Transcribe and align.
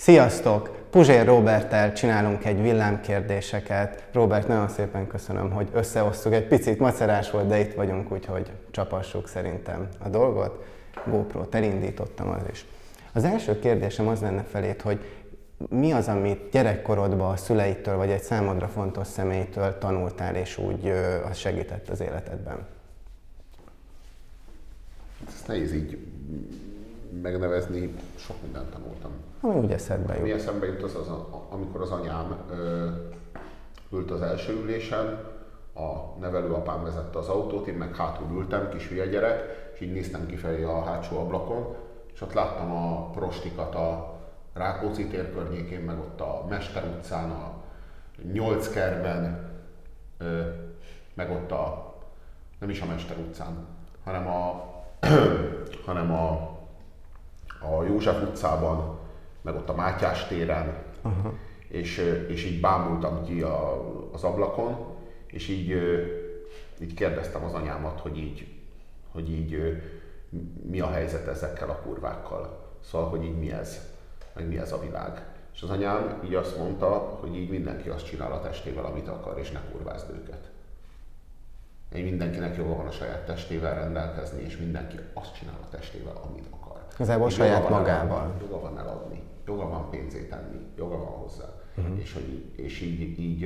Sziasztok! 0.00 0.86
Puzsér 0.90 1.26
Roberttel 1.26 1.92
csinálunk 1.92 2.44
egy 2.44 2.62
villámkérdéseket. 2.62 4.08
Robert, 4.12 4.48
nagyon 4.48 4.68
szépen 4.68 5.06
köszönöm, 5.06 5.50
hogy 5.50 5.68
összeosztuk. 5.72 6.32
Egy 6.32 6.46
picit 6.46 6.78
macerás 6.78 7.30
volt, 7.30 7.46
de 7.46 7.58
itt 7.58 7.74
vagyunk, 7.74 8.12
úgyhogy 8.12 8.50
csapassuk 8.70 9.28
szerintem 9.28 9.88
a 9.98 10.08
dolgot. 10.08 10.64
GoPro-t 11.06 11.54
elindítottam 11.54 12.28
az 12.28 12.42
is. 12.50 12.66
Az 13.12 13.24
első 13.24 13.58
kérdésem 13.58 14.08
az 14.08 14.20
lenne 14.20 14.42
felét, 14.42 14.82
hogy 14.82 14.98
mi 15.68 15.92
az, 15.92 16.08
amit 16.08 16.50
gyerekkorodban 16.50 17.30
a 17.32 17.36
szüleitől, 17.36 17.96
vagy 17.96 18.10
egy 18.10 18.22
számodra 18.22 18.68
fontos 18.68 19.06
személytől 19.06 19.78
tanultál, 19.78 20.34
és 20.34 20.58
úgy 20.58 20.92
az 21.30 21.36
segített 21.36 21.88
az 21.88 22.00
életedben? 22.00 22.66
Ezt 25.26 25.46
nehéz 25.46 25.72
így 25.72 25.98
megnevezni, 27.22 27.94
sok 28.16 28.36
mindent 28.42 28.70
tanultam. 28.70 29.10
Ami 29.40 29.58
úgy 29.58 29.72
eszedbe 29.72 30.14
jut. 30.14 30.22
Mi 30.22 30.32
eszembe 30.32 30.66
jut 30.66 30.82
az, 30.82 30.94
az, 30.94 31.08
amikor 31.50 31.80
az 31.80 31.90
anyám 31.90 32.36
ö, 32.50 32.88
ült 33.92 34.10
az 34.10 34.22
első 34.22 34.52
ülésen, 34.52 35.28
a 35.74 36.18
nevelőapám 36.20 36.82
vezette 36.82 37.18
az 37.18 37.28
autót, 37.28 37.66
én 37.66 37.74
meg 37.74 37.96
hátul 37.96 38.38
ültem, 38.38 38.68
kis 38.68 38.88
hülye 38.88 39.06
gyerek, 39.06 39.70
és 39.74 39.80
így 39.80 39.92
néztem 39.92 40.26
kifelé 40.26 40.62
a 40.62 40.84
hátsó 40.84 41.18
ablakon, 41.18 41.74
és 42.14 42.20
ott 42.20 42.32
láttam 42.32 42.72
a 42.72 43.10
prostikat 43.10 43.74
a 43.74 44.18
Rákóczi 44.52 45.06
tér 45.06 45.32
környékén, 45.32 45.80
meg 45.80 45.98
ott 45.98 46.20
a 46.20 46.46
Mester 46.48 46.84
utcán, 46.84 47.30
a 47.30 47.52
Nyolckerben, 48.32 49.50
meg 51.14 51.30
ott 51.30 51.50
a, 51.50 51.94
nem 52.58 52.70
is 52.70 52.80
a 52.80 52.86
Mester 52.86 53.16
utcán, 53.18 53.66
hanem 54.04 54.26
a, 54.26 54.64
hanem 55.86 56.12
a, 56.12 56.49
a 57.60 57.84
József 57.84 58.22
utcában, 58.22 58.98
meg 59.40 59.54
ott 59.54 59.68
a 59.68 59.74
Mátyás 59.74 60.26
téren, 60.26 60.74
uh-huh. 61.02 61.32
és, 61.68 61.98
és 62.28 62.44
így 62.44 62.60
bámultam 62.60 63.24
ki 63.24 63.42
a, 63.42 63.84
az 64.12 64.24
ablakon, 64.24 64.76
és 65.26 65.48
így, 65.48 65.68
így 66.80 66.94
kérdeztem 66.94 67.44
az 67.44 67.52
anyámat, 67.52 68.00
hogy 68.00 68.18
így, 68.18 68.46
hogy 69.12 69.30
így 69.30 69.80
mi 70.62 70.80
a 70.80 70.90
helyzet 70.90 71.26
ezekkel 71.26 71.70
a 71.70 71.80
kurvákkal. 71.82 72.68
Szóval, 72.84 73.08
hogy 73.08 73.24
így 73.24 73.38
mi 73.38 73.52
ez, 73.52 73.80
meg 74.34 74.48
mi 74.48 74.58
ez 74.58 74.72
a 74.72 74.80
világ. 74.80 75.24
És 75.54 75.62
az 75.62 75.70
anyám 75.70 76.20
így 76.24 76.34
azt 76.34 76.58
mondta, 76.58 76.88
hogy 77.20 77.36
így 77.36 77.50
mindenki 77.50 77.88
azt 77.88 78.06
csinál 78.06 78.32
a 78.32 78.40
testével, 78.40 78.84
amit 78.84 79.08
akar, 79.08 79.38
és 79.38 79.50
ne 79.50 79.60
kurvázd 79.72 80.10
őket. 80.10 80.50
Így 81.94 82.04
mindenkinek 82.04 82.56
joga 82.56 82.76
van 82.76 82.86
a 82.86 82.90
saját 82.90 83.26
testével 83.26 83.74
rendelkezni, 83.74 84.42
és 84.42 84.56
mindenki 84.56 84.98
azt 85.12 85.34
csinál 85.34 85.58
a 85.62 85.68
testével, 85.68 86.20
amit 86.30 86.49
Igazából 87.00 87.30
saját 87.30 87.68
magával. 87.68 88.18
Eladni, 88.18 88.40
joga 88.40 88.60
van 88.60 88.78
eladni, 88.78 89.22
joga 89.46 89.68
van 89.68 89.90
pénzét 89.90 90.28
tenni, 90.28 90.66
joga 90.76 90.96
van 90.96 91.06
hozzá. 91.06 91.44
Uh-huh. 91.76 91.98
És, 91.98 92.12
hogy, 92.12 92.44
és 92.56 92.80
így, 92.80 93.00
így, 93.00 93.18
így, 93.18 93.42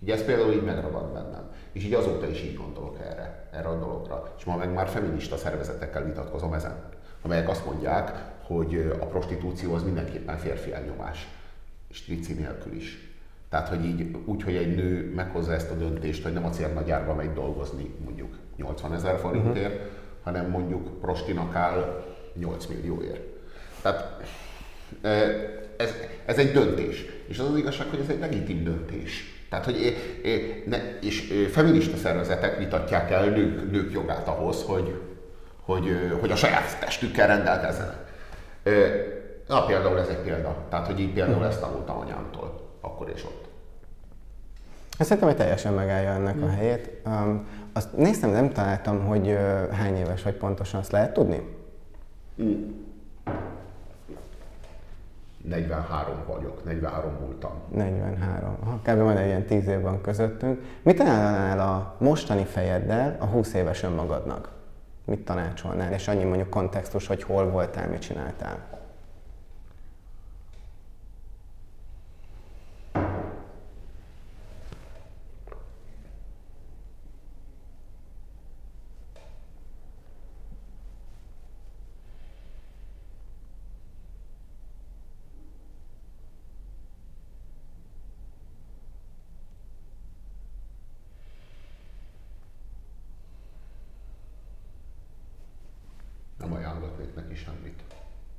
így 0.00 0.10
ez 0.10 0.24
például 0.24 0.52
így 0.52 0.62
megragad 0.62 1.12
bennem. 1.12 1.50
És 1.72 1.84
így 1.84 1.94
azóta 1.94 2.28
is 2.28 2.42
így 2.42 2.56
gondolok 2.56 2.98
erre, 3.00 3.48
erre 3.52 3.68
a 3.68 3.78
dologra. 3.78 4.34
És 4.38 4.44
ma 4.44 4.56
meg 4.56 4.72
már 4.72 4.88
feminista 4.88 5.36
szervezetekkel 5.36 6.04
vitatkozom 6.04 6.52
ezen, 6.52 6.88
amelyek 7.22 7.48
azt 7.48 7.66
mondják, 7.66 8.34
hogy 8.42 8.96
a 9.00 9.04
prostitúció 9.04 9.74
az 9.74 9.82
mindenképpen 9.82 10.36
férfi 10.36 10.72
elnyomás, 10.72 11.28
strici 11.90 12.32
nélkül 12.32 12.72
is. 12.72 13.14
Tehát, 13.48 13.68
hogy 13.68 13.84
így 13.84 14.16
úgy, 14.24 14.42
hogy 14.42 14.56
egy 14.56 14.74
nő 14.74 15.12
meghozza 15.14 15.52
ezt 15.52 15.70
a 15.70 15.74
döntést, 15.74 16.22
hogy 16.22 16.32
nem 16.32 16.44
a 16.44 16.50
cérnagyárba 16.50 17.14
megy 17.14 17.32
dolgozni 17.32 17.94
mondjuk 18.04 18.36
80 18.56 18.92
ezer 18.92 19.18
forintért, 19.18 19.74
uh-huh. 19.74 19.95
Hanem 20.26 20.50
mondjuk 20.50 21.00
prostinak 21.00 21.54
áll 21.54 22.04
8 22.34 22.66
millióért. 22.66 23.20
Tehát 23.82 24.20
ez, 25.76 25.94
ez 26.24 26.38
egy 26.38 26.52
döntés. 26.52 27.04
És 27.28 27.38
az 27.38 27.50
az 27.50 27.56
igazság, 27.56 27.86
hogy 27.90 28.00
ez 28.00 28.08
egy 28.08 28.18
legitim 28.18 28.64
döntés. 28.64 29.44
Tehát, 29.50 29.64
hogy 29.64 29.96
ne, 30.66 30.98
és 31.00 31.32
feminista 31.50 31.96
szervezetek 31.96 32.58
vitatják 32.58 33.10
el 33.10 33.24
nők, 33.24 33.70
nők 33.70 33.92
jogát 33.92 34.28
ahhoz, 34.28 34.62
hogy, 34.62 35.00
hogy, 35.60 36.16
hogy 36.20 36.30
a 36.30 36.36
saját 36.36 36.80
testükkel 36.80 37.26
rendelkezzenek. 37.26 38.14
Na, 39.48 39.64
például 39.64 39.98
ez 39.98 40.08
egy 40.08 40.22
példa. 40.22 40.66
Tehát, 40.70 40.86
hogy 40.86 41.00
így 41.00 41.12
például 41.12 41.46
ezt 41.46 41.60
tanultam 41.60 41.98
anyámtól, 41.98 42.70
akkor 42.80 43.12
és 43.14 43.24
ott. 43.24 43.45
Szerintem, 44.98 45.28
hogy 45.28 45.36
teljesen 45.36 45.72
megállja 45.72 46.10
ennek 46.10 46.42
a 46.42 46.48
helyét. 46.48 46.90
Um, 47.06 47.46
azt 47.72 47.96
néztem, 47.96 48.30
nem 48.30 48.52
találtam, 48.52 49.06
hogy 49.06 49.26
uh, 49.28 49.68
hány 49.68 49.96
éves 49.96 50.22
vagy 50.22 50.34
pontosan, 50.34 50.80
azt 50.80 50.92
lehet 50.92 51.12
tudni? 51.12 51.56
Mm. 52.42 52.84
43 55.46 56.14
vagyok, 56.26 56.64
43 56.64 57.12
múltam. 57.20 57.50
43. 57.74 58.56
Ha, 58.64 58.78
kb. 58.82 58.98
majd 58.98 59.16
egy 59.16 59.26
ilyen 59.26 59.44
10 59.44 59.66
év 59.66 59.80
van 59.80 60.00
közöttünk. 60.00 60.62
Mit 60.82 60.96
találnál 60.96 61.60
a 61.60 61.94
mostani 61.98 62.44
fejeddel 62.44 63.16
a 63.20 63.24
20 63.24 63.54
éves 63.54 63.82
önmagadnak? 63.82 64.50
Mit 65.04 65.24
tanácsolnál? 65.24 65.92
És 65.92 66.08
annyi 66.08 66.24
mondjuk 66.24 66.50
kontextus, 66.50 67.06
hogy 67.06 67.22
hol 67.22 67.50
voltál, 67.50 67.88
mit 67.88 68.00
csináltál? 68.00 68.76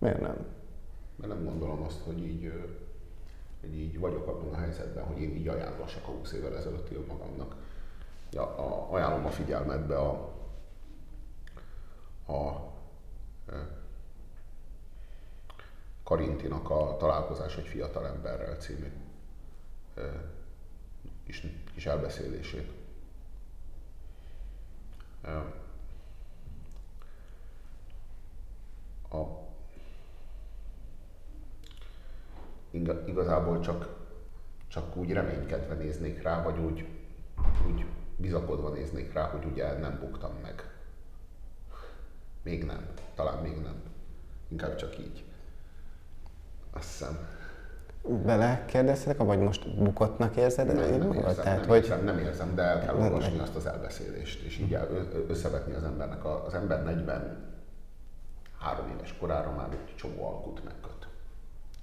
Miért 0.08 0.22
nem? 0.22 0.46
Mert 1.16 1.34
nem 1.34 1.46
gondolom 1.46 1.84
azt, 1.84 2.02
hogy 2.02 2.24
így, 2.24 2.52
hogy 3.62 3.78
így 3.78 4.00
vagyok 4.00 4.28
abban 4.28 4.54
a 4.54 4.58
helyzetben, 4.58 5.04
hogy 5.04 5.22
ajánlassak 5.88 6.08
a 6.08 6.18
20 6.18 6.32
évvel 6.32 6.58
ezelőtti 6.58 6.96
önmagamnak. 6.96 7.56
Ja, 8.32 8.44
a, 8.44 8.94
ajánlom 8.94 9.26
a 9.26 9.30
figyelmetbe 9.30 9.98
a, 9.98 10.34
a, 12.26 12.34
a 12.34 12.72
Karintinak 16.04 16.70
a 16.70 16.96
Találkozás 17.00 17.58
egy 17.58 17.68
fiatal 17.68 18.08
emberrel 18.08 18.56
című 18.56 18.92
kis, 21.26 21.44
kis 21.74 21.86
elbeszélését. 21.86 22.72
A 29.10 29.46
igazából 33.06 33.60
csak, 33.60 33.97
csak 34.68 34.96
úgy 34.96 35.12
reménykedve 35.12 35.74
néznék 35.74 36.22
rá, 36.22 36.44
vagy 36.44 36.60
úgy, 36.60 36.86
úgy 37.68 37.86
bizakodva 38.16 38.70
néznék 38.70 39.14
rá, 39.14 39.24
hogy 39.24 39.46
ugye 39.46 39.78
nem 39.78 39.98
buktam 40.00 40.32
meg. 40.42 40.70
Még 42.44 42.64
nem. 42.64 42.88
Talán 43.16 43.44
még 43.44 43.58
nem. 43.64 43.82
Inkább 44.48 44.76
csak 44.76 45.00
így. 45.00 45.24
Azt 46.72 46.90
hiszem. 46.90 47.18
Bele 48.26 48.66
kérdeztek, 48.66 49.18
vagy 49.18 49.40
most 49.40 49.84
bukottnak 49.84 50.36
érzed? 50.36 50.68
Nem, 50.68 50.76
nem, 50.76 51.14
érzem, 51.14 51.44
Tehát, 51.44 51.60
nem, 51.60 51.68
hogy... 51.68 51.78
érzem, 51.78 52.04
nem 52.04 52.18
érzem, 52.18 52.56
de 52.56 52.62
el 52.62 52.80
kell 52.80 52.96
olvasni 52.96 53.40
azt 53.40 53.56
az 53.56 53.66
elbeszélést, 53.66 54.44
és 54.44 54.58
így 54.58 54.78
összevetni 55.28 55.74
az 55.74 55.84
embernek. 55.84 56.26
Az 56.26 56.54
ember 56.54 56.84
43 56.84 58.90
éves 58.96 59.18
korára 59.20 59.52
már 59.52 59.72
egy 59.72 59.96
csomó 59.96 60.28
alkut 60.28 60.64
megköt 60.64 60.98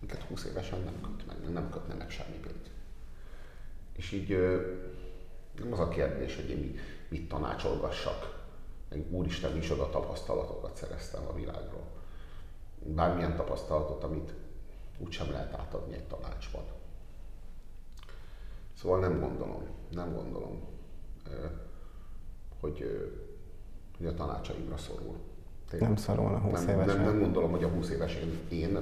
minket 0.04 0.28
20 0.28 0.44
évesen 0.44 0.78
nem 0.84 1.00
köt 1.00 1.26
meg, 1.26 1.52
nem 1.52 1.70
kötne 1.70 1.94
meg 1.94 2.10
semmi 2.10 2.36
pénz. 2.36 2.70
És 3.96 4.12
így 4.12 4.28
nem 5.58 5.72
az 5.72 5.78
a 5.78 5.88
kérdés, 5.88 6.36
hogy 6.36 6.50
én 6.50 6.78
mit 7.08 7.28
tanácsolgassak. 7.28 8.44
Meg 8.90 9.06
úristen, 9.10 9.52
micsoda 9.52 9.90
tapasztalatokat 9.90 10.76
szereztem 10.76 11.26
a 11.28 11.34
világról. 11.34 11.86
Bármilyen 12.78 13.36
tapasztalatot, 13.36 14.04
amit 14.04 14.32
úgysem 14.98 15.30
lehet 15.30 15.54
átadni 15.54 15.94
egy 15.94 16.04
tanácsban. 16.04 16.62
Szóval 18.78 19.00
nem 19.00 19.20
gondolom, 19.20 19.66
nem 19.90 20.14
gondolom, 20.14 20.62
hogy, 22.60 23.10
hogy 23.96 24.06
a 24.06 24.14
tanácsaimra 24.14 24.76
szorul. 24.76 25.16
Tényleg. 25.70 25.88
Nem 25.88 25.96
szarul 25.96 26.34
a 26.34 26.38
20 26.38 26.64
nem. 26.64 26.84
Nem, 26.84 27.02
nem 27.02 27.20
gondolom, 27.20 27.50
hogy 27.50 27.64
a 27.64 27.68
20 27.68 27.90
éves 27.90 28.14
én, 28.14 28.38
én 28.48 28.78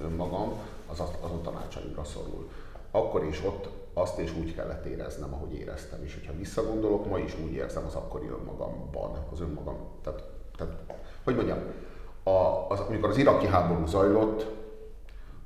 önmagam 0.00 0.52
az, 0.86 1.00
az, 1.00 1.10
az 1.20 1.30
a 1.30 1.40
tanácsaimra 1.40 2.04
szorul. 2.04 2.50
Akkor 2.94 3.24
is 3.24 3.44
ott 3.44 3.68
azt 3.94 4.18
és 4.18 4.34
úgy 4.36 4.54
kellett 4.54 4.84
éreznem, 4.84 5.34
ahogy 5.34 5.54
éreztem. 5.54 6.02
És 6.04 6.14
hogyha 6.14 6.36
visszagondolok, 6.36 7.08
ma 7.08 7.18
is 7.18 7.36
úgy 7.44 7.52
érzem 7.52 7.84
az 7.86 7.94
akkori 7.94 8.28
önmagamban, 8.28 9.26
az 9.32 9.40
önmagam. 9.40 9.76
Tehát, 10.02 10.22
tehát 10.56 10.74
hogy 11.24 11.34
mondjam, 11.34 11.58
a, 12.22 12.66
az, 12.68 12.80
amikor 12.80 13.08
az 13.08 13.16
iraki 13.16 13.46
háború 13.46 13.86
zajlott, 13.86 14.46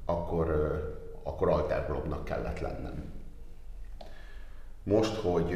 a, 0.05 0.13
akkor 1.23 1.49
alterglobnak 1.49 2.25
kellett 2.25 2.59
lennem. 2.59 3.13
Most, 4.83 5.15
hogy 5.17 5.53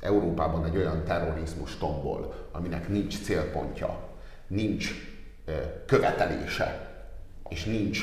Európában 0.00 0.64
egy 0.64 0.76
olyan 0.76 1.04
terrorizmus 1.04 1.78
tombol, 1.78 2.34
aminek 2.52 2.88
nincs 2.88 3.22
célpontja, 3.22 3.98
nincs 4.46 4.90
követelése, 5.86 6.92
és 7.48 7.64
nincs 7.64 8.02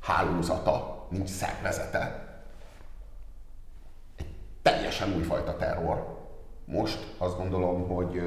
hálózata, 0.00 0.99
nincs 1.10 1.28
szervezete. 1.28 2.28
Egy 4.16 4.34
teljesen 4.62 5.14
újfajta 5.14 5.56
terror. 5.56 6.18
Most 6.64 7.14
azt 7.18 7.36
gondolom, 7.36 7.88
hogy 7.88 8.22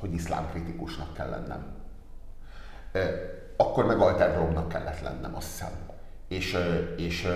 hogy 0.00 0.12
iszlám 0.12 0.50
kritikusnak 0.50 1.14
kell 1.14 1.28
lennem. 1.28 1.74
Akkor 3.56 3.86
meg 3.86 3.98
alterromnak 3.98 4.68
kellett 4.68 5.00
lennem, 5.00 5.34
azt 5.34 5.50
hiszem. 5.50 5.72
És, 6.28 6.58
és 6.96 7.28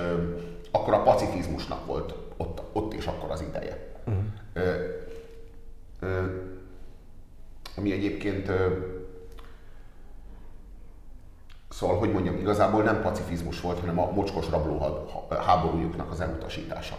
akkor 0.70 0.94
a 0.94 1.02
pacifizmusnak 1.02 1.86
volt 1.86 2.14
ott, 2.36 2.62
ott 2.72 2.92
és 2.92 3.06
akkor 3.06 3.30
az 3.30 3.40
ideje. 3.40 3.92
Uh-huh. 4.06 4.24
Ö, 4.52 4.84
ö, 6.00 6.24
ami 7.76 7.92
egyébként 7.92 8.50
Szóval, 11.70 11.98
hogy 11.98 12.12
mondjam, 12.12 12.36
igazából 12.36 12.82
nem 12.82 13.02
pacifizmus 13.02 13.60
volt, 13.60 13.80
hanem 13.80 13.98
a 13.98 14.10
mocskos 14.10 14.50
rabló 14.50 15.02
háborújuknak 15.28 16.10
az 16.10 16.20
elutasítása. 16.20 16.96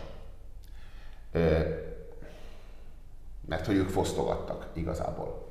Mert 3.48 3.66
hogy 3.66 3.76
ők 3.76 3.90
fosztogattak 3.90 4.68
igazából. 4.74 5.50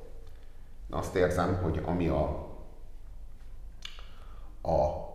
Azt 0.89 1.15
érzem, 1.15 1.59
hogy 1.61 1.81
ami 1.85 2.07
a, 2.07 2.21
a 4.61 5.09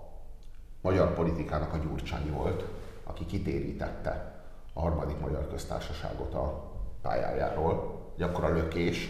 magyar 0.80 1.14
politikának 1.14 1.72
a 1.72 1.76
gyurcsány 1.76 2.32
volt, 2.32 2.64
aki 3.04 3.26
kitérítette 3.26 4.42
a 4.72 4.80
harmadik 4.80 5.20
magyar 5.20 5.48
köztársaságot 5.48 6.34
a 6.34 6.70
pályájáról, 7.02 8.00
egy 8.16 8.22
akkora 8.22 8.48
lökés, 8.48 9.08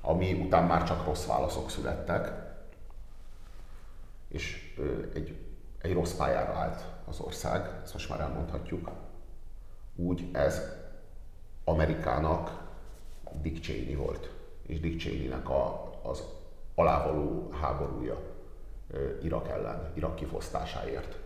ami 0.00 0.32
után 0.32 0.64
már 0.64 0.84
csak 0.84 1.04
rossz 1.04 1.26
válaszok 1.26 1.70
születtek, 1.70 2.43
és 4.34 4.74
egy, 5.14 5.36
egy 5.78 5.92
rossz 5.92 6.14
pályára 6.14 6.52
állt 6.52 6.84
az 7.04 7.20
ország, 7.20 7.80
ezt 7.82 7.92
most 7.92 8.08
már 8.08 8.20
elmondhatjuk. 8.20 8.90
Úgy 9.96 10.28
ez 10.32 10.62
Amerikának 11.64 12.72
Dick 13.40 13.62
Cheney 13.64 13.94
volt, 13.94 14.30
és 14.62 14.80
Dick 14.80 15.00
Cheney-nek 15.00 15.48
a, 15.48 15.92
az 16.02 16.22
alávaló 16.74 17.50
háborúja 17.52 18.20
Irak 19.22 19.48
ellen, 19.48 19.92
Irak 19.94 20.14
kifosztásáért 20.14 21.18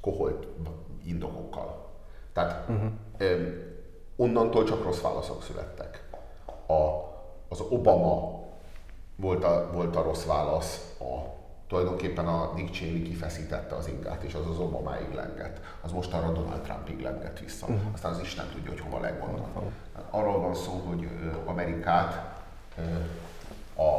koholt 0.00 0.46
indokokkal. 1.04 1.88
Tehát 2.32 2.68
uh-huh. 2.68 2.90
Onnantól 4.18 4.64
csak 4.64 4.84
rossz 4.84 5.00
válaszok 5.00 5.42
születtek. 5.42 6.08
A, 6.66 6.82
az 7.48 7.60
Obama 7.60 8.40
volt 9.16 9.44
a, 9.44 9.70
volt 9.72 9.96
a 9.96 10.02
rossz 10.02 10.24
válasz, 10.24 10.94
a, 11.00 11.36
tulajdonképpen 11.68 12.26
a 12.26 12.52
Dick 12.54 12.72
Cheney 12.74 13.02
kifeszítette 13.02 13.74
az 13.74 13.88
ingát, 13.88 14.22
és 14.22 14.34
az 14.34 14.46
az 14.50 14.58
Obamáig 14.58 15.14
lengett. 15.14 15.60
Az 15.80 15.92
most 15.92 16.12
arra 16.12 16.32
Donald 16.32 16.60
Trumpig 16.60 17.00
lengett 17.00 17.38
vissza. 17.38 17.66
Uh-huh. 17.66 17.92
Aztán 17.94 18.12
az 18.12 18.20
Isten 18.20 18.46
tudja, 18.52 18.70
hogy 18.70 18.80
hova. 18.80 18.98
Uh-huh. 18.98 19.62
Arról 20.10 20.40
van 20.40 20.54
szó, 20.54 20.72
hogy 20.72 21.08
Amerikát 21.44 22.36
a, 23.76 23.90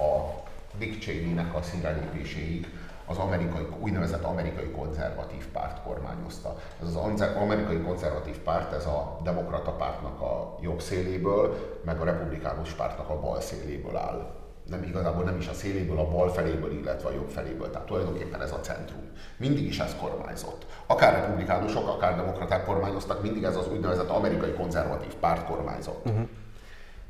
a 0.00 0.42
Dick 0.78 1.02
Cheney-nek 1.02 1.54
a 1.54 1.62
színrelépéséig 1.62 2.66
az 3.06 3.16
amerikai, 3.16 3.66
úgynevezett 3.80 4.24
amerikai 4.24 4.70
konzervatív 4.70 5.46
párt 5.46 5.82
kormányozta. 5.82 6.56
Ez 6.82 6.88
az 6.88 6.96
amerikai 7.36 7.80
konzervatív 7.80 8.38
párt, 8.38 8.72
ez 8.72 8.86
a 8.86 9.18
demokrata 9.22 9.70
pártnak 9.70 10.20
a 10.20 10.58
jobb 10.60 10.80
széléből, 10.80 11.56
meg 11.84 12.00
a 12.00 12.04
republikánus 12.04 12.72
pártnak 12.72 13.08
a 13.08 13.20
bal 13.20 13.40
széléből 13.40 13.96
áll. 13.96 14.40
Nem 14.66 14.82
igazából 14.82 15.24
nem 15.24 15.36
is 15.36 15.48
a 15.48 15.52
széléből, 15.52 15.98
a 15.98 16.08
bal 16.08 16.32
feléből, 16.32 16.72
illetve 16.72 17.08
a 17.08 17.12
jobb 17.12 17.28
feléből. 17.28 17.70
Tehát 17.70 17.86
tulajdonképpen 17.86 18.42
ez 18.42 18.52
a 18.52 18.60
centrum. 18.60 19.10
Mindig 19.36 19.66
is 19.66 19.78
ez 19.78 19.96
kormányzott. 20.00 20.66
Akár 20.86 21.12
republikánusok, 21.12 21.88
akár 21.88 22.16
demokraták 22.16 22.64
kormányoztak, 22.64 23.22
mindig 23.22 23.42
ez 23.42 23.56
az 23.56 23.68
úgynevezett 23.68 24.08
amerikai 24.08 24.52
konzervatív 24.52 25.14
párt 25.14 25.44
kormányzott. 25.46 26.06
Uh-huh. 26.06 26.28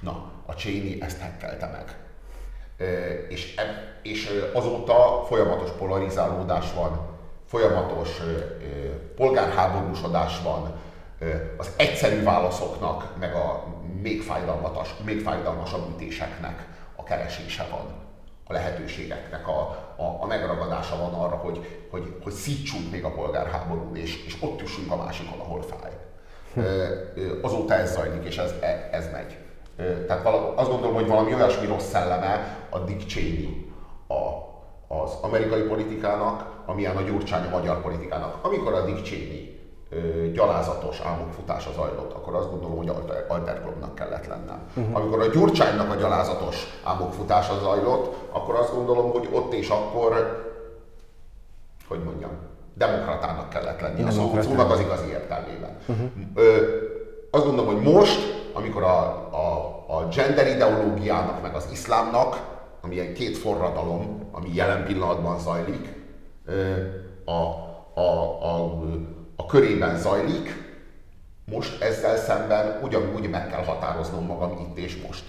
Na, 0.03 0.31
a 0.47 0.53
Cheney 0.53 1.01
ezt 1.01 1.19
hekkelte 1.19 1.67
meg 1.67 2.02
és, 3.29 3.55
és 4.03 4.31
azóta 4.53 5.25
folyamatos 5.27 5.71
polarizálódás 5.71 6.73
van, 6.75 7.11
folyamatos 7.47 8.21
polgárháborúsodás 9.17 10.43
van, 10.43 10.81
az 11.57 11.71
egyszerű 11.77 12.23
válaszoknak, 12.23 13.17
meg 13.19 13.35
a 13.35 13.65
még, 14.03 14.23
fájdalmatos, 14.23 14.95
még 15.05 15.21
fájdalmasabb 15.21 15.95
ütéseknek 15.95 16.67
a 16.97 17.03
keresése 17.03 17.67
van, 17.71 18.03
a 18.47 18.53
lehetőségeknek 18.53 19.49
a, 19.49 19.61
a, 19.97 20.19
a 20.21 20.27
megragadása 20.27 20.97
van 20.97 21.15
arra, 21.15 21.37
hogy, 21.37 21.87
hogy, 21.91 22.17
hogy 22.23 22.33
szítsunk 22.33 22.91
még 22.91 23.05
a 23.05 23.11
polgárháborún, 23.11 23.97
és, 23.97 24.25
és 24.27 24.37
ott 24.41 24.61
jussunk 24.61 24.93
a 24.93 24.97
másikon, 24.97 25.39
ahol 25.39 25.63
fáj. 25.63 25.91
Azóta 27.43 27.75
ez 27.75 27.93
zajlik, 27.93 28.25
és 28.25 28.39
ez, 28.39 28.55
e, 28.61 28.89
ez 28.93 29.11
megy. 29.13 29.37
Tehát 30.07 30.27
azt 30.55 30.71
gondolom, 30.71 30.95
hogy 30.95 31.07
valami 31.07 31.35
olyasmi 31.35 31.67
rossz 31.67 31.89
szelleme 31.89 32.59
a 32.71 32.79
Dick 32.79 33.07
Cheney 33.07 33.73
a, 34.09 34.23
az 34.95 35.13
amerikai 35.21 35.63
politikának, 35.63 36.63
amilyen 36.67 36.97
a 36.97 37.03
Gyurcsány 37.03 37.47
a 37.47 37.51
magyar 37.51 37.81
politikának. 37.81 38.39
Amikor 38.43 38.73
a 38.73 38.85
Dick 38.85 39.03
Cheney 39.03 39.61
gyalázatos 40.33 41.01
álmokfutása 41.01 41.73
zajlott, 41.73 42.13
akkor 42.13 42.35
azt 42.35 42.51
gondolom, 42.51 42.77
hogy 42.77 42.89
alter, 42.89 43.25
alterklubnak 43.29 43.95
kellett 43.95 44.27
lennem. 44.27 44.61
Uh-huh. 44.77 44.97
Amikor 44.97 45.21
a 45.21 45.27
Gyurcsánynak 45.27 45.91
a 45.91 45.95
gyalázatos 45.95 46.81
álmokfutása 46.85 47.59
zajlott, 47.59 48.15
akkor 48.31 48.55
azt 48.55 48.75
gondolom, 48.75 49.11
hogy 49.11 49.29
ott 49.33 49.53
és 49.53 49.69
akkor, 49.69 50.41
hogy 51.89 52.03
mondjam, 52.03 52.31
demokratának 52.75 53.49
kellett 53.49 53.81
lenni 53.81 54.03
a 54.03 54.11
szónak 54.11 54.71
az 54.71 54.81
igazi 54.81 55.09
értelmében. 55.09 55.77
Uh-huh. 55.87 56.11
Ö, 56.35 56.67
azt 57.35 57.45
gondolom, 57.45 57.75
hogy 57.75 57.93
most 57.93 58.33
amikor 58.53 58.83
a, 58.83 58.99
a, 59.33 59.85
a 59.87 60.09
gender 60.09 60.47
ideológiának, 60.47 61.43
meg 61.43 61.55
az 61.55 61.69
iszlámnak, 61.73 62.51
ami 62.81 63.01
egy 63.01 63.13
két 63.13 63.39
forradalom, 63.39 64.29
ami 64.33 64.55
jelen 64.55 64.85
pillanatban 64.85 65.39
zajlik, 65.39 65.95
a, 67.25 67.41
a, 68.01 68.11
a, 68.43 68.83
a 69.37 69.47
körében 69.47 69.99
zajlik, 69.99 70.71
most 71.45 71.83
ezzel 71.83 72.17
szemben 72.17 72.81
ugyanúgy 72.83 73.31
meg 73.31 73.49
kell 73.49 73.65
határoznom 73.65 74.27
magam 74.27 74.59
itt 74.59 74.79
és 74.79 75.03
most. 75.07 75.25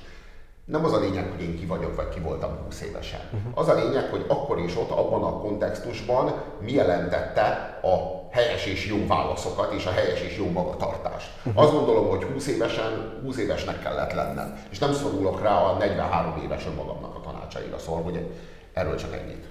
Nem 0.66 0.86
az 0.86 0.94
a 0.94 1.00
lényeg, 1.00 1.32
hogy 1.32 1.42
én 1.42 1.60
ki 1.60 1.66
vagyok, 1.66 1.96
vagy 1.96 2.10
ki 2.10 2.20
voltam 2.20 2.58
20 2.66 2.82
évesen. 2.82 3.20
Uh-huh. 3.34 3.51
Az 3.54 3.68
a 3.68 3.74
lényeg, 3.74 4.10
hogy 4.10 4.25
akkor 4.28 4.60
is 4.60 4.78
ott, 4.78 4.89
abban 4.89 5.24
a 5.24 5.39
kontextusban 5.39 6.34
mi 6.60 6.72
jelentette 6.72 7.80
a 7.82 8.23
helyes 8.34 8.66
és 8.66 8.88
jó 8.88 9.08
válaszokat 9.08 9.74
és 9.74 9.86
a 9.86 9.92
helyes 9.92 10.22
és 10.22 10.38
jó 10.38 10.50
magatartást. 10.52 11.32
Azt 11.54 11.72
gondolom, 11.72 12.10
hogy 12.10 12.24
20 12.24 12.48
évesen, 12.48 13.20
20 13.24 13.38
évesnek 13.38 13.82
kellett 13.82 14.13
lennem. 14.13 14.58
És 14.70 14.80
nem 14.80 14.94
szorulok 14.94 15.42
rá 15.42 15.56
a 15.56 15.78
43 15.78 16.42
éves 16.44 16.66
önmagamnak 16.66 17.16
a 17.16 17.22
tanácsaira, 17.22 17.78
szóval, 17.78 18.04
hogy 18.04 18.28
erről 18.74 18.96
csak 18.96 19.13
ennyit. 19.13 19.46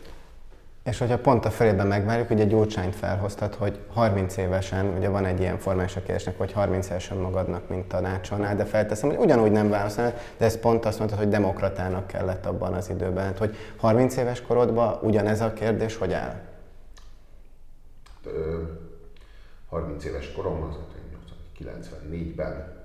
És 0.85 0.99
hogyha 0.99 1.19
pont 1.19 1.45
a 1.45 1.51
felében 1.51 1.87
megvárjuk, 1.87 2.31
ugye 2.31 2.45
Gyurcsányt 2.45 2.97
felhoztat, 2.97 3.55
hogy 3.55 3.79
30 3.95 4.37
évesen, 4.37 4.95
ugye 4.97 5.09
van 5.09 5.25
egy 5.25 5.41
ilyen 5.41 5.59
formális 5.59 5.97
a 5.97 6.03
kérdésnek, 6.03 6.39
hogy 6.39 6.53
30 6.53 6.89
évesen 6.89 7.17
magadnak, 7.17 7.69
mint 7.69 7.85
tanácsolnál, 7.85 8.57
de 8.57 8.65
felteszem, 8.65 9.09
hogy 9.09 9.19
ugyanúgy 9.19 9.53
nem 9.53 9.71
válaszolnál, 9.71 10.15
de 10.37 10.45
ez 10.45 10.59
pont 10.59 10.85
azt 10.85 10.99
mondtad, 10.99 11.19
hogy 11.19 11.29
demokratának 11.29 12.07
kellett 12.07 12.47
abban 12.47 12.73
az 12.73 12.91
időben. 12.91 13.25
Hát, 13.25 13.39
hogy 13.39 13.57
30 13.77 14.17
éves 14.17 14.43
korodban 14.43 14.99
ugyanez 15.03 15.41
a 15.41 15.53
kérdés 15.53 15.97
hogy 15.97 16.13
áll? 16.13 16.51
30 19.73 20.05
éves 20.05 20.33
korom, 20.33 20.63
az 20.63 20.75
94-ben 21.59 22.81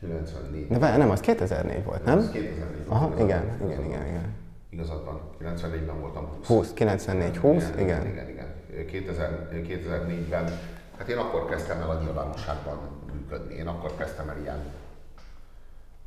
94. 0.00 0.68
De 0.68 0.96
nem, 0.96 1.10
az 1.10 1.20
2004 1.20 1.84
volt, 1.84 2.04
nem? 2.04 2.18
Az 2.18 2.30
2004 2.30 2.84
Aha, 2.88 3.12
igen, 3.14 3.26
igen, 3.26 3.70
igen, 3.70 3.84
igen, 3.84 4.06
igen. 4.06 4.34
Igazad 4.68 5.04
van, 5.04 5.20
94-ben 5.40 6.00
voltam 6.00 6.26
20. 6.26 6.46
20, 6.46 6.72
94, 6.72 7.36
20, 7.36 7.70
igen. 7.70 7.82
Igen, 7.82 8.06
igen, 8.06 8.28
igen. 8.28 8.86
2000, 8.86 9.48
2004-ben, 9.52 10.58
hát 10.98 11.08
én 11.08 11.16
akkor 11.16 11.48
kezdtem 11.48 11.80
el 11.80 11.90
a 11.90 12.00
nyilvánosságban 12.00 12.78
működni, 13.12 13.54
én 13.54 13.66
akkor 13.66 13.96
kezdtem 13.96 14.28
el 14.28 14.40
ilyen 14.40 14.72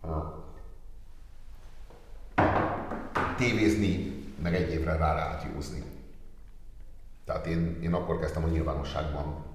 uh, 0.02 0.12
tévézni, 3.38 4.26
meg 4.44 4.56
egy 4.56 4.72
évre 4.72 4.98
rá 4.98 5.14
rádiózni. 5.14 5.87
Tehát 7.28 7.46
én, 7.46 7.80
én 7.84 7.94
akkor 7.94 8.20
kezdtem 8.20 8.44
a 8.44 8.48
nyilvánosságban 8.48 9.46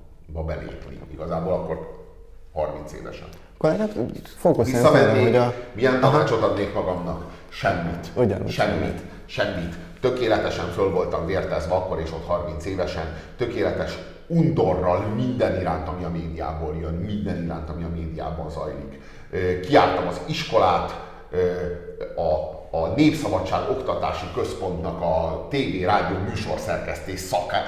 belépni. 0.46 1.00
Igazából 1.12 1.52
akkor 1.52 2.04
30 2.52 2.92
évesen. 2.92 3.28
Hát 3.62 3.98
fókuszáljunk 4.36 4.94
erre, 4.96 5.22
hogy 5.22 5.36
a... 5.36 5.54
Milyen 5.74 6.00
tanácsot 6.00 6.42
adnék 6.42 6.74
magamnak? 6.74 7.24
Semmit. 7.48 8.10
Ugyanúgy 8.14 8.50
Semmit. 8.50 9.00
Semmit. 9.24 9.74
Tökéletesen 10.00 10.66
föl 10.66 10.90
voltam 10.90 11.26
vértezve 11.26 11.74
akkor 11.74 11.98
és 12.00 12.12
ott 12.12 12.26
30 12.26 12.66
évesen. 12.66 13.16
Tökéletes 13.36 13.98
undorral 14.26 14.98
minden 14.98 15.60
iránt, 15.60 15.88
ami 15.88 16.04
a 16.04 16.10
médiából 16.10 16.76
jön, 16.80 16.94
minden 16.94 17.42
iránt, 17.42 17.70
ami 17.70 17.82
a 17.82 17.88
médiában 17.88 18.50
zajlik. 18.50 19.00
Kiártam 19.60 20.06
az 20.06 20.20
iskolát, 20.26 20.90
a 22.16 22.60
a 22.74 22.86
Népszabadság 22.96 23.60
Oktatási 23.70 24.26
Központnak 24.34 25.00
a 25.00 25.46
TV, 25.50 25.84
rádió 25.84 26.16
műsorszerkesztés 26.28 27.20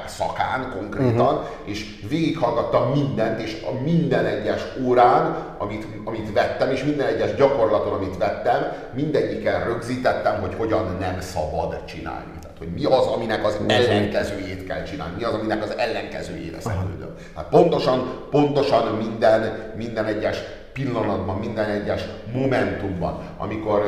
szakán 0.07 0.73
konkrétan, 0.79 1.35
uh-huh. 1.35 1.47
és 1.65 2.01
végighallgattam 2.09 2.91
mindent, 2.91 3.41
és 3.41 3.63
a 3.67 3.83
minden 3.83 4.27
egyes 4.27 4.63
órán, 4.85 5.37
amit, 5.59 5.87
amit 6.05 6.33
vettem, 6.33 6.71
és 6.71 6.85
minden 6.85 7.07
egyes 7.07 7.35
gyakorlaton, 7.35 7.93
amit 7.93 8.17
vettem, 8.17 8.73
mindegyiken 8.95 9.65
rögzítettem, 9.65 10.41
hogy 10.41 10.55
hogyan 10.57 10.97
nem 11.01 11.21
szabad 11.21 11.85
csinálni. 11.85 12.33
Tehát, 12.41 12.59
hogy 12.59 12.73
mi 12.75 12.85
az, 12.85 13.07
aminek 13.07 13.47
az 13.47 13.59
ellenkezőjét 13.67 14.67
kell 14.67 14.83
csinálni, 14.83 15.15
mi 15.17 15.25
az, 15.25 15.35
aminek 15.35 15.63
az 15.63 15.75
ellenkezőjére 15.77 16.61
szegődöm. 16.61 17.15
Hát 17.35 17.49
pontosan, 17.49 18.27
pontosan 18.31 18.95
minden, 18.95 19.73
minden 19.77 20.05
egyes 20.05 20.39
pillanatban, 20.73 21.37
minden 21.37 21.71
egyes 21.71 22.03
momentumban, 22.33 23.19
amikor 23.39 23.83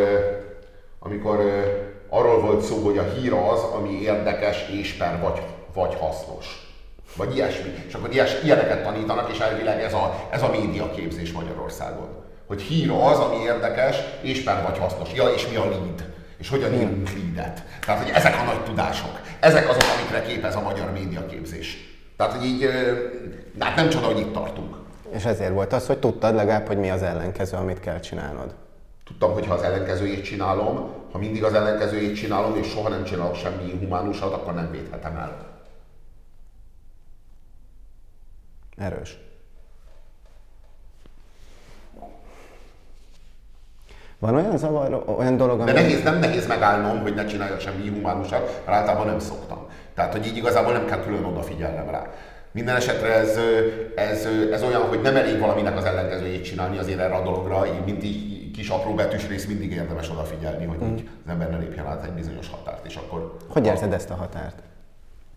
amikor 1.06 1.38
arról 2.08 2.40
volt 2.40 2.64
szó, 2.64 2.76
hogy 2.84 2.98
a 2.98 3.02
hír 3.02 3.32
az, 3.32 3.60
ami 3.60 4.00
érdekes 4.00 4.68
és 4.68 4.92
per 4.92 5.20
vagy, 5.20 5.42
vagy 5.74 5.94
hasznos. 5.94 6.46
Vagy 7.16 7.34
ilyesmi. 7.34 7.74
És 7.86 7.94
akkor 7.94 8.12
ilyes, 8.12 8.42
ilyeneket 8.44 8.82
tanítanak, 8.82 9.30
és 9.32 9.38
elvileg 9.38 9.82
ez 9.82 9.92
a, 9.92 10.26
ez 10.30 10.42
a 10.42 10.50
médiaképzés 10.50 11.32
Magyarországon. 11.32 12.08
Hogy 12.46 12.62
hír 12.62 12.90
az, 12.90 13.18
ami 13.18 13.42
érdekes, 13.44 13.96
és 14.20 14.42
per 14.42 14.62
vagy 14.62 14.78
hasznos. 14.78 15.12
Ja, 15.14 15.28
és 15.28 15.48
mi 15.48 15.56
a 15.56 15.64
lead? 15.64 16.04
És 16.38 16.48
hogyan 16.48 16.74
írunk 16.74 17.10
leadet? 17.12 17.62
Tehát, 17.86 18.02
hogy 18.02 18.12
ezek 18.14 18.34
a 18.40 18.44
nagy 18.44 18.64
tudások. 18.64 19.20
Ezek 19.40 19.68
azok, 19.68 19.82
amikre 19.98 20.22
képez 20.22 20.56
a 20.56 20.60
magyar 20.60 20.92
médiaképzés. 20.92 21.76
Tehát, 22.16 22.32
hogy 22.32 22.44
így, 22.44 22.68
hát 23.58 23.76
nem 23.76 23.88
csoda, 23.88 24.06
hogy 24.06 24.18
itt 24.18 24.32
tartunk. 24.32 24.76
És 25.10 25.24
ezért 25.24 25.52
volt 25.52 25.72
az, 25.72 25.86
hogy 25.86 25.98
tudtad 25.98 26.34
legalább, 26.34 26.66
hogy 26.66 26.78
mi 26.78 26.90
az 26.90 27.02
ellenkező, 27.02 27.56
amit 27.56 27.80
kell 27.80 28.00
csinálnod. 28.00 28.54
Tudtam, 29.06 29.32
hogy 29.32 29.46
ha 29.46 29.54
az 29.54 29.62
ellenkezőjét 29.62 30.24
csinálom, 30.24 30.92
ha 31.12 31.18
mindig 31.18 31.44
az 31.44 31.54
ellenkezőjét 31.54 32.16
csinálom, 32.16 32.56
és 32.56 32.66
soha 32.68 32.88
nem 32.88 33.04
csinálok 33.04 33.34
semmi 33.34 33.70
inhumánusat, 33.70 34.32
akkor 34.32 34.54
nem 34.54 34.70
védhetem 34.70 35.16
el. 35.16 35.46
Erős. 38.76 39.18
Van 44.18 44.34
olyan 44.34 44.58
zavar, 44.58 45.04
olyan 45.06 45.36
dolog, 45.36 45.60
ami... 45.60 45.72
De 45.72 45.80
nehéz, 45.80 46.02
nem 46.02 46.18
nehéz 46.18 46.46
megállnom, 46.46 47.00
hogy 47.00 47.14
ne 47.14 47.24
csináljak 47.24 47.60
semmi 47.60 47.84
inhumánusat, 47.84 48.62
mert 48.64 48.78
általában 48.78 49.06
nem 49.06 49.18
szoktam. 49.18 49.66
Tehát, 49.94 50.12
hogy 50.12 50.26
így 50.26 50.36
igazából 50.36 50.72
nem 50.72 50.86
kell 50.86 51.02
külön 51.02 51.24
odafigyelnem 51.24 51.90
rá. 51.90 52.10
Minden 52.56 52.76
esetre 52.76 53.14
ez, 53.14 53.38
ez, 53.94 54.26
ez 54.52 54.62
olyan, 54.62 54.82
hogy 54.82 55.00
nem 55.00 55.16
elég 55.16 55.38
valaminek 55.38 55.76
az 55.76 55.84
ellenkezőjét 55.84 56.44
csinálni 56.44 56.78
azért 56.78 56.98
erre 56.98 57.14
a 57.14 57.22
dologra, 57.22 57.66
így, 57.66 57.84
mint 57.84 58.04
így 58.04 58.50
kis 58.50 58.68
apró 58.68 58.94
betűs 58.94 59.28
rész 59.28 59.46
mindig 59.46 59.72
érdemes 59.72 60.10
odafigyelni, 60.10 60.64
hogy 60.64 60.78
mm. 60.84 60.92
így 60.92 61.08
az 61.24 61.30
ember 61.30 61.50
ne 61.50 61.56
lépjen 61.56 61.86
át 61.86 62.04
egy 62.04 62.12
bizonyos 62.12 62.50
határt. 62.50 62.86
És 62.86 62.96
akkor, 62.96 63.36
hogy 63.48 63.66
érzed 63.66 63.92
ezt 63.92 64.10
a 64.10 64.14
határt? 64.14 64.56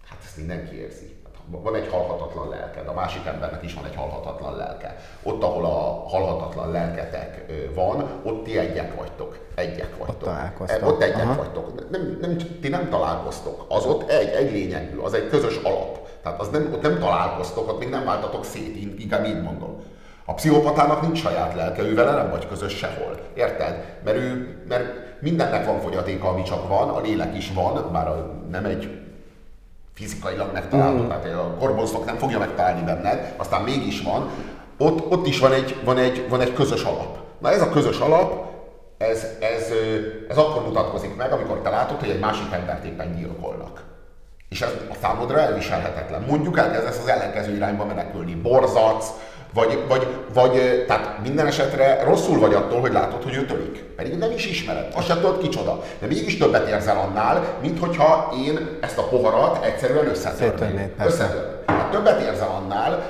Hát 0.06 0.20
ezt 0.26 0.38
mindenki 0.38 0.76
érzi. 0.76 1.16
Hát, 1.24 1.62
van 1.62 1.76
egy 1.76 1.88
halhatatlan 1.92 2.50
lelked, 2.50 2.88
a 2.88 2.94
másik 2.94 3.26
embernek 3.26 3.64
is 3.64 3.74
van 3.74 3.86
egy 3.86 3.96
halhatatlan 3.96 4.56
lelke. 4.56 4.96
Ott, 5.24 5.44
ahol 5.44 5.66
a 5.66 6.08
halhatatlan 6.08 6.72
lelketek 6.72 7.46
van, 7.76 8.10
ott 8.24 8.44
ti 8.44 8.58
egyek 8.58 8.96
vagytok. 8.96 9.38
Egyek 9.56 9.98
vagytok. 9.98 10.10
Ott 10.10 10.20
találkoztok. 10.24 10.88
Ott 10.88 11.02
egyek 11.02 11.24
Aha. 11.24 11.36
vagytok. 11.36 11.90
Nem, 11.90 12.18
nem, 12.22 12.38
ti 12.62 12.68
nem 12.68 12.90
találkoztok. 12.90 13.66
Az 13.68 13.86
ott 13.86 14.10
egy, 14.10 14.30
egy 14.30 14.52
lényegű, 14.52 14.98
az 14.98 15.14
egy 15.14 15.28
közös 15.28 15.56
alap. 15.56 16.09
Tehát 16.24 16.40
az 16.40 16.50
nem, 16.50 16.70
ott 16.74 16.82
nem 16.82 17.00
találkoztok, 17.00 17.68
ott 17.68 17.80
még 17.80 17.90
nem 17.90 18.06
váltatok 18.06 18.46
szét, 18.46 19.00
inkább 19.00 19.26
így 19.26 19.42
mondom. 19.42 19.84
A 20.26 20.34
pszichopatának 20.34 21.02
nincs 21.02 21.20
saját 21.20 21.56
lelke, 21.56 21.82
ő 21.82 21.96
vele 21.96 22.12
nem 22.12 22.30
vagy 22.30 22.48
közös 22.48 22.74
sehol. 22.74 23.20
Érted? 23.34 24.00
Mert, 24.04 24.18
ő, 24.18 24.58
mert 24.68 25.22
mindennek 25.22 25.66
van 25.66 25.80
fogyatéka, 25.80 26.28
ami 26.28 26.44
csak 26.44 26.68
van, 26.68 26.90
a 26.90 27.02
lélek 27.02 27.38
is 27.38 27.52
van, 27.54 27.92
bár 27.92 28.08
a, 28.08 28.42
nem 28.50 28.66
egy 28.66 29.00
fizikailag 29.94 30.54
megtalálható, 30.54 31.04
mm. 31.04 31.08
tehát 31.08 31.26
a 31.26 31.56
korbonszok 31.60 32.06
nem 32.06 32.18
fogja 32.18 32.40
megtalálni 32.40 32.84
benned, 32.86 33.34
aztán 33.38 33.62
mégis 33.62 34.02
van, 34.02 34.30
ott, 34.78 35.12
ott 35.12 35.28
is 35.28 35.40
van 35.40 35.54
egy, 35.54 35.82
van, 35.84 35.98
egy, 35.98 36.30
van 36.30 36.42
egy 36.42 36.54
közös 36.54 36.84
alap. 36.84 37.18
Na 37.40 37.52
ez 37.52 37.62
a 37.62 37.70
közös 37.70 38.00
alap, 38.00 38.48
ez, 38.98 39.28
ez, 39.40 39.72
ez 40.30 40.38
akkor 40.38 40.64
mutatkozik 40.64 41.16
meg, 41.16 41.32
amikor 41.32 41.62
te 41.62 41.70
látod, 41.70 42.00
hogy 42.00 42.10
egy 42.10 42.20
másik 42.20 42.52
embert 42.52 42.84
éppen 42.84 43.16
gyilkolnak. 43.16 43.84
És 44.50 44.62
ez 44.62 44.70
a 44.90 44.96
számodra 45.02 45.40
elviselhetetlen. 45.40 46.22
Mondjuk 46.28 46.58
elkezdesz 46.58 47.00
az 47.00 47.08
ellenkező 47.08 47.56
irányba 47.56 47.86
menekülni. 47.86 48.36
Borzatsz, 48.36 49.08
vagy, 49.54 49.84
vagy, 49.88 50.08
vagy 50.34 50.86
tehát 50.88 51.22
minden 51.24 51.48
esetre 51.48 52.04
rosszul 52.04 52.40
vagy 52.40 52.54
attól, 52.54 52.80
hogy 52.80 52.92
látod, 52.92 53.24
hogy 53.24 53.34
ő 53.36 53.46
törik. 53.46 53.84
Pedig 53.96 54.18
nem 54.18 54.32
is 54.32 54.46
ismered. 54.46 54.92
Azt 54.96 55.08
sem 55.08 55.20
tudod 55.20 55.42
kicsoda. 55.42 55.84
De 56.00 56.08
mégis 56.08 56.38
többet 56.38 56.68
érzel 56.68 56.98
annál, 56.98 57.44
mint 57.62 57.80
hogyha 57.80 58.34
én 58.46 58.78
ezt 58.82 58.98
a 58.98 59.04
poharat 59.08 59.66
egyszerűen 59.66 60.08
összetörném. 60.08 60.92
Összetörném. 61.06 61.58
Hát 61.66 61.92
többet 61.92 62.22
érzel 62.22 62.62
annál, 62.62 63.04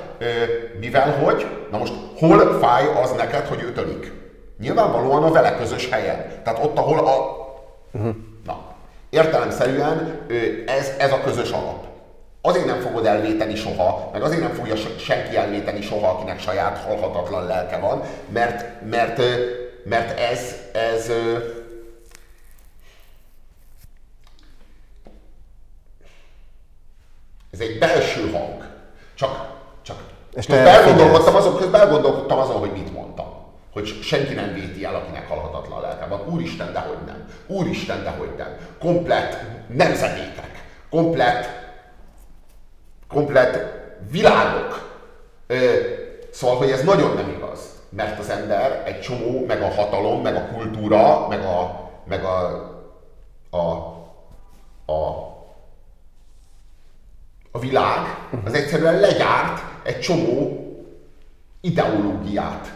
mivel 0.80 1.12
hogy, 1.12 1.46
na 1.70 1.78
most 1.78 1.92
hol 2.16 2.58
fáj 2.60 2.84
az 3.02 3.10
neked, 3.10 3.46
hogy 3.46 3.62
ő 3.62 3.72
törik? 3.72 4.12
Nyilvánvalóan 4.58 5.22
a 5.22 5.30
vele 5.30 5.56
közös 5.56 5.88
helyen. 5.90 6.24
Tehát 6.44 6.64
ott, 6.64 6.78
ahol 6.78 6.98
a... 6.98 7.12
Uh-huh. 7.92 8.14
Értelemszerűen 9.10 10.26
ez, 10.66 10.92
ez 10.98 11.12
a 11.12 11.20
közös 11.20 11.50
alap. 11.50 11.84
Azért 12.42 12.66
nem 12.66 12.80
fogod 12.80 13.06
elvéteni 13.06 13.54
soha, 13.54 14.10
meg 14.12 14.22
azért 14.22 14.40
nem 14.40 14.52
fogja 14.52 14.76
senki 14.98 15.36
elvéteni 15.36 15.82
soha, 15.82 16.08
akinek 16.08 16.40
saját 16.40 16.78
halhatatlan 16.78 17.46
lelke 17.46 17.78
van, 17.78 18.02
mert, 18.28 18.82
mert, 18.90 19.22
mert 19.84 20.18
ez, 20.18 20.54
ez, 20.72 21.10
ez 27.52 27.60
egy 27.60 27.78
belső 27.78 28.30
hang. 28.30 28.64
Csak, 29.14 29.58
csak 29.82 30.02
és 30.34 30.46
közben 30.46 30.66
elgondolkodtam 30.66 31.34
azon, 31.34 31.56
közben 31.56 31.80
elgondolkodtam 31.80 32.38
azon, 32.38 32.56
hogy 32.56 32.72
mit 32.72 32.92
mondtam. 32.92 32.99
Hogy 33.72 33.86
senki 34.02 34.34
nem 34.34 34.54
véti 34.54 34.84
el, 34.84 34.94
akinek 34.94 35.28
halhatatlan 35.28 35.80
lelke 35.80 36.06
van. 36.06 36.20
Úristen, 36.28 36.72
de 36.72 36.78
hogy 36.78 36.98
nem. 37.06 37.28
Úristen, 37.46 38.02
de 38.02 38.10
hogy 38.10 38.34
nem. 38.36 38.56
Komplett 38.78 39.36
nemzedékek. 39.68 40.64
Komplett 40.90 41.60
komplet 43.10 43.58
világok. 44.10 44.98
Szóval, 46.30 46.56
hogy 46.56 46.70
ez 46.70 46.82
nagyon 46.82 47.14
nem 47.14 47.28
igaz. 47.28 47.60
Mert 47.88 48.18
az 48.18 48.28
ember 48.28 48.82
egy 48.86 49.00
csomó, 49.00 49.44
meg 49.46 49.62
a 49.62 49.70
hatalom, 49.70 50.22
meg 50.22 50.34
a 50.36 50.46
kultúra, 50.54 51.28
meg 51.28 51.44
a, 51.44 51.90
meg 52.04 52.24
a, 52.24 52.44
a, 53.50 53.58
a, 54.92 55.28
a 57.50 57.58
világ, 57.58 58.00
az 58.44 58.54
egyszerűen 58.54 59.00
legyárt 59.00 59.62
egy 59.82 60.00
csomó 60.00 60.64
ideológiát, 61.60 62.72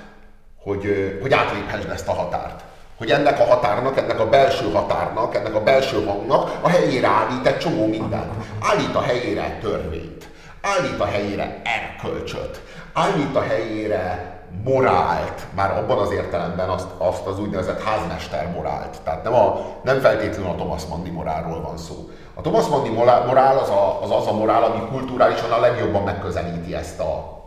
hogy, 0.64 1.18
hogy 1.23 1.33
átléphessd 1.33 1.90
ezt 1.90 2.09
a 2.09 2.12
határt. 2.12 2.62
Hogy 2.99 3.11
ennek 3.11 3.40
a 3.40 3.44
határnak, 3.44 3.99
ennek 3.99 4.21
a 4.21 4.28
belső 4.28 4.73
határnak, 4.73 5.35
ennek 5.35 5.54
a 5.54 5.62
belső 5.62 6.04
hangnak 6.04 6.59
a 6.61 6.68
helyére 6.68 7.09
állít 7.09 7.47
egy 7.47 7.59
csomó 7.59 7.87
mindent. 7.87 8.33
Állít 8.61 8.94
a 8.94 9.02
helyére 9.02 9.59
törvényt 9.62 10.33
állít 10.64 11.00
a 11.00 11.04
helyére 11.04 11.62
erkölcsöt, 11.64 12.62
állít 12.92 13.37
a 13.37 13.42
helyére 13.42 14.33
morált, 14.64 15.47
már 15.54 15.78
abban 15.78 15.99
az 15.99 16.11
értelemben 16.11 16.68
azt, 16.68 16.88
azt 16.99 17.26
az 17.26 17.38
úgynevezett 17.38 17.83
házmester 17.83 18.50
morált. 18.50 18.97
Tehát 19.04 19.23
nem, 19.23 19.35
a, 19.35 19.61
nem 19.83 20.00
feltétlenül 20.00 20.50
a 20.50 20.54
Thomas 20.54 20.87
Manni 20.87 21.11
morálról 21.11 21.61
van 21.61 21.76
szó. 21.76 22.09
A 22.35 22.40
Thomas 22.40 22.66
Manni 22.66 22.88
morál 22.88 23.59
az 23.59 23.68
a, 23.68 24.02
az, 24.02 24.11
az 24.11 24.26
a 24.26 24.33
morál, 24.33 24.62
ami 24.62 24.88
kulturálisan 24.90 25.50
a 25.50 25.61
legjobban 25.61 26.02
megközelíti 26.02 26.75
ezt 26.75 27.00
a, 27.00 27.42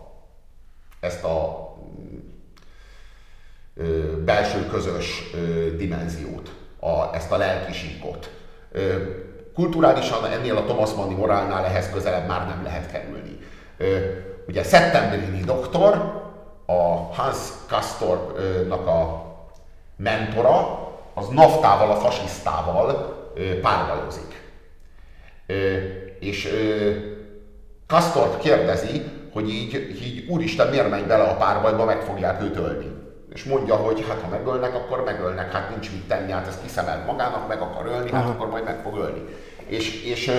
ezt 1.00 1.24
a 1.24 1.67
belső 4.26 4.66
közös 4.66 5.24
dimenziót, 5.78 6.52
a, 6.80 7.16
ezt 7.16 7.32
a 7.32 7.38
lelkisíkot. 7.38 8.30
Kulturálisan 9.54 10.26
ennél 10.26 10.58
a 10.58 10.64
Thomas 10.64 10.94
Manni 10.94 11.14
morálnál 11.14 11.66
ehhez 11.66 11.90
közelebb 11.92 12.28
már 12.28 12.48
nem 12.48 12.64
lehet 12.64 12.92
kerülni. 12.92 13.40
Ugye 14.48 14.64
Settembrini 14.64 15.40
doktor, 15.40 15.94
a 16.66 17.14
Hans 17.14 17.38
Castornak 17.68 18.88
a 18.88 19.26
mentora, 19.96 20.88
az 21.14 21.28
naftával, 21.28 21.92
a 21.92 21.96
fasisztával 21.96 23.16
párbajozik. 23.62 24.42
És 26.20 26.50
Castor 27.88 28.38
kérdezi, 28.38 29.02
hogy 29.34 29.50
így, 29.50 29.74
így 30.04 30.30
úristen, 30.30 30.68
miért 30.68 30.90
megy 30.90 31.06
bele 31.06 31.24
a 31.24 31.36
párbajba, 31.36 31.86
meg 31.86 32.02
fogják 32.02 32.42
őt 32.42 32.56
ölni. 32.56 32.97
És 33.34 33.44
mondja, 33.44 33.76
hogy 33.76 34.06
hát 34.08 34.22
ha 34.22 34.30
megölnek, 34.30 34.76
akkor 34.76 35.04
megölnek, 35.04 35.52
hát 35.52 35.70
nincs 35.70 35.92
mit 35.92 36.08
tenni, 36.08 36.32
hát 36.32 36.48
ezt 36.48 36.62
kiszemelt 36.62 37.06
magának, 37.06 37.48
meg 37.48 37.62
akar 37.62 37.86
ölni, 37.86 38.12
hát 38.12 38.30
akkor 38.30 38.50
majd 38.50 38.64
meg 38.64 38.80
fog 38.84 38.98
ölni. 38.98 39.22
És, 39.68 40.04
és 40.04 40.32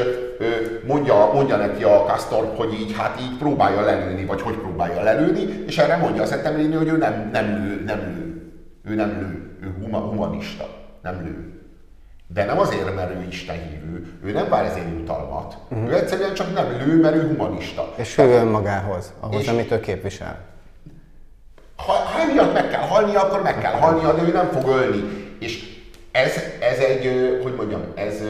mondja, 0.86 1.30
mondja 1.32 1.56
neki 1.56 1.82
a 1.82 2.04
Castor, 2.06 2.52
hogy 2.56 2.72
így, 2.72 2.94
hát 2.96 3.20
így 3.20 3.38
próbálja 3.38 3.80
lelőni, 3.80 4.24
vagy 4.24 4.40
hogy 4.40 4.56
próbálja 4.56 5.02
lelőni, 5.02 5.64
és 5.66 5.78
erre 5.78 5.96
mondja 5.96 6.22
a 6.22 6.26
Szettemléni, 6.26 6.74
hogy 6.74 6.88
ő 6.88 6.96
nem, 6.96 7.28
nem 7.32 7.46
lő, 7.46 7.82
nem 7.84 7.98
lő. 7.98 8.28
Ő 8.92 8.94
nem 8.94 9.08
lő, 9.08 9.58
ő 9.62 9.74
humanista, 10.10 10.68
nem 11.02 11.20
lő. 11.22 11.52
De 12.34 12.44
nem 12.44 12.58
azért, 12.58 12.94
mert 12.94 13.10
ő 13.10 13.28
hívő, 13.46 14.06
ő 14.24 14.32
nem 14.32 14.48
vár 14.48 14.64
ezért 14.64 14.88
jutalmat. 14.98 15.56
Uh-huh. 15.68 15.88
Ő 15.88 15.94
egyszerűen 15.94 16.34
csak 16.34 16.54
nem 16.54 16.66
lő, 16.84 17.00
mert 17.00 17.14
ő 17.14 17.26
humanista. 17.26 17.92
És 17.96 18.18
ő 18.18 18.22
önmagához, 18.22 19.12
ahhoz, 19.20 19.40
és 19.40 19.48
amit 19.48 19.70
ő 19.70 19.80
képvisel. 19.80 20.38
Ha, 21.86 21.92
ha 21.92 22.20
emiatt 22.20 22.52
meg 22.52 22.68
kell 22.68 22.82
halnia, 22.82 23.20
akkor 23.20 23.42
meg 23.42 23.58
kell 23.58 23.72
halnia, 23.72 24.12
de 24.12 24.22
ő 24.22 24.32
nem 24.32 24.50
fog 24.50 24.68
ölni. 24.68 25.02
És 25.38 25.78
ez, 26.10 26.32
ez 26.60 26.78
egy, 26.78 27.38
hogy 27.42 27.54
mondjam, 27.54 27.82
ez 27.94 28.22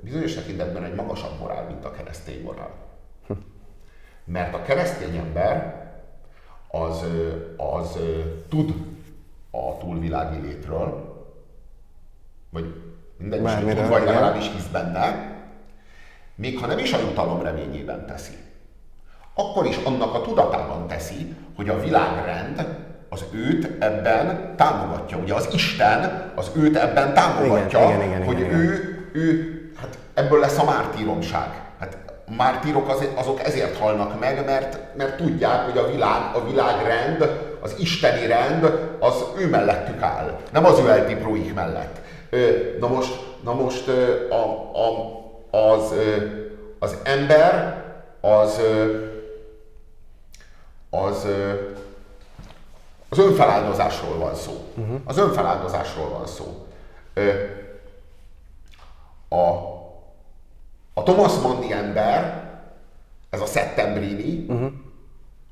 bizonyos 0.00 0.34
tekintetben 0.34 0.84
egy 0.84 0.94
magasabb 0.94 1.38
morál, 1.38 1.64
mint 1.66 1.84
a 1.84 1.90
keresztény 1.90 2.42
morál. 2.42 2.70
Hm. 3.26 3.32
Mert 4.24 4.54
a 4.54 4.62
keresztény 4.62 5.16
ember 5.16 5.84
az, 6.68 7.04
az 7.56 7.98
tud 8.48 8.74
a 9.50 9.78
túlvilági 9.78 10.40
létről, 10.40 11.14
vagy 12.50 12.74
mindegy, 13.16 13.42
tud, 13.42 13.88
vagy 13.88 14.04
legalábbis 14.04 14.50
hisz 14.54 14.66
benne, 14.66 15.34
még 16.34 16.58
ha 16.58 16.66
nem 16.66 16.78
is 16.78 16.92
a 16.92 16.98
jutalom 16.98 17.42
reményében 17.42 18.06
teszi. 18.06 18.34
Akkor 19.38 19.66
is 19.66 19.76
annak 19.84 20.14
a 20.14 20.20
tudatában 20.20 20.86
teszi, 20.88 21.34
hogy 21.56 21.68
a 21.68 21.80
világrend 21.80 22.66
az 23.08 23.24
őt 23.32 23.82
ebben 23.82 24.54
támogatja. 24.56 25.16
Ugye 25.16 25.34
az 25.34 25.48
Isten 25.52 26.32
az 26.34 26.50
őt 26.54 26.76
ebben 26.76 27.14
támogatja, 27.14 27.78
igen, 27.78 27.96
igen, 27.96 28.08
igen, 28.08 28.24
hogy 28.24 28.38
igen, 28.38 28.54
ő, 28.54 29.10
ő, 29.12 29.54
hát 29.80 29.98
ebből 30.14 30.40
lesz 30.40 30.58
a 30.58 30.64
mártíromság. 30.64 31.62
Hát 31.78 31.96
a 32.26 32.34
mártírok 32.36 32.88
az, 32.88 33.08
azok 33.14 33.40
ezért 33.44 33.78
halnak 33.78 34.20
meg, 34.20 34.44
mert, 34.44 34.78
mert 34.96 35.16
tudják, 35.16 35.64
hogy 35.64 35.78
a 35.78 35.90
világ, 35.90 36.34
a 36.34 36.44
világrend, 36.44 37.30
az 37.60 37.74
isteni 37.78 38.26
rend, 38.26 38.64
az 39.00 39.24
ő 39.38 39.48
mellettük 39.48 40.02
áll, 40.02 40.38
nem 40.52 40.64
az 40.64 40.78
ő 40.78 40.88
eltipróik 40.90 41.54
mellett. 41.54 42.00
Na 42.80 42.88
most, 42.88 43.12
na 43.44 43.54
most 43.54 43.88
a, 44.30 44.42
a, 44.72 45.58
az, 45.58 45.92
az 46.78 46.96
ember 47.04 47.84
az, 48.20 48.60
az, 51.04 51.26
az 53.08 53.18
önfeláldozásról 53.18 54.18
van 54.18 54.34
szó. 54.34 54.52
Uh-huh. 54.76 55.00
Az 55.04 55.18
önfeláldozásról 55.18 56.08
van 56.08 56.26
szó. 56.26 56.66
A, 59.28 59.44
a 60.94 61.02
Thomas 61.02 61.32
Manni 61.42 61.72
ember, 61.72 62.44
ez 63.30 63.40
a 63.40 63.46
Settembrini, 63.46 64.46
uh-huh. 64.48 64.72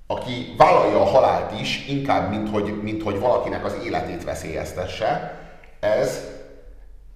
aki 0.07 0.55
vállalja 0.57 1.01
a 1.01 1.05
halált 1.05 1.61
is, 1.61 1.89
inkább, 1.89 2.31
mint 2.31 2.51
hogy, 2.51 2.83
mint 2.83 3.03
hogy 3.03 3.21
valakinek 3.21 3.65
az 3.65 3.77
életét 3.85 4.25
veszélyeztesse, 4.25 5.39
ez 5.81 6.33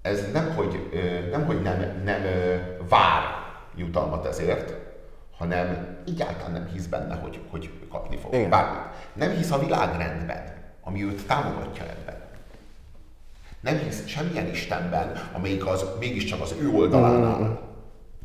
ez 0.08 0.32
nem, 0.32 0.54
hogy, 0.54 0.88
nem, 1.30 1.46
hogy 1.46 1.62
nem, 1.62 2.02
nem 2.04 2.22
vár 2.88 3.22
jutalmat 3.76 4.26
ezért, 4.26 4.74
hanem 5.38 5.96
egyáltalán 6.06 6.52
nem 6.52 6.68
hisz 6.72 6.86
benne, 6.86 7.14
hogy, 7.14 7.40
hogy 7.50 7.70
kapni 7.90 8.16
fog 8.16 8.34
Igen. 8.34 8.50
bármit. 8.50 8.82
Nem 9.12 9.30
hisz 9.36 9.50
a 9.50 9.58
világrendben, 9.58 10.42
ami 10.82 11.04
őt 11.04 11.26
támogatja 11.26 11.84
ebben. 11.84 12.16
Nem 13.60 13.78
hisz 13.78 14.06
semmilyen 14.06 14.46
Istenben, 14.46 15.12
amelyik 15.32 15.66
az 15.66 15.84
mégiscsak 15.98 16.40
az 16.40 16.54
ő 16.60 16.70
oldalán 16.70 17.24
áll. 17.24 17.38
Mm. 17.38 17.52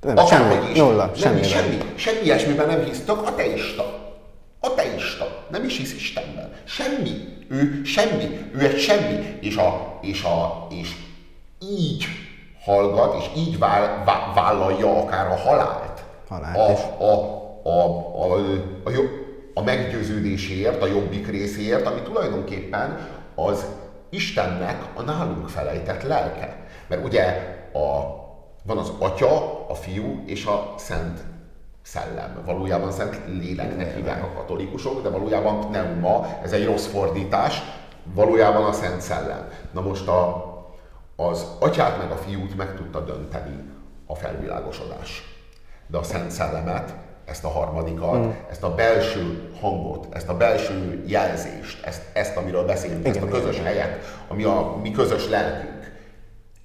Nem, 0.01 0.17
Akár, 0.17 0.51
semmi, 0.51 0.69
is, 0.71 0.77
nulla, 0.77 1.05
nem 1.05 1.15
semmi, 1.15 1.43
semmi, 1.43 1.77
semmi 1.95 2.19
ilyesmiben 2.23 2.67
nem 2.67 2.83
hisz, 2.83 3.05
csak 3.05 3.27
ateista. 3.27 4.15
Ateista. 4.59 5.45
Nem 5.49 5.63
is 5.63 5.77
hisz 5.77 5.93
Istenben. 5.93 6.51
Semmi. 6.63 7.11
Ő 7.49 7.83
semmi. 7.83 8.49
Ő 8.53 8.59
egy 8.59 8.79
semmi. 8.79 9.38
És, 9.39 9.55
a, 9.55 9.99
és, 10.01 10.23
a, 10.23 10.67
és 10.69 10.89
így 11.59 12.05
hallgat, 12.63 13.15
és 13.21 13.41
így 13.41 13.59
vál, 13.59 14.03
vá, 14.05 14.31
vállalja 14.35 15.01
akár 15.01 15.27
a 15.27 15.35
halált. 15.35 15.92
Halált 16.27 16.57
a, 16.57 16.71
is. 16.71 16.79
A, 16.97 17.03
a, 17.03 17.13
a, 17.63 17.86
a, 18.23 18.38
a, 18.83 18.91
a 19.53 19.62
meggyőződéséért, 19.62 20.81
a 20.81 20.88
jobbik 20.88 21.27
részéért, 21.27 21.86
ami 21.86 22.01
tulajdonképpen 22.01 23.07
az 23.36 23.65
Istennek 24.09 24.86
a 24.93 25.01
nálunk 25.01 25.49
felejtett 25.49 26.03
lelke. 26.03 26.65
Mert 26.88 27.05
ugye 27.05 27.23
a, 27.73 28.21
van 28.63 28.77
az 28.77 28.91
Atya, 28.99 29.65
a 29.69 29.73
Fiú 29.73 30.23
és 30.25 30.45
a 30.45 30.73
Szent 30.77 31.19
Szellem. 31.81 32.41
Valójában 32.45 32.91
Szent 32.91 33.19
Léleknek 33.27 33.95
hívják 33.95 34.23
a 34.23 34.31
katolikusok, 34.36 35.01
de 35.01 35.09
valójában 35.09 35.59
pneuma, 35.59 36.39
ez 36.43 36.51
egy 36.51 36.65
rossz 36.65 36.86
fordítás, 36.86 37.62
valójában 38.13 38.65
a 38.65 38.71
Szent 38.71 39.01
Szellem. 39.01 39.49
Na 39.71 39.81
most 39.81 40.07
a, 40.07 40.51
az 41.15 41.45
atyát 41.59 41.97
meg 41.97 42.12
a 42.12 42.17
fiút 42.17 42.57
meg 42.57 42.75
tudta 42.75 42.99
dönteni 42.99 43.71
a 44.05 44.15
felvilágosodás. 44.15 45.32
De 45.87 45.97
a 45.97 46.03
Szent 46.03 46.31
Szellemet, 46.31 46.93
ezt 47.25 47.43
a 47.43 47.49
harmadikat, 47.49 48.25
mm. 48.25 48.29
ezt 48.49 48.63
a 48.63 48.75
belső 48.75 49.51
hangot, 49.61 50.15
ezt 50.15 50.29
a 50.29 50.37
belső 50.37 51.03
jelzést, 51.07 51.85
ezt, 51.85 52.01
ezt 52.13 52.35
amiről 52.35 52.65
beszélünk, 52.65 52.99
igen, 52.99 53.15
ezt 53.15 53.25
a 53.25 53.27
közös 53.27 53.53
igen. 53.53 53.65
helyet, 53.65 54.03
ami 54.27 54.43
a 54.43 54.75
mi 54.81 54.91
közös 54.91 55.29
lelkünk, 55.29 55.91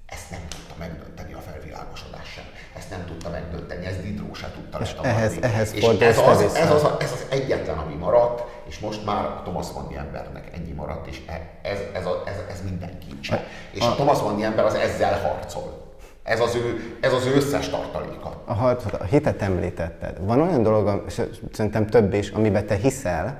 ezt 0.05 0.29
nem 0.29 0.39
tudta 0.49 0.73
megdönteni 0.79 1.33
a 1.33 1.39
felvilágosodás 1.51 2.27
sem. 2.27 2.43
Ezt 2.77 2.89
nem 2.89 3.05
tudta 3.05 3.29
megdönteni, 3.29 3.85
ez 3.85 4.01
Diderot 4.01 4.35
se 4.35 4.51
tudta 4.53 4.79
és 4.81 4.95
ehhez, 5.01 5.37
ehhez 5.41 5.73
és 5.73 5.83
ez 5.83 6.17
az, 6.17 6.55
ez, 6.55 6.71
az, 6.71 6.87
ez 6.99 7.11
az 7.11 7.25
egyetlen, 7.29 7.77
ami 7.77 7.93
maradt, 7.93 8.43
és 8.67 8.79
most 8.79 9.05
már 9.05 9.41
Thomas 9.43 9.67
Manni 9.75 9.95
embernek 9.97 10.49
ennyi 10.55 10.71
maradt, 10.71 11.07
és 11.07 11.21
e- 11.27 11.49
ez, 11.61 11.79
ez, 11.93 12.05
a, 12.05 12.23
ez, 12.25 12.35
ez 12.49 12.61
minden 12.63 12.99
kincs. 12.99 13.29
És 13.71 13.81
a 13.81 13.93
Thomas 13.93 14.21
Manni 14.21 14.43
ember 14.43 14.65
az 14.65 14.73
ezzel 14.73 15.19
harcol. 15.19 15.88
Ez 16.29 16.39
az 16.39 16.55
ő, 16.55 16.95
ez 16.99 17.13
az 17.13 17.25
ő 17.25 17.35
összes 17.35 17.69
tartaléka. 17.69 18.41
A, 18.45 18.53
harcot, 18.53 18.93
a 18.93 19.03
hitet 19.03 19.41
említetted. 19.41 20.25
Van 20.25 20.41
olyan 20.41 20.63
dolog, 20.63 21.03
és 21.07 21.21
szerintem 21.51 21.87
több 21.87 22.13
is, 22.13 22.29
amiben 22.29 22.65
te 22.65 22.75
hiszel, 22.75 23.37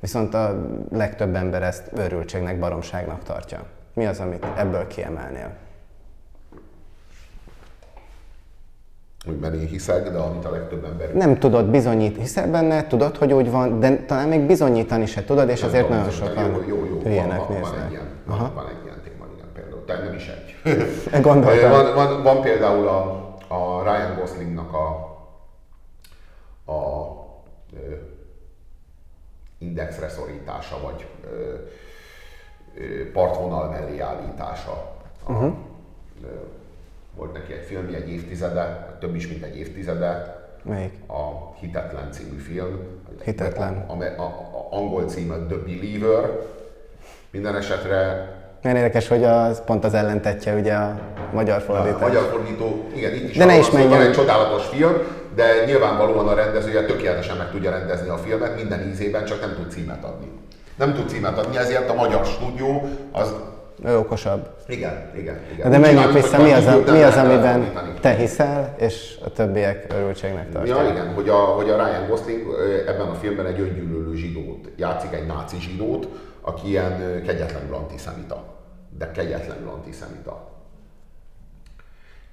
viszont 0.00 0.34
a 0.34 0.70
legtöbb 0.92 1.34
ember 1.34 1.62
ezt 1.62 1.90
őrültségnek, 1.96 2.58
baromságnak 2.58 3.22
tartja. 3.22 3.64
Mi 3.94 4.06
az, 4.06 4.20
amit 4.20 4.46
ebből 4.56 4.86
kiemelnél? 4.86 5.56
úgyben 9.28 9.54
én 9.54 9.66
hiszek, 9.66 10.10
de 10.10 10.18
amit 10.18 10.44
a 10.44 10.50
legtöbb 10.50 10.84
ember... 10.84 11.14
Nem 11.14 11.38
tudod 11.38 11.64
bizonyítani, 11.64 12.20
hiszel 12.20 12.50
benne, 12.50 12.86
tudod, 12.86 13.16
hogy 13.16 13.32
úgy 13.32 13.50
van, 13.50 13.80
de 13.80 13.96
talán 13.96 14.28
még 14.28 14.40
bizonyítani 14.40 15.06
se 15.06 15.24
tudod, 15.24 15.48
és 15.48 15.62
azért 15.62 15.88
nagyon 15.88 16.10
sokan 16.10 16.50
jó, 16.50 16.62
jó, 16.68 16.84
jó, 16.84 17.00
hülyének 17.02 17.38
van, 17.38 17.46
néznek. 17.48 17.70
Van 17.70 17.84
egy 17.84 17.90
ilyen, 17.90 18.08
Aha. 18.26 18.52
van 18.54 18.66
egy 18.68 18.84
ilyen 18.84 19.00
téma, 19.04 19.24
igen, 19.36 19.46
például, 19.54 19.84
tehát 19.84 20.04
nem 20.04 20.09
is 20.20 20.26
egy. 20.26 21.22
Gondoltam. 21.22 21.70
Van, 21.70 21.94
van, 21.94 22.22
van 22.22 22.40
például 22.42 22.88
a, 22.88 23.28
a 23.48 23.82
Ryan 23.82 24.18
Goslingnak 24.18 24.72
a, 24.72 24.88
a 26.72 27.08
ö, 27.72 27.94
indexre 29.58 30.08
szorítása, 30.08 30.80
vagy 30.82 31.06
ö, 31.24 31.54
ö, 32.74 33.10
partvonal 33.12 33.68
mellé 33.68 33.98
állítása. 33.98 34.94
A, 35.24 35.32
uh-huh. 35.32 35.54
ö, 36.22 36.26
volt 37.14 37.32
neki 37.32 37.52
egy 37.52 37.64
filmje 37.64 37.96
egy 37.96 38.10
évtizede, 38.10 38.96
több 39.00 39.14
is, 39.14 39.28
mint 39.28 39.42
egy 39.42 39.56
évtizede. 39.56 40.38
Melyik? 40.62 40.92
A 41.06 41.54
Hitetlen 41.54 42.12
című 42.12 42.38
film. 42.38 43.00
Hitetlen. 43.24 43.84
A, 43.88 43.92
a, 43.92 44.22
a, 44.22 44.22
a 44.22 44.68
angol 44.70 45.04
címe 45.04 45.36
The 45.36 45.56
Believer. 45.56 46.30
Minden 47.30 47.56
esetre 47.56 48.28
milyen 48.62 48.76
érdekes, 48.76 49.08
hogy 49.08 49.24
az 49.24 49.62
pont 49.64 49.84
az 49.84 49.94
ellentetje 49.94 50.54
ugye 50.54 50.74
a 50.74 50.98
magyar 51.32 51.60
fordítás. 51.60 52.00
A 52.00 52.06
magyar 52.06 52.28
fordító, 52.30 52.84
igen, 52.94 53.14
itt 53.14 53.28
is, 53.28 53.36
de 53.36 53.44
ne 53.44 53.58
is 53.58 53.70
menjünk. 53.70 53.94
van 53.94 54.02
egy 54.02 54.12
csodálatos 54.12 54.66
film, 54.66 54.92
de 55.34 55.64
nyilvánvalóan 55.66 56.28
a 56.28 56.34
rendezője 56.34 56.84
tökéletesen 56.84 57.36
meg 57.36 57.50
tudja 57.50 57.70
rendezni 57.70 58.08
a 58.08 58.16
filmet 58.16 58.56
minden 58.56 58.88
ízében, 58.88 59.24
csak 59.24 59.40
nem 59.40 59.54
tud 59.54 59.70
címet 59.70 60.04
adni. 60.04 60.30
Nem 60.76 60.94
tud 60.94 61.08
címet 61.08 61.38
adni, 61.38 61.56
ezért 61.56 61.90
a 61.90 61.94
magyar 61.94 62.24
stúdió 62.24 62.88
az 63.12 63.34
ő 63.84 63.98
okosabb. 63.98 64.48
Igen, 64.66 65.10
igen, 65.16 65.38
igen. 65.52 65.70
De 65.70 65.78
menjünk 65.78 66.12
vissza, 66.12 66.42
mi 66.42 66.52
az, 66.52 66.66
a, 66.66 66.82
mi 66.92 67.02
az 67.02 67.16
amiben 67.16 67.72
te 68.00 68.10
hiszel, 68.10 68.74
és 68.78 69.18
a 69.24 69.32
többiek 69.32 69.86
örültségnek 69.94 70.50
tartják. 70.50 70.78
Ja, 70.78 70.90
igen, 70.90 71.14
hogy 71.14 71.28
a, 71.28 71.34
hogy 71.34 71.70
a 71.70 71.74
Ryan 71.74 72.08
Gosling 72.08 72.46
ebben 72.86 73.08
a 73.08 73.14
filmben 73.14 73.46
egy 73.46 73.60
öngyűlölő 73.60 74.14
zsidót 74.14 74.68
játszik, 74.76 75.12
egy 75.12 75.26
náci 75.26 75.56
zsidót, 75.60 76.08
aki 76.40 76.68
ilyen 76.68 77.22
kegyetlenül 77.22 77.74
antiszemita. 77.74 78.58
De 78.98 79.10
kegyetlenül 79.10 79.68
antiszemita. 79.68 80.48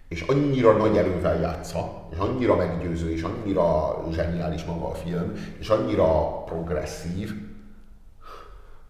és 0.08 0.22
annyira 0.22 0.72
nagy 0.78 0.98
erővel 0.98 1.40
játsza, 1.40 2.08
és 2.12 2.18
annyira 2.18 2.56
meggyőző, 2.56 3.12
és 3.12 3.22
annyira 3.22 3.98
zseniális 4.12 4.64
maga 4.64 4.88
a 4.88 4.94
film, 4.94 5.34
és 5.60 5.70
annyira 5.70 6.44
progresszív, 6.44 7.32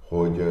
hogy, 0.08 0.44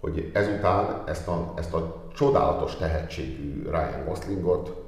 hogy 0.00 0.30
ezután 0.34 1.02
ezt 1.06 1.28
a, 1.28 1.52
ezt 1.56 1.74
a 1.74 2.04
csodálatos 2.14 2.76
tehetségű 2.76 3.62
Ryan 3.62 4.04
Goslingot 4.04 4.84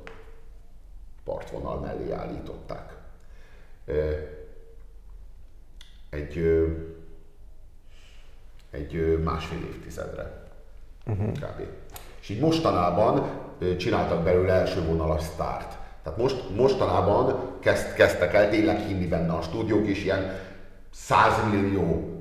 partvonal 1.25 1.81
mellé 1.81 2.11
állították. 2.11 2.97
Egy, 6.11 6.35
egy 8.77 9.23
másfél 9.25 9.59
évtizedre 9.59 10.43
uh-huh. 11.07 11.33
kb. 11.33 11.61
És 12.21 12.29
így 12.29 12.41
mostanában 12.41 13.23
csináltak 13.79 14.23
belőle 14.23 14.53
első 14.53 14.83
vonalas 14.83 15.23
sztárt. 15.23 15.77
Tehát 16.03 16.19
most, 16.19 16.43
mostanában 16.57 17.37
kezd, 17.61 17.93
kezdtek 17.95 18.35
el 18.35 18.51
tényleg 18.51 18.87
hinni 18.87 19.07
benne 19.07 19.33
a 19.33 19.43
stúdiók, 19.43 19.87
és 19.87 20.05
ilyen 20.05 20.39
100 20.91 21.33
millió 21.51 22.17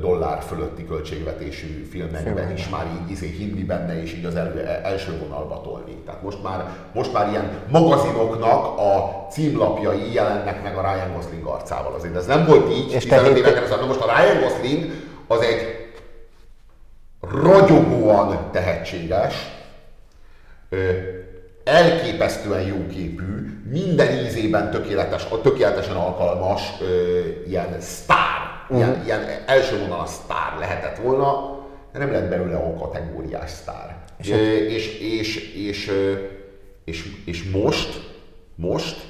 dollár 0.00 0.42
fölötti 0.42 0.86
költségvetésű 0.86 1.82
filmekben 1.90 2.52
is 2.52 2.68
már 2.68 2.86
így 3.02 3.10
izé 3.10 3.26
hinni 3.26 3.62
benne, 3.62 4.02
és 4.02 4.12
így 4.12 4.24
az 4.24 4.34
elő, 4.34 4.58
e, 4.58 4.80
első 4.84 5.18
vonalba 5.18 5.60
tolni. 5.60 5.94
Tehát 6.06 6.22
most 6.22 6.42
már, 6.42 6.70
most 6.94 7.12
már 7.12 7.28
ilyen 7.30 7.50
magazinoknak 7.70 8.78
a 8.78 9.26
címlapjai 9.30 10.12
jelennek 10.12 10.62
meg 10.62 10.76
a 10.76 10.80
Ryan 10.80 11.12
Gosling 11.14 11.46
arcával. 11.46 11.94
Azért 11.94 12.16
ez 12.16 12.26
nem 12.26 12.46
volt 12.46 12.72
így 12.72 12.92
és 12.92 13.02
15 13.02 13.36
évekre, 13.36 13.66
szóval 13.66 13.86
most 13.86 14.00
a 14.00 14.12
Ryan 14.16 14.40
Gosling 14.42 14.90
az 15.26 15.40
egy 15.40 15.79
ragyogóan 17.32 18.50
tehetséges, 18.52 19.34
elképesztően 21.64 22.62
jóképű, 22.62 23.60
minden 23.70 24.24
ízében 24.24 24.70
tökéletes, 24.70 25.26
tökéletesen 25.42 25.96
alkalmas 25.96 26.62
ilyen 27.46 27.80
sztár 27.80 28.50
ilyen, 28.70 28.88
uh-huh. 28.88 29.04
ilyen 29.04 29.24
első 29.46 29.78
vonal 29.78 30.06
sztár 30.06 30.58
lehetett 30.58 30.96
volna, 30.96 31.58
de 31.92 31.98
nem 31.98 32.12
lett 32.12 32.28
belőle 32.28 32.56
a 32.56 32.74
kategóriás 32.74 33.50
sztár. 33.50 33.96
És, 34.18 34.30
e, 34.30 34.56
és, 34.56 34.98
és, 34.98 35.54
és, 35.54 35.90
és, 36.84 37.08
és 37.24 37.50
most, 37.50 38.10
most 38.54 39.09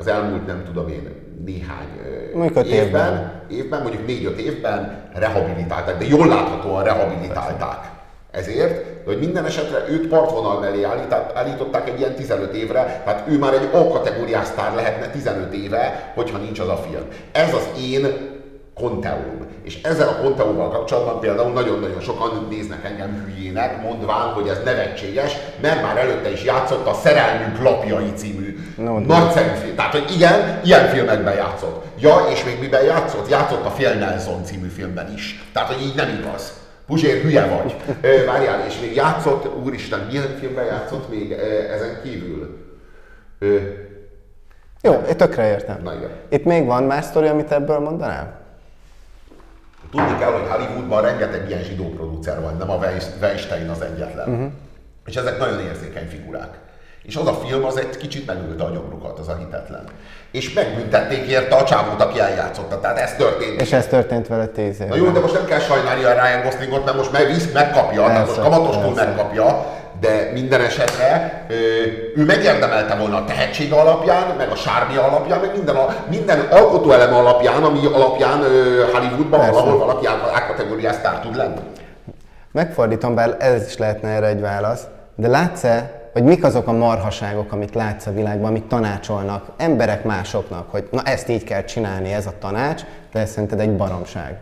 az 0.00 0.06
elmúlt 0.06 0.46
nem 0.46 0.62
tudom 0.64 0.88
én 0.88 1.08
néhány 1.44 1.88
évben, 2.34 2.64
évben, 2.64 3.42
évben, 3.50 3.82
mondjuk 3.82 4.06
négy-öt 4.06 4.38
évben 4.38 5.10
rehabilitálták, 5.14 5.98
de 5.98 6.04
jól 6.04 6.26
láthatóan 6.26 6.84
rehabilitálták. 6.84 7.90
Ezért, 8.30 9.04
hogy 9.04 9.18
minden 9.18 9.44
esetre 9.44 9.84
őt 9.88 10.08
partvonal 10.08 10.60
mellé 10.60 10.82
állították 11.34 11.88
egy 11.88 11.98
ilyen 11.98 12.14
15 12.14 12.54
évre, 12.54 13.02
tehát 13.04 13.28
ő 13.28 13.38
már 13.38 13.52
egy 13.54 13.68
A-kategóriás 13.72 14.46
sztár 14.46 14.74
lehetne 14.74 15.06
15 15.06 15.52
éve, 15.54 16.12
hogyha 16.14 16.38
nincs 16.38 16.58
az 16.58 16.68
a 16.68 16.76
film. 16.76 17.04
Ez 17.32 17.54
az 17.54 17.68
én 17.80 18.06
konteum. 18.74 19.46
És 19.62 19.82
ezzel 19.82 20.08
a 20.08 20.22
konteummal 20.22 20.70
kapcsolatban 20.70 21.20
például 21.20 21.52
nagyon-nagyon 21.52 22.00
sokan 22.00 22.46
néznek 22.50 22.84
engem 22.84 23.24
hülyének, 23.24 23.82
mondván, 23.82 24.28
hogy 24.28 24.48
ez 24.48 24.60
nevetséges, 24.64 25.36
mert 25.60 25.82
már 25.82 25.96
előtte 25.96 26.30
is 26.30 26.44
játszott 26.44 26.86
a 26.86 26.94
Szerelmünk 26.94 27.62
lapjai 27.62 28.12
című 28.14 28.58
no, 28.76 28.98
nagyszerű 28.98 29.48
film. 29.62 29.74
Tehát, 29.76 29.92
hogy 29.92 30.10
igen, 30.14 30.60
ilyen 30.64 30.88
filmekben 30.88 31.34
játszott. 31.34 31.84
Ja, 31.98 32.16
és 32.30 32.44
még 32.44 32.60
miben 32.60 32.84
játszott? 32.84 33.28
Játszott 33.28 33.64
a 33.64 33.70
Phil 33.70 33.94
Nelson 33.94 34.44
című 34.44 34.68
filmben 34.68 35.12
is. 35.14 35.50
Tehát, 35.52 35.72
hogy 35.72 35.82
így 35.82 35.94
nem 35.94 36.18
igaz. 36.20 36.60
Puzsér, 36.86 37.22
hülye 37.22 37.46
vagy. 37.46 37.76
Várjál, 38.26 38.66
és 38.66 38.80
még 38.80 38.94
játszott, 38.94 39.56
úristen, 39.64 40.00
milyen 40.10 40.36
filmben 40.38 40.64
játszott 40.64 41.10
még 41.10 41.32
ezen 41.72 42.00
kívül? 42.02 42.58
Jó, 44.82 44.92
én 45.08 45.16
tökre 45.16 45.48
értem. 45.48 45.80
Na 45.82 45.94
igen. 45.94 46.10
Itt 46.28 46.44
még 46.44 46.66
van 46.66 46.82
más 46.82 47.04
sztori, 47.04 47.26
amit 47.26 47.52
ebből 47.52 47.78
mondanál? 47.78 48.40
Tudni 49.92 50.18
kell, 50.18 50.32
hogy 50.32 50.48
Hollywoodban 50.48 51.02
rengeteg 51.02 51.48
ilyen 51.48 51.62
zsidó 51.62 51.88
producer 51.88 52.40
van, 52.40 52.56
nem 52.56 52.70
a 52.70 52.74
Weinstein 53.20 53.68
az 53.68 53.80
egyetlen. 53.80 54.28
Uh-huh. 54.28 54.50
És 55.06 55.14
ezek 55.16 55.38
nagyon 55.38 55.60
érzékeny 55.60 56.08
figurák. 56.08 56.58
És 57.02 57.16
az 57.16 57.26
a 57.26 57.34
film 57.34 57.64
az 57.64 57.76
egy 57.76 57.96
kicsit 57.96 58.26
megülte 58.26 58.64
a 58.64 58.70
gyomrukat, 58.70 59.18
az 59.18 59.28
a 59.28 59.36
hitetlen. 59.36 59.84
És 60.30 60.52
megbüntették 60.52 61.26
érte 61.26 61.54
a 61.54 61.64
csávót, 61.64 62.02
aki 62.02 62.20
eljátszotta. 62.20 62.80
Tehát 62.80 62.98
ez 62.98 63.14
történt. 63.14 63.60
És 63.60 63.72
ez 63.72 63.86
történt 63.86 64.26
vele 64.26 64.46
tíz. 64.46 64.78
Na 64.78 64.96
jó, 64.96 65.10
de 65.10 65.20
most 65.20 65.34
nem 65.34 65.44
kell 65.44 65.58
sajnálni 65.58 66.04
a 66.04 66.12
Ryan 66.12 66.42
Goslingot, 66.42 66.84
mert 66.84 66.96
most 66.96 67.12
meg, 67.12 67.26
megkapja, 67.52 68.06
tehát 68.06 68.26
most 68.26 68.40
kamatostul 68.40 68.94
megkapja, 68.94 69.66
de 70.02 70.30
minden 70.32 70.60
esetre 70.60 71.44
ő 72.16 72.24
megérdemelte 72.24 72.94
volna 72.94 73.16
a 73.16 73.24
tehetség 73.24 73.72
alapján, 73.72 74.36
meg 74.36 74.50
a 74.50 74.54
sármia 74.54 75.02
alapján, 75.02 75.40
meg 75.40 75.50
minden, 75.54 75.76
a, 75.76 75.94
minden 76.10 76.40
alkotóelem 76.50 77.14
alapján, 77.14 77.62
ami 77.62 77.86
alapján 77.86 78.38
Hollywoodban 78.92 79.40
Persze. 79.40 79.52
valahol 79.52 79.78
valaki 79.78 80.06
A-kategóriás 80.06 80.94
sztár 80.94 81.20
tud 81.20 81.36
lenni. 81.36 81.60
Megfordítom, 82.52 83.14
bár 83.14 83.36
ez 83.38 83.66
is 83.66 83.76
lehetne 83.76 84.08
erre 84.08 84.26
egy 84.26 84.40
válasz, 84.40 84.82
de 85.16 85.28
látsz-e, 85.28 86.00
hogy 86.12 86.22
mik 86.22 86.44
azok 86.44 86.66
a 86.66 86.72
marhaságok, 86.72 87.52
amit 87.52 87.74
látsz 87.74 88.06
a 88.06 88.12
világban, 88.12 88.48
amit 88.48 88.64
tanácsolnak 88.64 89.44
emberek 89.56 90.04
másoknak, 90.04 90.70
hogy 90.70 90.88
na 90.90 91.02
ezt 91.02 91.28
így 91.28 91.44
kell 91.44 91.64
csinálni, 91.64 92.12
ez 92.12 92.26
a 92.26 92.32
tanács, 92.40 92.82
de 93.12 93.20
ez 93.20 93.30
szerinted 93.30 93.60
egy 93.60 93.76
baromság. 93.76 94.36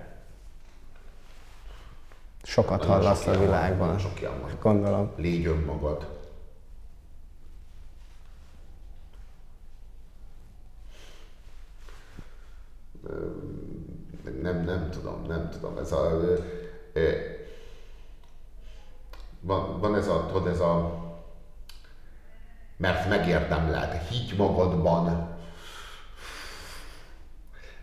Sokat 2.43 2.79
nagyon 2.79 2.95
hallasz 2.95 3.27
a 3.27 3.39
világban. 3.39 3.89
Van, 3.89 3.99
sok 3.99 4.21
van. 4.21 4.51
Gondolom. 4.61 5.13
Légy 5.17 5.47
önmagad. 5.47 6.19
Nem, 14.43 14.65
nem 14.65 14.91
tudom, 14.91 15.25
nem 15.27 15.51
tudom. 15.51 15.79
Ez 15.79 15.93
a, 15.93 16.21
van, 19.41 19.81
van 19.81 19.95
ez 19.95 20.09
a, 20.09 20.27
tudod, 20.27 20.47
ez 20.47 20.61
a 20.61 21.01
mert 22.81 23.09
megérdemled, 23.09 23.93
higgy 23.93 24.37
magadban. 24.37 25.29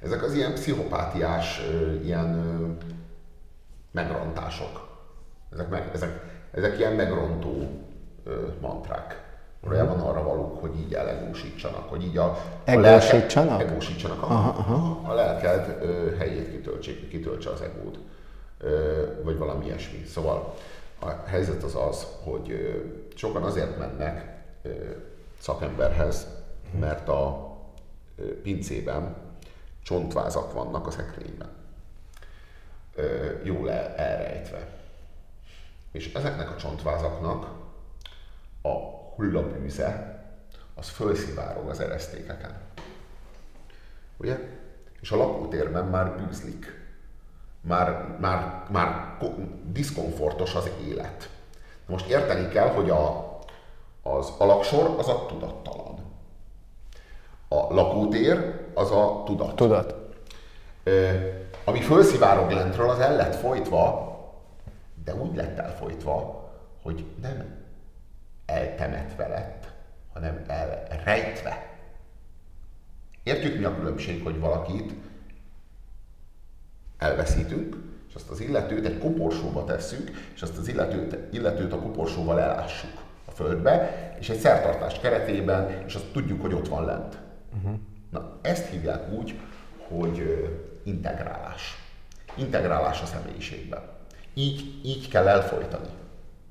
Ezek 0.01 0.23
az 0.23 0.33
ilyen 0.33 0.53
pszichopátiás, 0.53 1.61
ilyen 2.03 2.77
megrontások. 3.97 4.87
Ezek, 5.53 5.69
meg, 5.69 5.89
ezek, 5.93 6.21
ezek 6.51 6.77
ilyen 6.77 6.93
megrontó 6.93 7.69
mantrák. 8.61 9.25
Valójában 9.61 9.99
arra 9.99 10.23
valók, 10.23 10.61
hogy 10.61 10.79
így 10.79 10.93
elegósítsanak, 10.93 11.89
hogy 11.89 12.03
így 12.03 12.17
a, 12.17 12.25
a 12.25 12.37
egósítsanak? 12.63 13.61
egósítsanak, 13.61 14.21
a, 14.21 14.25
aha, 14.25 14.49
aha. 14.49 15.09
a 15.11 15.13
lelked 15.13 15.77
ö, 15.81 16.15
helyét 16.15 16.51
kitöltse, 16.51 16.91
kitöltse 17.09 17.49
az 17.49 17.61
egód, 17.61 17.97
ö, 18.59 19.03
vagy 19.23 19.37
valami 19.37 19.65
ilyesmi. 19.65 20.03
Szóval 20.05 20.53
a 20.99 21.09
helyzet 21.25 21.63
az 21.63 21.75
az, 21.75 22.07
hogy 22.23 22.51
ö, 22.51 22.69
sokan 23.15 23.43
azért 23.43 23.77
mennek 23.77 24.43
ö, 24.61 24.69
szakemberhez, 25.39 26.27
mert 26.79 27.09
a 27.09 27.51
ö, 28.17 28.41
pincében 28.41 29.15
csontvázak 29.83 30.53
vannak 30.53 30.87
a 30.87 30.91
szekrényben 30.91 31.56
jól 33.43 33.71
el, 33.71 33.95
elrejtve. 33.95 34.67
És 35.91 36.13
ezeknek 36.13 36.51
a 36.51 36.55
csontvázaknak 36.55 37.49
a 38.61 38.69
hullabűze 39.15 40.21
az 40.75 40.89
fölszivárog 40.89 41.69
az 41.69 41.79
eresztékeken. 41.79 42.57
Ugye? 44.17 44.39
És 45.01 45.11
a 45.11 45.15
lakótérben 45.15 45.85
már 45.85 46.15
bűzlik. 46.15 46.85
Már, 47.61 48.17
már, 48.19 48.65
már 48.69 49.17
diszkomfortos 49.63 50.55
az 50.55 50.69
élet. 50.87 51.29
Most 51.85 52.09
érteni 52.09 52.47
kell, 52.47 52.67
hogy 52.67 52.89
a, 52.89 53.39
az 54.01 54.33
alaksor 54.37 54.95
az 54.97 55.07
a 55.07 55.25
tudattalan. 55.25 55.99
A 57.47 57.73
lakótér 57.73 58.65
az 58.73 58.91
a 58.91 59.23
tudat. 59.25 59.55
Tudat 59.55 59.95
ami 61.67 61.81
fölszivárog 61.81 62.51
lentről, 62.51 62.89
az 62.89 62.99
el 62.99 63.15
lett 63.15 63.35
folytva, 63.35 64.15
de 65.03 65.15
úgy 65.15 65.35
lett 65.35 65.57
elfolytva, 65.57 66.49
hogy 66.81 67.05
nem 67.21 67.55
eltemetve 68.45 69.27
lett, 69.27 69.71
hanem 70.13 70.43
elrejtve. 70.47 71.75
Értjük 73.23 73.57
mi 73.57 73.63
a 73.63 73.75
különbség, 73.75 74.23
hogy 74.23 74.39
valakit 74.39 74.93
elveszítünk, 76.97 77.77
és 78.09 78.15
azt 78.15 78.29
az 78.29 78.39
illetőt 78.39 78.85
egy 78.85 78.97
koporsóba 78.97 79.63
tesszük, 79.63 80.11
és 80.33 80.41
azt 80.41 80.57
az 80.57 80.67
illetőt, 80.67 81.33
illetőt 81.33 81.73
a 81.73 81.79
koporsóval 81.79 82.39
elássuk 82.39 83.01
a 83.25 83.31
földbe, 83.31 84.15
és 84.19 84.29
egy 84.29 84.39
szertartás 84.39 84.99
keretében, 84.99 85.83
és 85.85 85.95
azt 85.95 86.11
tudjuk, 86.11 86.41
hogy 86.41 86.53
ott 86.53 86.67
van 86.67 86.85
lent. 86.85 87.17
Uh-huh. 87.57 87.79
Na, 88.11 88.37
ezt 88.41 88.67
hívják 88.67 89.11
úgy, 89.11 89.39
hogy 89.87 90.47
integrálás. 90.87 91.77
Integrálás 92.35 93.01
a 93.01 93.05
személyiségben. 93.05 93.79
Így, 94.33 94.79
így 94.83 95.09
kell 95.09 95.27
elfolytani. 95.27 95.87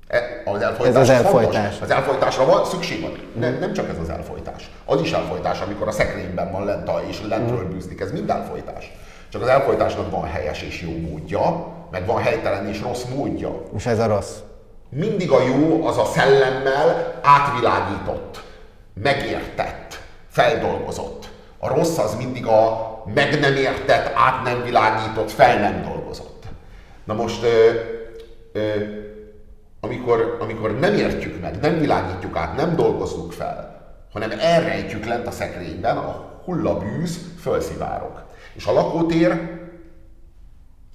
E- 0.07 0.41
Az 0.45 0.61
elfolytás, 0.61 1.09
Ez 1.09 1.09
az 1.09 1.29
fontos. 1.29 1.55
elfolytás. 1.55 1.81
Az 1.81 1.89
elfolytásra 1.89 2.45
van 2.45 2.65
szükség 2.65 3.01
van. 3.01 3.11
Nem, 3.35 3.57
nem 3.59 3.73
csak 3.73 3.89
ez 3.89 3.97
az 3.99 4.09
elfolytás. 4.09 4.71
Az 4.85 5.01
is 5.01 5.11
elfolytás, 5.11 5.59
amikor 5.61 5.87
a 5.87 5.91
szekrényben 5.91 6.51
van 6.51 6.65
lent 6.65 6.87
a- 6.89 7.01
és 7.07 7.21
lentről 7.27 7.67
bűzlik. 7.67 8.01
Ez 8.01 8.11
mind 8.11 8.29
elfolytás. 8.29 8.91
Csak 9.29 9.41
az 9.41 9.47
elfolytásnak 9.47 10.11
van 10.11 10.23
helyes 10.25 10.61
és 10.61 10.81
jó 10.81 11.09
módja, 11.09 11.67
meg 11.91 12.05
van 12.05 12.21
helytelen 12.21 12.67
és 12.67 12.81
rossz 12.81 13.03
módja. 13.03 13.61
És 13.75 13.85
ez 13.85 13.99
a 13.99 14.07
rossz. 14.07 14.31
Mindig 14.89 15.31
a 15.31 15.41
jó 15.41 15.85
az 15.87 15.97
a 15.97 16.05
szellemmel 16.05 17.19
átvilágított, 17.23 18.43
megértett, 18.93 19.99
feldolgozott. 20.29 21.29
A 21.59 21.67
rossz 21.67 21.97
az 21.97 22.15
mindig 22.15 22.45
a 22.45 22.95
meg 23.13 23.39
nem 23.39 23.55
értett, 23.55 24.13
át 24.15 24.43
nem 24.43 24.63
világított, 24.63 25.31
fel 25.31 25.59
nem 25.59 25.81
dolgozott. 25.81 26.45
Na 27.03 27.13
most, 27.13 27.43
ö, 27.43 27.71
ö, 28.51 28.71
amikor, 29.79 30.37
amikor 30.39 30.79
nem 30.79 30.93
értjük 30.93 31.41
meg, 31.41 31.59
nem 31.59 31.79
világítjuk 31.79 32.35
át, 32.35 32.55
nem 32.55 32.75
dolgozzuk 32.75 33.31
fel, 33.31 33.77
hanem 34.13 34.31
elrejtjük 34.39 35.05
lent 35.05 35.27
a 35.27 35.31
szekrényben, 35.31 35.97
a 35.97 36.41
hullabűz 36.43 37.19
fölszivárog. 37.39 38.25
És 38.53 38.65
a 38.65 38.71
lakótér 38.71 39.59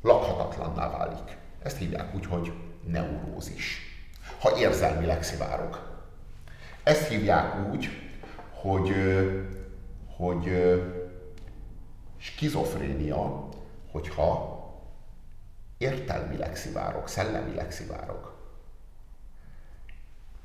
lakhatatlanná 0.03 0.91
válik. 0.91 1.37
Ezt 1.63 1.77
hívják 1.77 2.15
úgy, 2.15 2.27
hogy 2.27 2.53
neurózis. 2.87 3.81
Ha 4.41 4.59
érzelmileg 4.59 5.23
szivárog. 5.23 5.79
Ezt 6.83 7.09
hívják 7.09 7.71
úgy, 7.71 7.89
hogy, 8.53 8.93
hogy 10.17 10.53
skizofrénia, 12.23 13.49
hogyha 13.91 14.61
értelmileg 15.79 16.57
szivárog, 16.57 17.09
szellemileg 17.09 17.73
szivárog. 17.73 18.35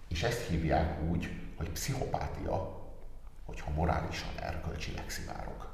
És 0.07 0.23
ezt 0.23 0.47
hívják 0.47 1.01
úgy, 1.09 1.29
hogy 1.57 1.69
pszichopátia, 1.69 2.85
hogyha 3.45 3.71
morálisan, 3.71 4.29
erkölcsileg 4.39 5.09
szivárog. 5.09 5.69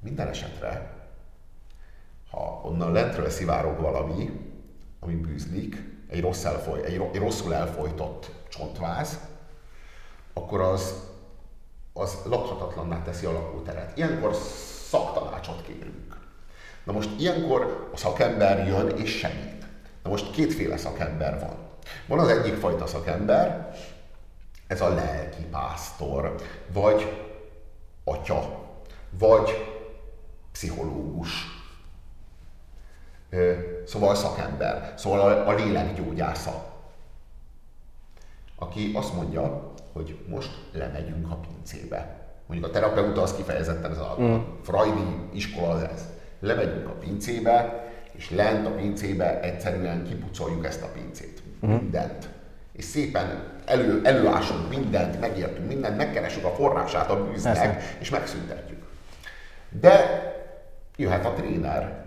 Minden 0.00 0.28
esetre, 0.28 0.94
ha 2.30 2.60
onnan 2.64 2.92
lentről 2.92 3.30
szivárog 3.30 3.80
valami, 3.80 4.50
ami 5.00 5.14
bűzlik, 5.14 5.94
egy, 6.08 6.20
rossz 6.20 6.44
elfoly, 6.44 6.84
egy 6.84 7.18
rosszul 7.18 7.54
elfolytott 7.54 8.30
csontváz, 8.48 9.20
akkor 10.32 10.60
az, 10.60 11.05
az 11.98 12.18
lakhatatlanná 12.24 13.02
teszi 13.02 13.26
a 13.26 13.32
lakóteret. 13.32 13.96
Ilyenkor 13.96 14.34
szaktanácsot 14.88 15.62
kérünk. 15.62 16.16
Na 16.84 16.92
most 16.92 17.10
ilyenkor 17.18 17.90
a 17.92 17.96
szakember 17.96 18.66
jön 18.66 18.88
és 18.88 19.18
segít. 19.18 19.66
Na 20.02 20.10
most 20.10 20.30
kétféle 20.30 20.76
szakember 20.76 21.40
van. 21.40 21.56
Van 22.06 22.18
az 22.18 22.28
egyik 22.28 22.54
fajta 22.54 22.86
szakember, 22.86 23.74
ez 24.66 24.80
a 24.80 24.88
lelki 24.88 25.42
pásztor, 25.42 26.34
vagy 26.72 27.26
atya, 28.04 28.64
vagy 29.10 29.50
pszichológus. 30.52 31.30
Szóval 33.86 34.14
szakember, 34.14 34.94
szóval 34.96 35.20
a, 35.20 35.48
a 35.48 35.54
lélekgyógyásza, 35.54 36.74
aki 38.56 38.92
azt 38.94 39.14
mondja, 39.14 39.72
hogy 39.96 40.18
most 40.28 40.50
lemegyünk 40.72 41.30
a 41.30 41.34
pincébe. 41.34 42.16
Mondjuk 42.46 42.70
a 42.70 42.72
terapeuta 42.72 43.22
az 43.22 43.34
kifejezetten 43.34 43.90
ez 43.90 43.98
a 43.98 44.16
mm. 44.20 44.36
freudi 44.62 45.16
iskola 45.32 45.68
az 45.68 45.82
ez. 45.82 46.04
Lemegyünk 46.40 46.88
a 46.88 46.92
pincébe, 46.92 47.86
és 48.12 48.30
lent 48.30 48.66
a 48.66 48.70
pincébe 48.70 49.40
egyszerűen 49.40 50.04
kipucoljuk 50.04 50.64
ezt 50.66 50.82
a 50.82 50.88
pincét. 50.94 51.42
Mm. 51.66 51.70
Mindent. 51.70 52.28
És 52.72 52.84
szépen 52.84 53.42
elő, 53.64 54.00
előásunk 54.04 54.68
mindent, 54.68 55.20
megértünk 55.20 55.68
mindent, 55.68 55.96
megkeressük 55.96 56.44
a 56.44 56.50
forrását 56.50 57.10
a 57.10 57.24
bűznek, 57.24 57.54
Persze. 57.54 57.96
és 57.98 58.10
megszüntetjük. 58.10 58.82
De 59.80 60.00
jöhet 60.96 61.24
a 61.24 61.32
tréner, 61.32 62.05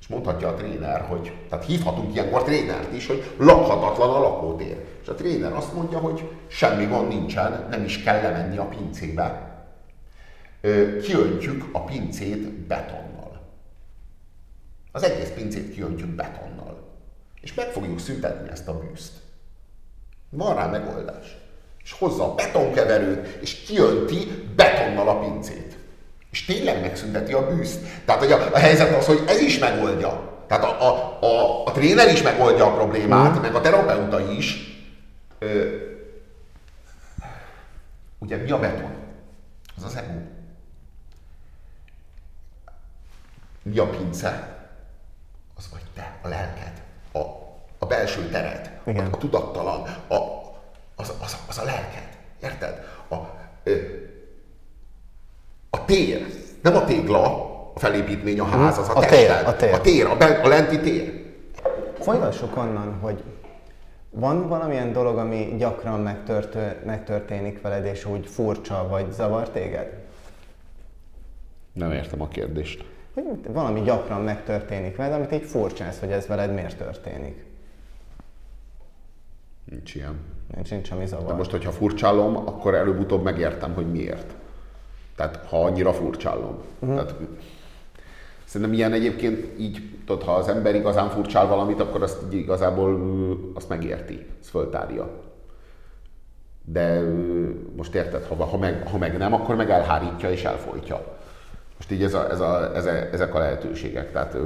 és 0.00 0.06
mondhatja 0.06 0.48
a 0.48 0.54
tréner, 0.54 1.00
hogy, 1.00 1.32
tehát 1.48 1.64
hívhatunk 1.64 2.14
ilyenkor 2.14 2.42
trénert 2.42 2.92
is, 2.92 3.06
hogy 3.06 3.34
lakhatatlan 3.38 4.10
a 4.10 4.20
lakótér. 4.20 4.84
És 5.02 5.08
a 5.08 5.14
tréner 5.14 5.52
azt 5.52 5.74
mondja, 5.74 5.98
hogy 5.98 6.30
semmi 6.46 6.86
gond 6.86 7.08
nincsen, 7.08 7.66
nem 7.70 7.84
is 7.84 8.02
kell 8.02 8.22
lemenni 8.22 8.56
a 8.56 8.64
pincébe. 8.64 9.48
Kiöntjük 11.02 11.68
a 11.72 11.84
pincét 11.84 12.50
betonnal. 12.50 13.40
Az 14.92 15.02
egész 15.02 15.30
pincét 15.30 15.72
kiöntjük 15.72 16.08
betonnal. 16.08 16.88
És 17.40 17.54
meg 17.54 17.66
fogjuk 17.66 17.98
szüntetni 17.98 18.50
ezt 18.50 18.68
a 18.68 18.78
bűzt. 18.78 19.12
Van 20.30 20.54
rá 20.54 20.66
megoldás. 20.66 21.36
És 21.82 21.92
hozza 21.92 22.30
a 22.30 22.34
betonkeverőt, 22.34 23.26
és 23.40 23.54
kiönti 23.54 24.16
betonnal 24.56 25.08
a 25.08 25.18
pincét. 25.18 25.69
És 26.30 26.44
tényleg 26.44 26.80
megszünteti 26.80 27.32
a 27.32 27.46
bűzt. 27.46 27.80
Tehát 28.04 28.20
hogy 28.20 28.32
a, 28.32 28.54
a 28.54 28.58
helyzet 28.58 28.96
az, 28.96 29.06
hogy 29.06 29.22
ez 29.26 29.40
is 29.40 29.58
megoldja. 29.58 30.38
Tehát 30.46 30.64
a, 30.64 30.88
a, 30.88 31.18
a, 31.20 31.66
a 31.66 31.72
tréner 31.72 32.12
is 32.12 32.22
megoldja 32.22 32.66
a 32.66 32.74
problémát, 32.74 33.38
mm. 33.38 33.40
meg 33.40 33.54
a 33.54 33.60
terapeuta 33.60 34.20
is. 34.32 34.56
Ö, 35.38 35.76
ugye 38.18 38.36
mi 38.36 38.50
a 38.50 38.58
beton? 38.58 38.94
Az 39.76 39.84
az 39.84 39.96
ego. 39.96 40.18
Mi 43.62 43.78
a 43.78 43.88
pince? 43.88 44.58
Az 45.56 45.68
vagy 45.72 45.82
te, 45.94 46.18
a 46.22 46.28
lelked, 46.28 46.82
a, 47.12 47.18
a 47.78 47.86
belső 47.86 48.28
tered, 48.28 48.80
Igen. 48.86 49.06
a, 49.06 49.14
a 49.14 49.18
tudattalan, 49.18 49.82
a, 50.08 50.14
az, 50.96 51.12
az, 51.20 51.36
az 51.48 51.58
a 51.58 51.64
lelked. 51.64 52.08
Érted? 52.42 52.84
A, 53.08 53.16
ö, 53.62 53.76
a 55.70 55.84
tér, 55.84 56.26
nem 56.62 56.76
a 56.76 56.84
tégla, 56.84 57.24
a 57.74 57.78
felépítmény, 57.78 58.40
a 58.40 58.44
ház, 58.44 58.78
az 58.78 58.88
a, 58.88 58.96
A 58.96 59.06
tér, 59.06 59.30
a 59.30 59.56
tér. 59.56 59.72
a, 59.72 59.80
tér 59.80 60.06
a, 60.06 60.16
ben, 60.16 60.40
a 60.40 60.48
lenti 60.48 60.78
tér. 60.80 61.24
Folytassuk 62.00 62.56
onnan, 62.56 62.98
hogy 63.00 63.22
van 64.10 64.48
valamilyen 64.48 64.92
dolog, 64.92 65.18
ami 65.18 65.54
gyakran 65.58 66.00
megtört, 66.00 66.84
megtörténik 66.84 67.60
veled, 67.60 67.84
és 67.84 68.04
úgy 68.04 68.26
furcsa 68.26 68.86
vagy 68.88 69.12
zavar 69.12 69.48
téged? 69.50 69.98
Nem 71.72 71.92
értem 71.92 72.20
a 72.22 72.28
kérdést. 72.28 72.84
Hogy 73.14 73.24
valami 73.48 73.80
gyakran 73.80 74.20
megtörténik 74.20 74.96
veled, 74.96 75.12
amit 75.12 75.32
így 75.32 75.44
furcsász, 75.44 75.98
hogy 75.98 76.10
ez 76.10 76.26
veled 76.26 76.54
miért 76.54 76.76
történik. 76.76 77.44
Nincs 79.64 79.94
ilyen. 79.94 80.18
Nincs, 80.54 80.70
nincs 80.70 80.90
ami 80.90 81.06
zavar. 81.06 81.26
De 81.26 81.32
most, 81.32 81.50
hogyha 81.50 81.70
furcsálom, 81.70 82.36
akkor 82.36 82.74
előbb-utóbb 82.74 83.22
megértem, 83.22 83.74
hogy 83.74 83.90
miért. 83.90 84.34
Tehát, 85.20 85.46
ha 85.48 85.64
annyira 85.64 85.92
furcsálom. 85.92 86.58
Uh-huh. 86.78 86.96
Tehát, 86.96 87.14
szerintem 88.44 88.76
ilyen 88.76 88.92
egyébként 88.92 89.58
így, 89.58 89.98
tudod, 90.06 90.22
ha 90.22 90.32
az 90.32 90.48
ember 90.48 90.74
igazán 90.74 91.08
furcsál 91.08 91.46
valamit, 91.46 91.80
akkor 91.80 92.02
azt 92.02 92.22
így 92.32 92.38
igazából 92.38 93.00
azt 93.54 93.68
megérti, 93.68 94.26
azt 94.40 94.50
föltárja. 94.50 95.10
De 96.64 97.02
most 97.76 97.94
érted, 97.94 98.24
ha, 98.24 98.44
ha, 98.44 98.56
meg, 98.56 98.88
ha 98.88 98.98
meg 98.98 99.18
nem, 99.18 99.32
akkor 99.32 99.54
meg 99.54 99.70
elhárítja 99.70 100.30
és 100.30 100.44
elfolytja. 100.44 101.18
Most 101.76 101.90
így 101.90 102.02
ez 102.02 102.14
a, 102.14 102.30
ez 102.30 102.40
a, 102.40 102.74
ez 102.74 102.86
a, 102.86 102.90
ezek 102.90 103.34
a 103.34 103.38
lehetőségek. 103.38 104.12
Tehát 104.12 104.36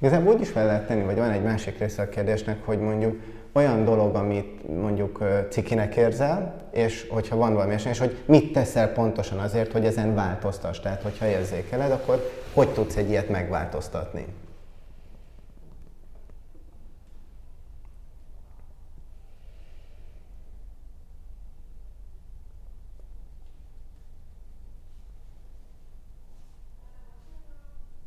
Igazából 0.00 0.34
úgy 0.34 0.40
is 0.40 0.50
fel 0.50 0.66
lehet 0.66 0.86
tenni, 0.86 1.04
vagy 1.04 1.16
van 1.16 1.30
egy 1.30 1.42
másik 1.42 1.78
része 1.78 2.02
a 2.02 2.08
kérdésnek, 2.08 2.64
hogy 2.64 2.78
mondjuk 2.78 3.20
olyan 3.52 3.84
dolog, 3.84 4.14
amit 4.14 4.80
mondjuk 4.80 5.24
cikinek 5.50 5.96
érzel, 5.96 6.54
és 6.70 7.06
hogyha 7.10 7.36
van 7.36 7.54
valami 7.54 7.72
esemény, 7.72 7.94
és 7.94 7.98
hogy 7.98 8.16
mit 8.26 8.52
teszel 8.52 8.92
pontosan 8.92 9.38
azért, 9.38 9.72
hogy 9.72 9.84
ezen 9.84 10.14
változtass. 10.14 10.80
Tehát, 10.80 11.02
hogyha 11.02 11.26
érzékeled, 11.26 11.90
akkor 11.90 12.30
hogy 12.52 12.68
tudsz 12.68 12.96
egy 12.96 13.08
ilyet 13.08 13.28
megváltoztatni? 13.28 14.26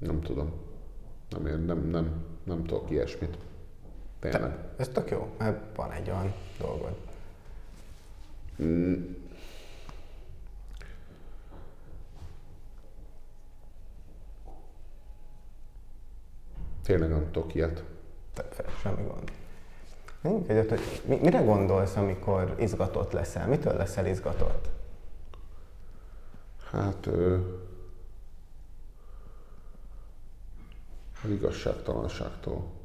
nem 0.01 0.21
tudom. 0.21 0.51
Nem, 1.30 1.65
nem, 1.65 1.89
nem, 1.89 2.25
nem 2.43 2.63
tudok 2.63 2.91
ilyesmit. 2.91 3.38
Tényleg. 4.21 4.57
Ez 4.77 4.88
tök 4.88 5.10
jó, 5.10 5.34
mert 5.38 5.75
van 5.75 5.91
egy 5.91 6.10
olyan 6.10 6.34
dolgod. 6.60 6.95
Tényleg 16.84 17.10
nem 17.10 17.31
tudok 17.31 17.55
ilyet. 17.55 17.84
Te- 18.34 18.63
Semmi 18.81 19.03
gond. 19.07 19.31
Mondjuk 20.21 20.49
egyet, 20.49 20.69
hogy 20.69 21.01
mi, 21.05 21.15
mire 21.15 21.39
gondolsz, 21.41 21.95
amikor 21.95 22.55
izgatott 22.60 23.12
leszel? 23.12 23.47
Mitől 23.47 23.73
leszel 23.73 24.05
izgatott? 24.07 24.69
Hát 26.71 27.05
ö, 27.05 27.39
az 31.23 31.29
igazságtalanságtól. 31.29 32.81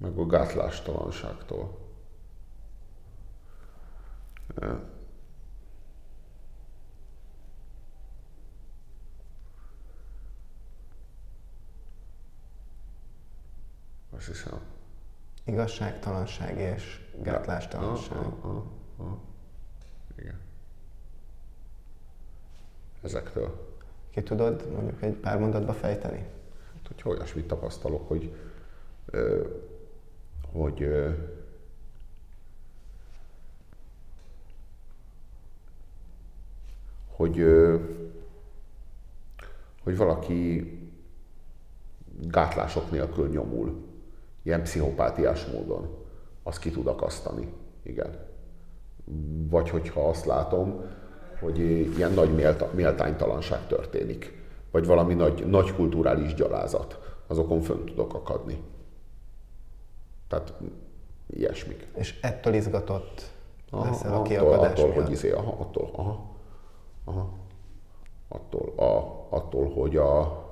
Meg 0.00 0.18
a 0.18 0.26
gátlástalanságtól. 0.26 1.78
Azt 14.10 14.26
hiszem. 14.26 14.60
Igazságtalanság 15.44 16.58
és 16.58 17.00
gátlástalanság. 17.22 18.18
Ja, 18.18 18.36
a, 18.40 18.48
a, 18.96 19.02
a. 19.02 19.18
Igen. 20.16 20.40
Ezektől. 23.02 23.78
Ki 24.10 24.22
tudod 24.22 24.70
mondjuk 24.72 25.02
egy 25.02 25.14
pár 25.14 25.38
mondatba 25.38 25.72
fejteni? 25.72 26.26
Hát, 26.72 26.86
hogy 26.86 27.12
olyasmit 27.12 27.46
tapasztalok, 27.46 28.08
hogy, 28.08 28.36
hogy 30.52 30.88
hogy, 37.20 37.44
hogy 39.82 39.96
valaki 39.96 40.72
gátlások 42.20 42.90
nélkül 42.90 43.28
nyomul, 43.28 43.84
ilyen 44.42 44.62
pszichopátiás 44.62 45.46
módon, 45.46 45.88
azt 46.42 46.58
ki 46.58 46.70
tud 46.70 46.86
akasztani. 46.86 47.52
Igen. 47.82 48.18
Vagy 49.50 49.70
hogyha 49.70 50.08
azt 50.08 50.24
látom, 50.24 50.80
hogy 51.40 51.58
ilyen 51.96 52.12
nagy 52.12 52.34
méltánytalanság 52.74 53.66
történik, 53.66 54.42
vagy 54.70 54.86
valami 54.86 55.14
nagy, 55.14 55.46
nagy 55.46 55.74
kulturális 55.74 56.34
gyalázat, 56.34 57.16
azokon 57.26 57.60
fönn 57.60 57.84
tudok 57.84 58.14
akadni. 58.14 58.62
Tehát 60.30 60.54
ilyesmik. 61.26 61.86
És 61.94 62.18
ettől 62.20 62.54
izgatott 62.54 63.30
aha, 63.70 63.84
leszel 63.84 64.14
a 64.14 64.22
kiakadás 64.22 64.70
attól, 64.70 64.90
attól, 64.90 65.02
hogy 65.02 65.12
izé, 65.12 65.30
aha, 65.30 65.56
attól, 65.58 65.90
aha, 65.92 66.30
aha, 67.04 67.32
attól, 68.28 68.72
a, 68.76 69.26
attól, 69.28 69.70
hogy 69.70 69.96
a, 69.96 70.44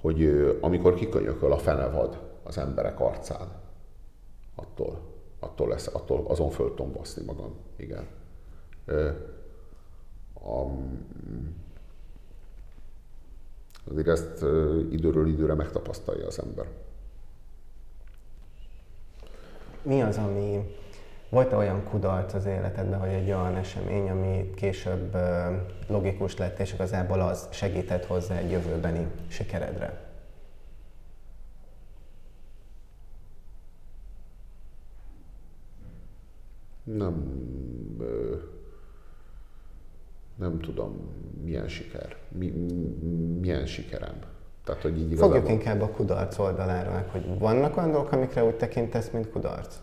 hogy 0.00 0.24
amikor 0.60 0.94
kikönyököl 0.94 1.52
a 1.52 1.58
fenevad 1.58 2.20
az 2.42 2.58
emberek 2.58 3.00
arcán, 3.00 3.48
attól, 4.54 5.00
attól, 5.38 5.68
lesz, 5.68 5.86
attól 5.86 6.26
azon 6.26 6.50
föl 6.50 6.68
tudom 6.74 6.92
baszni 6.92 7.24
magam. 7.24 7.54
Igen. 7.76 8.06
A, 10.34 10.64
azért 13.90 14.08
ezt 14.08 14.42
időről 14.90 15.28
időre 15.28 15.54
megtapasztalja 15.54 16.26
az 16.26 16.38
ember. 16.38 16.66
Mi 19.84 20.02
az, 20.02 20.16
ami 20.16 20.76
volt 21.28 21.52
olyan 21.52 21.84
kudarc 21.84 22.34
az 22.34 22.46
életedben, 22.46 22.98
vagy 22.98 23.12
egy 23.12 23.28
olyan 23.28 23.56
esemény, 23.56 24.10
ami 24.10 24.50
később 24.54 25.16
logikus 25.86 26.36
lett, 26.36 26.58
és 26.58 26.72
igazából 26.72 27.20
az 27.20 27.48
segített 27.50 28.04
hozzá 28.04 28.36
egy 28.36 28.50
jövőbeni 28.50 29.06
sikeredre? 29.28 30.12
Nem, 36.84 37.42
nem 40.36 40.58
tudom, 40.58 41.14
milyen 41.42 41.68
siker, 41.68 42.16
mi, 42.28 42.50
milyen 43.40 43.66
sikerem. 43.66 44.33
Tehát, 44.64 44.82
hogy 44.82 44.98
így 44.98 45.10
igazából... 45.10 45.40
Fogjuk 45.40 45.50
inkább 45.50 45.80
a 45.80 45.90
kudarc 45.90 46.38
oldalára, 46.38 47.06
hogy 47.10 47.38
vannak 47.38 47.76
olyan 47.76 47.90
dolgok, 47.90 48.12
amikre 48.12 48.44
úgy 48.44 48.56
tekintesz, 48.56 49.10
mint 49.10 49.30
kudarc? 49.30 49.76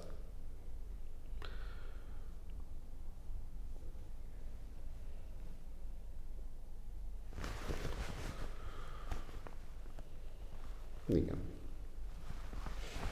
Igen. 11.06 11.38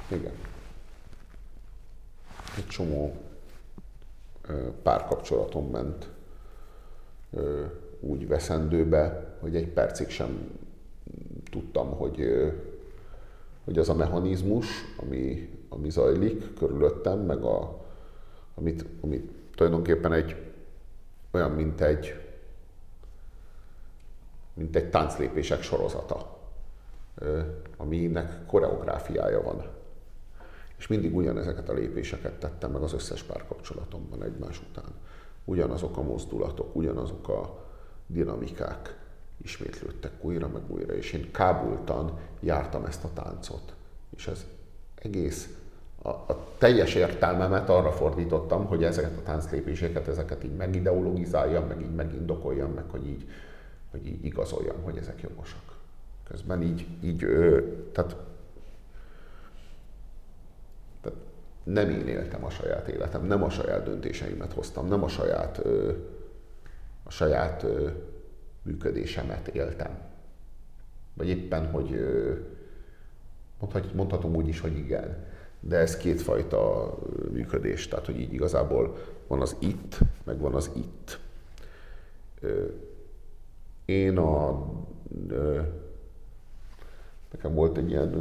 Igen. 0.08 0.34
Egy 2.58 2.68
csomó 2.68 3.16
párkapcsolatom 4.84 5.70
ment 5.70 6.10
úgy 8.00 8.28
veszendőbe, 8.28 9.36
hogy 9.40 9.56
egy 9.56 9.68
percig 9.68 10.10
sem 10.10 10.60
tudtam, 11.50 11.90
hogy, 11.90 12.26
hogy 13.64 13.78
az 13.78 13.90
a 13.90 13.96
mechanizmus, 13.96 14.68
ami, 14.98 15.50
ami 15.70 15.90
zajlik 15.90 16.54
körülöttem, 16.54 17.20
meg 17.20 17.44
a, 17.44 17.86
amit, 18.56 18.86
amit 19.02 19.32
tulajdonképpen 19.56 20.14
egy 20.14 20.36
olyan, 21.32 21.52
mint 21.52 21.82
egy, 21.82 22.14
mint 24.54 24.76
egy 24.76 24.90
tánclépések 24.90 25.62
sorozata 25.62 26.38
aminek 27.78 28.46
koreográfiája 28.46 29.42
van. 29.42 29.64
És 30.78 30.88
mindig 30.88 31.16
ugyanezeket 31.16 31.70
a 31.70 31.74
lépéseket 31.74 32.40
tettem 32.40 32.72
meg 32.72 32.82
az 32.82 32.94
összes 32.94 33.24
párkapcsolatomban 33.24 34.24
egymás 34.24 34.62
után. 34.70 34.92
Ugyanazok 35.46 35.98
a 35.98 36.02
mozdulatok, 36.02 36.76
ugyanazok 36.76 37.30
a 37.30 37.66
dinamikák 38.08 38.99
ismétlődtek 39.44 40.12
újra 40.22 40.48
meg 40.48 40.62
újra, 40.68 40.94
és 40.94 41.14
én 41.14 41.32
kábultan 41.32 42.18
jártam 42.40 42.86
ezt 42.86 43.04
a 43.04 43.10
táncot. 43.14 43.74
És 44.16 44.28
ez 44.28 44.46
egész 44.96 45.50
a, 46.02 46.10
a 46.10 46.46
teljes 46.58 46.96
értelmemet 46.96 47.70
arra 47.70 47.92
fordítottam, 47.92 48.66
hogy 48.66 48.84
ezeket 48.84 49.18
a 49.18 49.24
tánclépéseket, 49.24 50.08
ezeket 50.08 50.44
így 50.44 50.56
megideologizáljam, 50.56 51.68
meg 51.68 51.82
így 51.82 51.96
megindokoljam, 51.96 52.72
meg 52.72 52.90
hogy 52.90 53.08
így, 53.08 53.30
hogy 53.92 54.08
így 54.08 54.26
igazoljam, 54.26 54.84
hogy 54.84 54.98
ezek 54.98 55.22
jogosak 55.22 55.78
közben 56.30 56.62
így, 56.62 56.88
így 57.02 57.18
tehát, 57.92 58.16
tehát 61.02 61.18
nem 61.64 61.90
én 61.90 62.08
éltem 62.08 62.46
a 62.46 62.50
saját 62.50 62.88
életem, 62.88 63.26
nem 63.26 63.44
a 63.44 63.50
saját 63.50 63.84
döntéseimet 63.84 64.54
hoztam, 64.54 64.88
nem 64.88 65.04
a 65.04 65.08
saját, 65.08 65.62
a 67.04 67.12
saját 67.12 67.66
működésemet 68.70 69.48
éltem. 69.48 69.98
Vagy 71.14 71.28
éppen, 71.28 71.72
hogy 71.72 72.00
mondhatom 73.94 74.36
úgy 74.36 74.48
is, 74.48 74.60
hogy 74.60 74.78
igen. 74.78 75.26
De 75.60 75.78
ez 75.78 75.98
kétfajta 75.98 76.94
működés, 77.32 77.88
tehát 77.88 78.06
hogy 78.06 78.20
így 78.20 78.34
igazából 78.34 78.98
van 79.28 79.42
az 79.42 79.56
itt, 79.60 79.98
meg 80.24 80.40
van 80.40 80.54
az 80.54 80.72
itt. 80.76 81.20
Én 83.86 84.18
a 84.18 84.66
Nekem 87.32 87.54
volt 87.54 87.78
egy 87.78 87.90
ilyen 87.90 88.14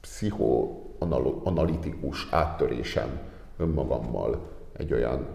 pszichoanalitikus 0.00 2.28
áttörésem 2.30 3.20
önmagammal 3.56 4.50
egy 4.72 4.92
olyan 4.92 5.26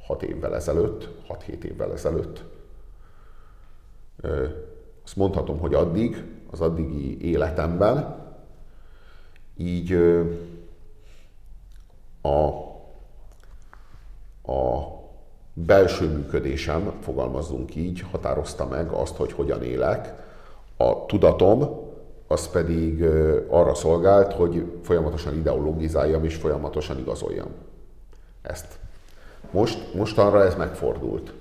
hat 0.00 0.22
évvel 0.22 0.54
ezelőtt, 0.54 1.08
6-7 1.28 1.62
évvel 1.62 1.92
ezelőtt. 1.92 2.51
Azt 5.04 5.16
mondhatom, 5.16 5.58
hogy 5.58 5.74
addig, 5.74 6.24
az 6.50 6.60
addigi 6.60 7.30
életemben 7.30 8.20
így 9.56 9.92
a, 12.22 12.46
a 14.52 14.90
belső 15.54 16.08
működésem, 16.08 16.92
fogalmazzunk 17.00 17.74
így, 17.74 18.00
határozta 18.10 18.66
meg 18.66 18.90
azt, 18.90 19.16
hogy 19.16 19.32
hogyan 19.32 19.62
élek, 19.62 20.14
a 20.76 21.06
tudatom 21.06 21.80
az 22.26 22.48
pedig 22.48 23.04
arra 23.48 23.74
szolgált, 23.74 24.32
hogy 24.32 24.78
folyamatosan 24.82 25.34
ideologizáljam 25.36 26.24
és 26.24 26.34
folyamatosan 26.34 26.98
igazoljam 26.98 27.48
ezt. 28.42 28.78
Most, 29.50 29.94
mostanra 29.94 30.44
ez 30.44 30.54
megfordult. 30.54 31.32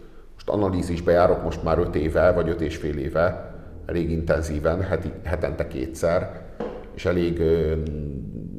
Most 0.45 0.59
analízisbe 0.59 1.11
járok 1.11 1.43
most 1.43 1.63
már 1.63 1.79
öt 1.79 1.95
éve, 1.95 2.31
vagy 2.31 2.49
öt 2.49 2.61
és 2.61 2.75
fél 2.75 2.97
éve, 2.97 3.53
elég 3.85 4.11
intenzíven, 4.11 4.81
heti, 4.81 5.11
hetente 5.23 5.67
kétszer, 5.67 6.45
és 6.95 7.05
elég 7.05 7.39
ö, 7.39 7.73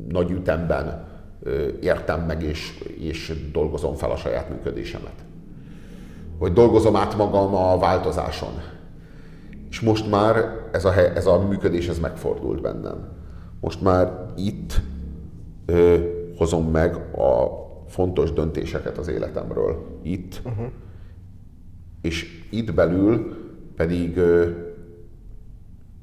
nagy 0.08 0.30
ütemben 0.30 1.06
ö, 1.42 1.68
értem 1.80 2.20
meg 2.20 2.42
és, 2.42 2.84
és 3.00 3.50
dolgozom 3.52 3.94
fel 3.94 4.10
a 4.10 4.16
saját 4.16 4.48
működésemet. 4.48 5.24
Hogy 6.38 6.52
dolgozom 6.52 6.96
át 6.96 7.16
magam 7.16 7.54
a 7.54 7.78
változáson 7.78 8.52
és 9.72 9.80
most 9.80 10.10
már 10.10 10.58
ez 10.72 10.84
a, 10.84 10.98
ez 11.14 11.26
a 11.26 11.46
működés 11.48 11.88
ez 11.88 11.98
megfordult 11.98 12.60
bennem. 12.60 13.08
Most 13.60 13.82
már 13.82 14.26
itt 14.36 14.80
ö, 15.66 15.96
hozom 16.36 16.70
meg 16.70 16.94
a 17.16 17.46
fontos 17.88 18.32
döntéseket 18.32 18.98
az 18.98 19.08
életemről. 19.08 19.98
Itt. 20.02 20.40
Uh-huh. 20.44 20.66
És 22.02 22.46
itt 22.50 22.74
belül 22.74 23.36
pedig 23.76 24.18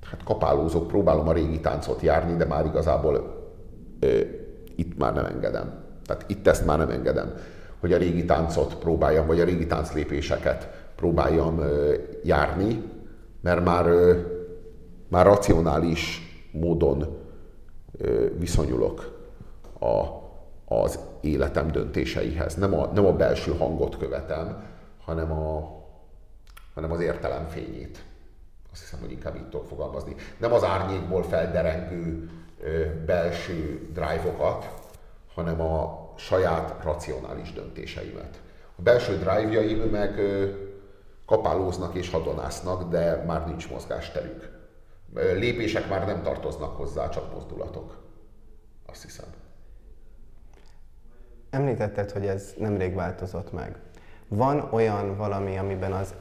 hát 0.10 0.24
kapálózok, 0.24 0.88
próbálom 0.88 1.28
a 1.28 1.34
régi 1.34 1.60
táncot 1.60 2.02
járni, 2.02 2.36
de 2.36 2.46
már 2.46 2.66
igazából 2.66 3.38
ö, 4.00 4.20
itt 4.76 4.98
már 4.98 5.14
nem 5.14 5.26
engedem. 5.26 5.74
Tehát 6.06 6.26
itt 6.28 6.48
ezt 6.48 6.66
már 6.66 6.78
nem 6.78 6.90
engedem, 6.90 7.34
hogy 7.80 7.94
a 7.94 7.98
régi 7.98 8.26
táncot 8.26 8.76
próbáljam, 8.76 9.28
vagy 9.28 9.40
a 9.40 9.44
régi 9.44 9.68
tánclépéseket 9.68 10.70
próbáljam 10.96 11.60
ö, 11.60 11.96
járni, 12.24 12.84
mert 13.42 13.64
már, 13.64 13.88
ö, 13.88 14.18
már 15.08 15.26
racionális 15.26 16.22
módon 16.52 17.18
ö, 17.98 18.26
viszonyulok 18.40 19.18
a, 19.80 20.06
az 20.76 21.00
életem 21.22 21.72
döntéseihez. 21.72 22.56
Nem 22.56 22.74
a, 22.74 22.90
nem 22.94 23.06
a 23.06 23.14
belső 23.14 23.52
hangot 23.58 23.98
követem, 23.98 24.64
hanem, 25.06 25.32
a, 25.32 25.79
hanem 26.80 26.96
az 26.96 27.02
értelem 27.02 27.48
fényét. 27.48 28.04
Azt 28.72 28.82
hiszem, 28.82 29.00
hogy 29.00 29.12
inkább 29.12 29.36
így 29.36 29.50
tudok 29.50 29.68
fogalmazni. 29.68 30.16
Nem 30.38 30.54
az 30.54 30.64
árnyékból 30.64 31.24
felderengő 31.24 32.30
ö, 32.60 33.04
belső 33.06 33.90
drive-okat, 33.94 34.70
hanem 35.34 35.62
a 35.62 36.10
saját 36.18 36.84
racionális 36.84 37.54
döntéseimet. 37.54 38.42
A 38.76 38.82
belső 38.82 39.18
drive-jaim 39.18 39.78
meg 39.78 40.18
ö, 40.18 40.50
kapálóznak 41.26 41.96
és 41.96 42.10
hadonásznak, 42.10 42.90
de 42.90 43.24
már 43.28 43.48
nincs 43.48 43.70
mozgásterük. 43.70 44.58
Lépések 45.14 45.90
már 45.90 46.06
nem 46.06 46.22
tartoznak 46.22 46.78
hozzá, 46.78 47.10
csak 47.10 47.34
mozdulatok. 47.34 47.98
Azt 48.86 49.04
hiszem. 49.04 49.26
Említetted, 51.50 52.12
hogy 52.12 52.26
ez 52.26 52.54
nemrég 52.58 52.96
változott 52.96 53.52
meg. 53.54 53.76
Van 54.28 54.68
olyan 54.72 55.18
valami, 55.18 55.58
amiben 55.58 55.92
az 55.92 56.14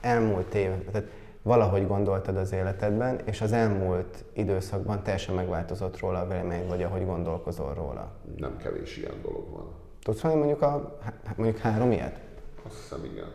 elmúlt 0.00 0.54
év, 0.54 0.70
tehát 0.90 1.08
valahogy 1.42 1.86
gondoltad 1.86 2.36
az 2.36 2.52
életedben, 2.52 3.20
és 3.24 3.40
az 3.40 3.52
elmúlt 3.52 4.24
időszakban 4.32 5.02
teljesen 5.02 5.34
megváltozott 5.34 5.98
róla 5.98 6.18
a 6.18 6.26
vélemény, 6.26 6.68
vagy 6.68 6.82
ahogy 6.82 7.06
gondolkozol 7.06 7.74
róla? 7.74 8.12
Nem 8.36 8.56
kevés 8.56 8.96
ilyen 8.96 9.22
dolog 9.22 9.50
van. 9.50 9.66
Tudsz 10.02 10.20
valami 10.20 10.40
mondjuk, 10.40 10.62
a, 10.62 10.98
mondjuk 11.36 11.58
három 11.58 11.92
ilyet? 11.92 12.20
Azt 12.66 12.76
hiszem, 12.76 13.04
igen. 13.04 13.32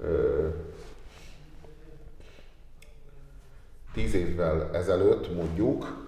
Ö, 0.00 0.48
tíz 3.92 4.14
évvel 4.14 4.70
ezelőtt 4.72 5.34
mondjuk 5.34 6.06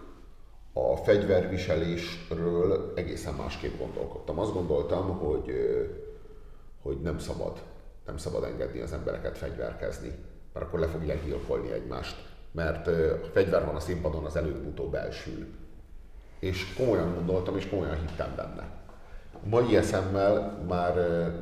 a 0.72 0.96
fegyverviselésről 0.96 2.92
egészen 2.96 3.34
másképp 3.34 3.78
gondolkodtam. 3.78 4.38
Azt 4.38 4.53
gondoltam, 4.53 5.18
hogy, 5.18 5.51
hogy 6.82 7.01
nem 7.01 7.18
szabad, 7.18 7.62
nem 8.09 8.16
szabad 8.16 8.44
engedni 8.44 8.80
az 8.80 8.92
embereket 8.92 9.38
fegyverkezni, 9.38 10.14
mert 10.52 10.66
akkor 10.66 10.78
le 10.80 10.86
fogják 10.86 11.24
gyilkolni 11.24 11.72
egymást. 11.72 12.26
Mert 12.50 12.86
a 12.86 13.26
fegyver 13.32 13.64
van 13.64 13.74
a 13.74 13.80
színpadon, 13.80 14.24
az 14.24 14.36
előbb-utóbb 14.36 14.94
elsül. 14.94 15.46
És 16.38 16.74
komolyan 16.74 17.14
gondoltam, 17.14 17.56
és 17.56 17.68
komolyan 17.68 17.98
hittem 18.06 18.32
benne. 18.36 18.66
Mai 19.44 19.76
eszemmel 19.76 20.64
már 20.68 20.94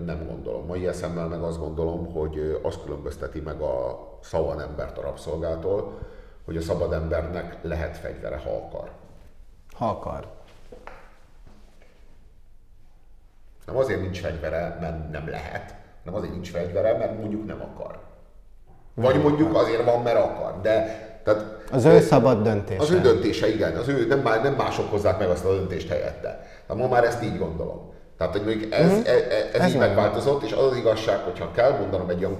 nem 0.05 0.27
gondolom. 0.27 0.67
Mai 0.67 0.87
eszemmel 0.87 1.27
meg 1.27 1.43
azt 1.43 1.59
gondolom, 1.59 2.13
hogy 2.13 2.59
azt 2.63 2.83
különbözteti 2.83 3.41
meg 3.41 3.61
a 3.61 4.09
szavan 4.23 4.61
embert 4.61 4.99
a 4.99 5.03
rabszolgától, 5.03 5.99
hogy 6.45 6.57
a 6.57 6.61
szabad 6.61 6.93
embernek 6.93 7.59
lehet 7.63 7.97
fegyvere, 7.97 8.37
ha 8.37 8.51
akar. 8.51 8.91
Ha 9.73 9.89
akar. 9.89 10.35
Nem 13.67 13.77
azért 13.77 14.01
nincs 14.01 14.21
fegyvere, 14.21 14.79
mert 14.81 15.11
nem 15.11 15.29
lehet, 15.29 15.86
nem 16.07 16.15
azért 16.15 16.33
nincs 16.33 16.51
fegyvere, 16.51 16.99
mert 16.99 17.19
mondjuk 17.19 17.47
nem 17.47 17.63
akar. 17.63 17.99
Vagy 18.95 19.23
mondjuk 19.23 19.55
azért 19.55 19.85
van, 19.85 20.03
mert 20.03 20.19
akar. 20.19 20.61
De 20.61 21.05
tehát, 21.25 21.45
az 21.73 21.85
ő 21.85 22.01
szabad 22.01 22.43
döntése. 22.43 22.81
Az 22.81 22.91
ő 22.91 23.01
döntése, 23.01 23.49
igen. 23.49 23.77
Az 23.77 23.89
ő, 23.89 24.07
nem, 24.07 24.23
nem 24.43 24.55
mások 24.55 24.91
hozzák 24.91 25.19
meg 25.19 25.29
azt 25.29 25.45
a 25.45 25.55
döntést 25.55 25.89
helyette. 25.89 26.47
De 26.67 26.75
ma 26.75 26.89
már 26.89 27.05
ezt 27.05 27.23
így 27.23 27.39
gondolom. 27.39 27.93
Tehát, 28.19 28.33
hogy 28.33 28.45
mondjuk 28.45 28.73
ez, 28.73 28.91
mm-hmm. 28.91 29.01
ez, 29.05 29.23
ez, 29.53 29.61
ez 29.61 29.69
így 29.71 29.79
megváltozott, 29.79 30.43
és 30.43 30.53
az 30.53 30.65
az 30.65 30.77
igazság, 30.77 31.19
hogyha 31.19 31.51
kell 31.51 31.79
mondanom 31.79 32.09
egy 32.09 32.25
olyan 32.25 32.39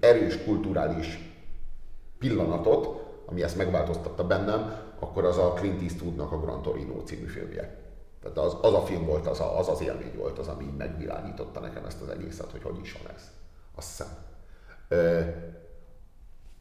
erős 0.00 0.44
kulturális 0.44 1.34
pillanatot, 2.18 3.04
ami 3.26 3.42
ezt 3.42 3.56
megváltoztatta 3.56 4.26
bennem, 4.26 4.74
akkor 5.00 5.24
az 5.24 5.38
a 5.38 5.52
Clint 5.52 5.82
Eastwoodnak 5.82 6.32
a 6.32 6.40
Gran 6.40 6.62
Torino 6.62 7.02
című 7.04 7.26
filmje. 7.26 7.85
Tehát 8.34 8.50
az, 8.50 8.56
az 8.60 8.72
a 8.72 8.80
film 8.80 9.06
volt, 9.06 9.26
az, 9.26 9.40
a, 9.40 9.58
az 9.58 9.68
az 9.68 9.82
élmény 9.82 10.12
volt 10.16 10.38
az, 10.38 10.48
ami 10.48 10.64
megvilágította 10.78 11.60
nekem 11.60 11.84
ezt 11.84 12.00
az 12.02 12.08
egészet, 12.08 12.50
hogy 12.50 12.62
hogy 12.62 12.78
is 12.82 12.92
van 13.02 13.12
ez. 13.16 13.22
Azt 13.76 13.88
hiszem. 13.88 14.08
Ö, 14.88 15.20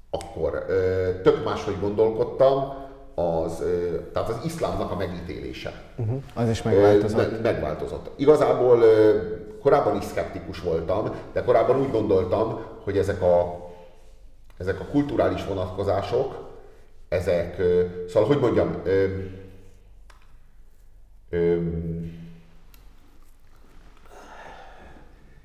akkor 0.09 0.65
ö, 0.67 1.09
tök 1.21 1.43
máshogy 1.43 1.79
gondolkodtam, 1.79 2.73
az, 3.15 3.61
ö, 3.61 3.97
tehát 4.13 4.29
az 4.29 4.39
iszlámnak 4.43 4.91
a 4.91 4.95
megítélése. 4.95 5.81
Uh-huh. 5.95 6.21
Az 6.33 6.49
is 6.49 6.61
megváltozott. 6.61 7.31
Ö, 7.31 7.31
me, 7.31 7.37
megváltozott. 7.39 8.09
Igazából 8.15 8.81
ö, 8.81 9.21
korábban 9.61 9.95
is 9.95 10.03
szkeptikus 10.03 10.61
voltam, 10.61 11.11
de 11.33 11.43
korábban 11.43 11.79
úgy 11.79 11.91
gondoltam, 11.91 12.65
hogy 12.83 12.97
ezek 12.97 13.21
a, 13.21 13.69
ezek 14.57 14.79
a 14.79 14.85
kulturális 14.85 15.45
vonatkozások, 15.45 16.43
ezek, 17.09 17.61
szóval 18.07 18.27
hogy 18.27 18.39
mondjam, 18.39 18.81
ö, 18.83 19.05
ö, 21.35 21.57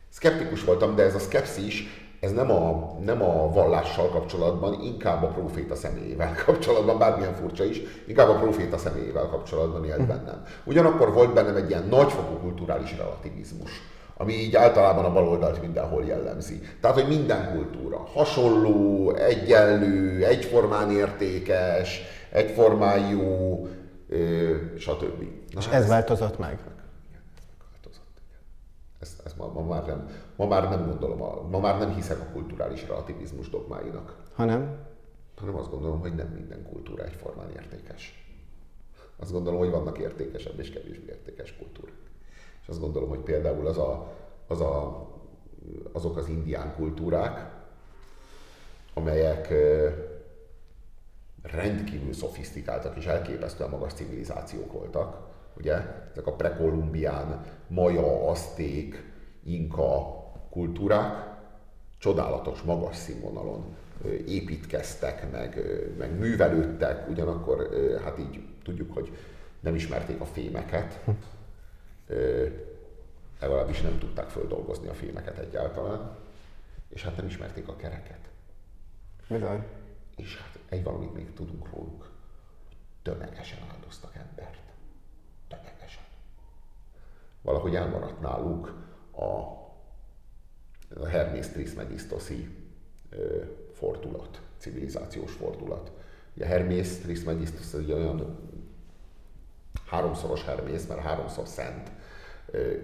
szkeptikus 0.09 0.65
voltam, 0.65 0.95
de 0.95 1.03
ez 1.03 1.15
a 1.15 1.19
szkepszis, 1.19 1.87
ez 2.21 2.33
nem 2.33 2.51
a, 2.51 2.95
nem 3.05 3.23
a 3.23 3.53
vallással 3.53 4.09
kapcsolatban, 4.09 4.83
inkább 4.83 5.23
a 5.23 5.27
proféta 5.27 5.75
személyével 5.75 6.35
kapcsolatban, 6.45 6.99
bármilyen 6.99 7.35
furcsa 7.35 7.65
is, 7.65 7.81
inkább 8.07 8.29
a 8.29 8.39
proféta 8.39 8.79
személyével 8.79 9.29
kapcsolatban 9.29 9.85
élt 9.85 10.07
bennem. 10.07 10.45
Ugyanakkor 10.65 11.13
volt 11.13 11.35
bennem 11.35 11.57
egy 11.57 11.71
ilyen 11.71 11.87
nagyfokú 11.91 12.35
kulturális 12.35 12.97
relativizmus 12.97 13.71
ami 14.21 14.33
így 14.33 14.57
általában 14.57 15.05
a 15.05 15.13
baloldalt 15.13 15.61
mindenhol 15.61 16.05
jellemzi. 16.05 16.61
Tehát, 16.81 17.01
hogy 17.01 17.09
minden 17.09 17.53
kultúra 17.53 18.09
hasonló, 18.13 19.11
egyenlő, 19.15 20.25
egyformán 20.25 20.91
értékes, 20.91 22.03
egyformán 22.33 23.09
jó, 23.09 23.67
stb. 24.79 25.21
Na, 25.53 25.59
És 25.59 25.67
ez, 25.67 25.73
ez 25.73 25.89
változott 25.89 26.39
meg? 26.39 26.61
Ez, 28.99 29.17
ez 29.25 29.35
ma, 29.35 29.53
ma, 29.53 29.63
már 29.63 29.87
nem, 29.87 30.09
ma 30.37 30.47
már 30.47 30.69
nem 30.69 30.87
gondolom, 30.87 31.49
ma 31.51 31.59
már 31.59 31.79
nem 31.79 31.95
hiszek 31.95 32.21
a 32.21 32.33
kulturális 32.33 32.87
relativizmus 32.89 33.51
dogmáinak. 33.51 34.17
Hanem? 34.35 34.77
Hanem 35.37 35.57
azt 35.57 35.71
gondolom, 35.71 36.01
hogy 36.01 36.15
nem 36.15 36.27
minden 36.27 36.67
kultúra 36.73 37.05
egyformán 37.05 37.51
értékes. 37.51 38.25
Azt 39.17 39.33
gondolom, 39.33 39.59
hogy 39.59 39.71
vannak 39.71 39.99
értékesebb 39.99 40.59
és 40.59 40.71
kevésbé 40.71 41.09
értékes 41.09 41.57
kultúrák 41.57 42.01
azt 42.71 42.81
gondolom, 42.81 43.09
hogy 43.09 43.19
például 43.19 43.67
az 43.67 43.79
a, 43.79 44.13
az 44.47 44.61
a, 44.61 45.07
azok 45.93 46.17
az 46.17 46.29
indián 46.29 46.75
kultúrák, 46.75 47.51
amelyek 48.95 49.53
rendkívül 51.43 52.13
szofisztikáltak 52.13 52.97
és 52.97 53.07
elképesztően 53.07 53.71
magas 53.71 53.93
civilizációk 53.93 54.73
voltak. 54.73 55.29
Ugye? 55.57 55.75
Ezek 56.13 56.27
a 56.27 56.33
prekolumbián, 56.33 57.45
maja, 57.69 58.29
azték, 58.29 59.13
inka 59.45 60.19
kultúrák 60.51 61.39
csodálatos, 61.99 62.63
magas 62.63 62.97
színvonalon 62.97 63.77
építkeztek, 64.27 65.31
meg, 65.31 65.63
meg 65.99 66.19
művelődtek, 66.19 67.09
ugyanakkor 67.09 67.69
hát 68.05 68.19
így 68.19 68.45
tudjuk, 68.63 68.95
hogy 68.95 69.17
nem 69.61 69.75
ismerték 69.75 70.21
a 70.21 70.25
fémeket, 70.25 71.01
legalábbis 73.41 73.81
nem 73.81 73.99
tudták 73.99 74.29
földolgozni 74.29 74.89
a 74.89 74.95
filmeket 74.95 75.39
egyáltalán, 75.39 76.17
és 76.89 77.03
hát 77.03 77.17
nem 77.17 77.27
ismerték 77.27 77.69
a 77.69 77.77
kereket. 77.77 78.31
Bizony. 79.29 79.65
És 80.17 80.37
hát 80.37 80.59
egy 80.71 80.83
valamit 80.83 81.15
még 81.15 81.33
tudunk 81.33 81.71
róluk, 81.71 82.11
tömegesen 83.03 83.59
áldoztak 83.75 84.15
embert. 84.15 84.63
Tömegesen. 85.49 86.05
Valahogy 87.43 87.75
elmaradt 87.75 88.21
náluk 88.21 88.75
a, 89.11 89.25
a 91.01 91.07
Hermész 91.09 91.49
Trismegistoszi 91.49 92.49
fordulat, 93.73 94.41
civilizációs 94.59 95.33
fordulat. 95.33 95.93
Ugye 96.35 96.47
Hermész 96.47 97.01
Trismegistos 97.01 97.73
egy 97.73 97.93
olyan 97.93 98.39
háromszoros 99.87 100.45
Hermész, 100.45 100.87
mert 100.87 101.01
háromszor 101.01 101.47
szent, 101.47 101.91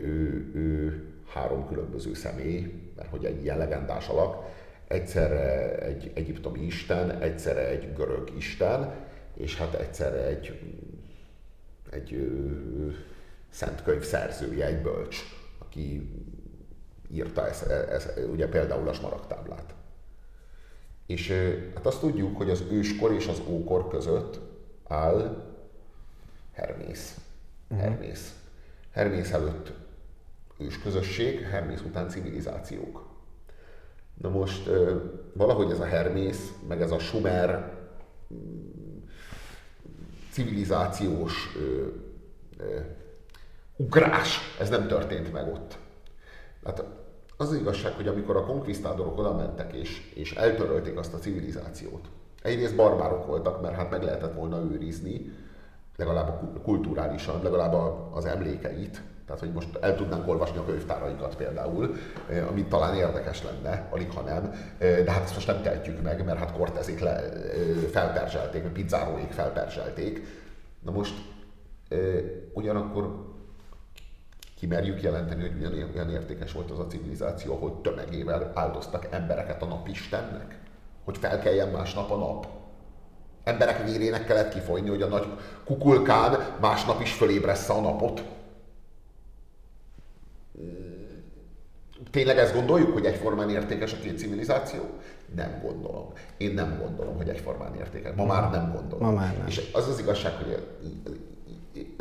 ő, 0.01 0.51
ő 0.55 1.05
három 1.26 1.66
különböző 1.66 2.14
személy, 2.14 2.91
mert 2.97 3.11
hogy 3.11 3.24
egy 3.24 3.43
ilyen 3.43 3.59
legendás 3.59 4.09
alak, 4.09 4.45
egyszerre 4.89 5.78
egy 5.78 6.11
egyiptomi 6.14 6.61
isten, 6.61 7.11
egyszerre 7.11 7.68
egy 7.68 7.95
görög 7.95 8.30
isten, 8.37 8.95
és 9.34 9.57
hát 9.57 9.74
egyszerre 9.74 10.26
egy, 10.26 10.61
egy 11.91 12.14
ö, 12.14 12.91
szent 13.51 13.82
könyv 13.82 14.03
szerzője, 14.03 14.66
egy 14.66 14.82
bölcs, 14.82 15.16
aki 15.59 16.11
írta 17.11 17.49
ezt, 17.49 17.66
ezt, 17.66 18.20
ugye 18.30 18.49
például 18.49 18.89
a 18.89 18.93
smaragtáblát. 18.93 19.74
És 21.07 21.32
hát 21.74 21.87
azt 21.87 22.01
tudjuk, 22.01 22.37
hogy 22.37 22.51
az 22.51 22.64
őskor 22.70 23.12
és 23.12 23.26
az 23.26 23.43
ókor 23.49 23.89
között 23.89 24.41
áll 24.89 25.45
Hermész. 26.53 27.16
Uh-huh. 27.68 27.87
Hermész. 27.87 28.34
Hermész 28.91 29.32
előtt 29.32 29.72
ősközösség, 30.59 31.41
Hermész 31.41 31.80
után 31.80 32.09
civilizációk. 32.09 33.06
Na 34.21 34.29
most 34.29 34.71
valahogy 35.33 35.71
ez 35.71 35.81
a 35.81 35.85
Hermész, 35.85 36.53
meg 36.69 36.81
ez 36.81 36.91
a 36.91 36.99
Sumer 36.99 37.73
mm, 38.35 38.97
civilizációs 40.31 41.57
ugrás, 43.77 44.39
ez 44.61 44.69
nem 44.69 44.87
történt 44.87 45.33
meg 45.33 45.49
ott. 45.49 45.79
Hát 46.64 46.79
az, 47.37 47.49
az 47.49 47.55
igazság, 47.55 47.93
hogy 47.93 48.09
amikor 48.09 48.37
a 48.37 48.45
konkvisztádorok 48.45 49.19
oda 49.19 49.35
mentek 49.35 49.73
és, 49.73 50.12
és 50.14 50.35
eltörölték 50.35 50.99
azt 50.99 51.14
a 51.14 51.19
civilizációt, 51.19 52.09
egyrészt 52.43 52.77
barbárok 52.77 53.27
voltak, 53.27 53.62
mert 53.62 53.75
hát 53.75 53.91
meg 53.91 54.03
lehetett 54.03 54.35
volna 54.35 54.62
őrizni, 54.73 55.33
legalább 55.97 56.61
kulturálisan, 56.62 57.43
legalább 57.43 57.73
az 58.12 58.25
emlékeit, 58.25 59.03
tehát, 59.27 59.41
hogy 59.41 59.53
most 59.53 59.68
el 59.81 59.97
tudnánk 59.97 60.29
olvasni 60.29 60.59
a 60.59 60.64
könyvtáraikat 60.64 61.37
például, 61.37 61.95
eh, 62.29 62.49
ami 62.49 62.64
talán 62.64 62.95
érdekes 62.95 63.43
lenne, 63.43 63.89
alig 63.91 64.11
ha 64.11 64.20
nem, 64.20 64.53
eh, 64.79 65.05
de 65.05 65.11
hát 65.11 65.22
ezt 65.22 65.35
most 65.35 65.47
nem 65.47 65.62
tehetjük 65.62 66.03
meg, 66.03 66.24
mert 66.24 66.39
hát 66.39 66.53
Cortezék 66.53 67.01
le, 67.01 67.11
eh, 67.11 67.33
felperzselték, 67.91 68.62
vagy 68.62 68.72
Pizzáróék 68.72 69.31
felperzselték. 69.31 70.45
Na 70.81 70.91
most 70.91 71.14
ugyanakkor 72.53 73.35
kimerjük 74.57 75.03
jelenteni, 75.03 75.41
hogy 75.41 75.57
milyen, 75.57 75.91
olyan 75.95 76.11
értékes 76.11 76.53
volt 76.53 76.70
az 76.70 76.79
a 76.79 76.87
civilizáció, 76.87 77.55
ahol 77.55 77.81
tömegével 77.81 78.53
áldoztak 78.55 79.07
embereket 79.11 79.62
a 79.62 79.66
napistennek, 79.66 80.59
hogy 81.05 81.18
felkeljen 81.18 81.68
másnap 81.68 82.11
a 82.11 82.16
nap. 82.16 82.47
Emberek 83.45 83.85
vérének 83.85 84.24
kellett 84.24 84.53
kifolyni, 84.53 84.89
hogy 84.89 85.03
a 85.03 85.07
nagy 85.07 85.27
kukulkán 85.64 86.57
másnap 86.61 87.01
is 87.01 87.12
fölébressze 87.12 87.72
a 87.72 87.81
napot. 87.81 88.22
Tényleg 92.11 92.39
ezt 92.39 92.55
gondoljuk, 92.55 92.93
hogy 92.93 93.05
egyformán 93.05 93.51
értékes 93.51 93.93
a 93.93 93.97
két 94.03 94.19
civilizáció? 94.19 94.81
Nem 95.35 95.61
gondolom. 95.63 96.13
Én 96.37 96.55
nem 96.55 96.79
gondolom, 96.83 97.17
hogy 97.17 97.29
egyformán 97.29 97.75
értékes. 97.75 98.13
Ma 98.17 98.25
már 98.25 98.51
nem 98.51 98.73
gondolom. 98.73 99.07
Ma 99.07 99.21
már 99.21 99.37
nem. 99.37 99.47
És 99.47 99.71
az 99.73 99.89
az 99.89 99.99
igazság, 99.99 100.33
hogy 100.33 100.63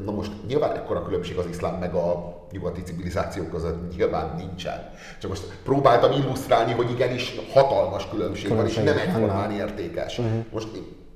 na 0.06 0.12
most 0.12 0.32
nyilván 0.47 0.76
ekkora 0.76 1.03
különbség 1.03 1.38
az 1.38 1.45
iszlám 1.45 1.80
meg 1.80 1.93
a 1.93 2.36
nyugati 2.51 2.82
civilizációk 2.82 3.49
között 3.49 3.95
nyilván 3.95 4.36
nincsen. 4.38 4.89
Csak 5.20 5.30
most 5.30 5.43
próbáltam 5.64 6.12
illusztrálni, 6.12 6.72
hogy 6.72 6.91
igenis 6.91 7.36
hatalmas 7.51 8.10
különbség, 8.10 8.47
különbség 8.47 8.84
van, 8.84 8.93
és 8.93 8.99
nem 8.99 9.08
egyformán 9.08 9.51
értékes. 9.51 10.18
Uh-huh. 10.18 10.45
Most 10.51 10.68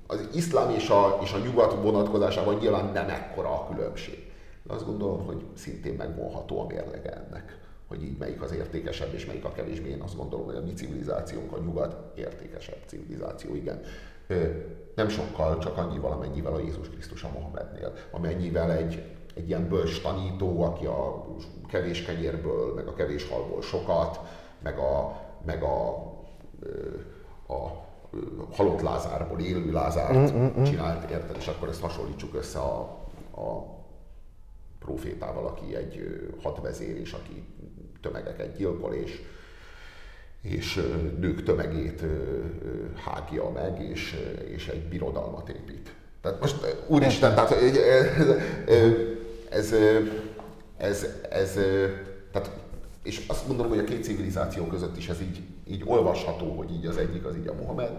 az 0.07 0.27
iszlám 0.33 0.69
és 0.69 0.89
a, 0.89 1.19
és 1.23 1.31
a 1.31 1.37
nyugat 1.37 1.73
vonatkozásában 1.81 2.55
nyilván 2.55 2.91
nem 2.93 3.09
ekkora 3.09 3.49
a 3.49 3.67
különbség. 3.73 4.28
Azt 4.69 4.85
gondolom, 4.85 5.25
hogy 5.25 5.45
szintén 5.53 5.93
megvonható 5.93 6.61
a 6.61 6.65
mérlege 6.65 7.13
ennek 7.13 7.59
hogy 7.89 8.03
így 8.03 8.17
melyik 8.17 8.41
az 8.41 8.51
értékesebb 8.51 9.13
és 9.13 9.25
melyik 9.25 9.45
a 9.45 9.51
kevésbé. 9.51 9.89
Én 9.89 10.01
azt 10.01 10.17
gondolom, 10.17 10.45
hogy 10.45 10.55
a 10.55 10.61
mi 10.61 10.73
civilizációnk, 10.73 11.51
a 11.51 11.59
nyugat 11.59 12.17
értékesebb 12.17 12.77
civilizáció, 12.85 13.55
igen. 13.55 13.81
Nem 14.95 15.09
sokkal, 15.09 15.57
csak 15.57 15.77
annyival, 15.77 16.11
amennyivel 16.11 16.53
a 16.53 16.59
Jézus 16.59 16.89
Krisztus 16.89 17.23
a 17.23 17.29
Mohamednél, 17.33 17.93
amennyivel 18.11 18.71
egy, 18.71 19.03
egy 19.35 19.47
ilyen 19.47 19.67
bölcs 19.67 20.01
tanító, 20.01 20.61
aki 20.61 20.85
a 20.85 21.25
kevés 21.67 22.03
kenyérből, 22.03 22.73
meg 22.73 22.87
a 22.87 22.93
kevés 22.93 23.29
halból 23.29 23.61
sokat, 23.61 24.19
meg 24.63 24.77
a, 24.77 25.21
meg 25.45 25.63
a, 25.63 25.89
a, 27.47 27.53
a 27.53 27.85
halott 28.51 28.81
Lázárból 28.81 29.39
élő 29.39 29.71
Lázárt 29.71 30.33
mm-hmm. 30.33 30.63
csinált, 30.63 31.09
érted? 31.09 31.35
És 31.37 31.47
akkor 31.47 31.67
ezt 31.67 31.81
hasonlítsuk 31.81 32.35
össze 32.35 32.59
a, 32.59 32.79
a 33.35 33.77
profétával, 34.89 35.45
aki 35.45 35.75
egy 35.75 36.19
hadvezér, 36.41 36.97
és 36.99 37.11
aki 37.11 37.43
tömegeket 38.01 38.57
gyilkol, 38.57 38.93
és, 38.93 39.21
és 40.41 40.81
nők 41.19 41.43
tömegét 41.43 42.03
hágja 43.05 43.49
meg, 43.49 43.81
és, 43.81 44.15
és 44.47 44.67
egy 44.67 44.83
birodalmat 44.83 45.49
épít. 45.49 45.93
Tehát 46.21 46.39
most, 46.39 46.55
úristen, 46.87 47.35
tehát 47.35 47.51
ez, 49.49 49.73
ez, 50.77 51.05
ez, 51.29 51.53
tehát, 52.31 52.51
és 53.03 53.25
azt 53.27 53.47
gondolom, 53.47 53.71
hogy 53.71 53.79
a 53.79 53.83
két 53.83 54.03
civilizáció 54.03 54.65
között 54.65 54.97
is 54.97 55.09
ez 55.09 55.21
így, 55.21 55.41
így 55.67 55.83
olvasható, 55.85 56.55
hogy 56.55 56.71
így 56.71 56.85
az 56.85 56.97
egyik 56.97 57.25
az 57.25 57.35
így 57.35 57.47
a 57.47 57.53
Mohamed 57.53 57.91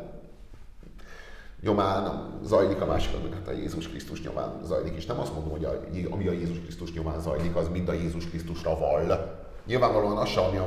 nyomán 1.61 2.31
zajlik, 2.43 2.81
a 2.81 2.87
másik 2.87 3.23
meg 3.23 3.33
hát 3.33 3.49
a 3.49 3.53
Jézus 3.53 3.89
Krisztus 3.89 4.23
nyomán 4.23 4.61
zajlik, 4.65 4.97
és 4.97 5.07
nem 5.07 5.21
azt 5.21 5.33
mondom, 5.33 5.51
hogy 5.51 5.65
a, 5.65 5.81
ami 6.11 6.27
a 6.27 6.33
Jézus 6.33 6.61
Krisztus 6.61 6.93
nyomán 6.93 7.21
zajlik, 7.21 7.57
az 7.57 7.69
mind 7.69 7.89
a 7.89 7.93
Jézus 7.93 8.29
Krisztusra 8.29 8.79
val, 8.79 9.39
Nyilvánvalóan 9.67 10.17
az 10.17 10.29
sem, 10.29 10.45
ami 10.45 10.57
a 10.57 10.67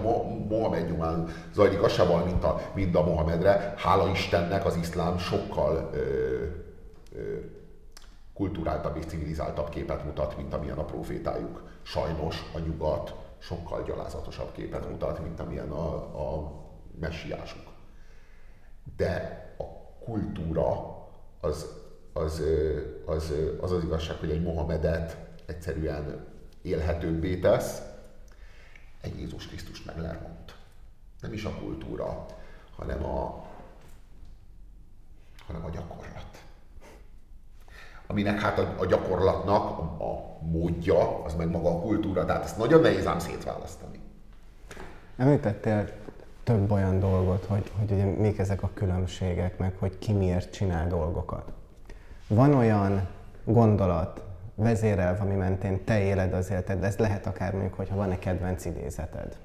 Mohamed 0.49 0.89
nyomán 0.89 1.27
zajlik, 1.53 1.83
az 1.83 1.91
sem 1.91 2.07
val, 2.07 2.23
mint 2.23 2.43
a, 2.43 2.61
mint 2.75 2.95
a 2.95 3.03
Mohamedre. 3.03 3.73
Hála 3.77 4.09
Istennek 4.09 4.65
az 4.65 4.75
iszlám 4.75 5.17
sokkal 5.17 5.89
ö, 5.93 5.97
ö, 7.15 7.37
kulturáltabb 8.33 8.97
és 8.97 9.05
civilizáltabb 9.05 9.69
képet 9.69 10.05
mutat, 10.05 10.37
mint 10.37 10.53
amilyen 10.53 10.77
a 10.77 10.85
profétájuk. 10.85 11.63
Sajnos 11.81 12.51
a 12.55 12.59
nyugat 12.59 13.15
sokkal 13.39 13.83
gyalázatosabb 13.83 14.51
képet 14.51 14.89
mutat, 14.89 15.23
mint 15.23 15.39
amilyen 15.39 15.71
a, 15.71 15.95
a 15.95 16.51
messiásuk. 16.99 17.63
De 18.97 19.42
kultúra 20.05 20.97
az 21.39 21.81
az, 22.13 22.41
az, 23.05 23.33
az 23.61 23.71
az 23.71 23.83
igazság, 23.83 24.17
hogy 24.17 24.31
egy 24.31 24.41
Mohamedet 24.41 25.17
egyszerűen 25.45 26.25
élhetőbbé 26.61 27.39
tesz, 27.39 27.81
egy 29.01 29.19
Jézus 29.19 29.47
Krisztus 29.47 29.83
meg 29.83 29.97
leront. 29.97 30.55
Nem 31.21 31.33
is 31.33 31.43
a 31.43 31.55
kultúra, 31.59 32.25
hanem 32.75 33.03
a, 33.03 33.45
hanem 35.47 35.65
a 35.65 35.69
gyakorlat. 35.69 36.41
Aminek 38.07 38.39
hát 38.39 38.59
a, 38.59 38.75
a 38.79 38.85
gyakorlatnak 38.85 39.79
a, 39.79 40.03
a 40.03 40.37
módja, 40.41 41.23
az 41.23 41.35
meg 41.35 41.49
maga 41.49 41.69
a 41.69 41.81
kultúra, 41.81 42.25
tehát 42.25 42.43
ezt 42.43 42.57
nagyon 42.57 42.81
nehéz 42.81 43.05
ám 43.05 43.19
szétválasztani. 43.19 43.99
Említettél 45.17 46.02
több 46.43 46.71
olyan 46.71 46.99
dolgot, 46.99 47.45
hogy, 47.45 47.71
hogy 47.79 47.91
ugye 47.91 48.05
mik 48.05 48.39
ezek 48.39 48.63
a 48.63 48.69
különbségek, 48.73 49.57
meg 49.57 49.75
hogy 49.79 49.97
ki 49.97 50.11
miért 50.13 50.51
csinál 50.51 50.87
dolgokat. 50.87 51.51
Van 52.27 52.53
olyan 52.53 53.07
gondolat, 53.43 54.23
vezérelv, 54.55 55.21
ami 55.21 55.35
mentén 55.35 55.83
te 55.83 56.01
éled 56.01 56.33
az 56.33 56.49
életed, 56.49 56.79
de 56.79 56.85
ez 56.85 56.97
lehet 56.97 57.25
akár 57.25 57.51
mondjuk, 57.51 57.73
hogyha 57.73 57.95
van 57.95 58.11
egy 58.11 58.19
kedvenc 58.19 58.65
idézeted. 58.65 59.37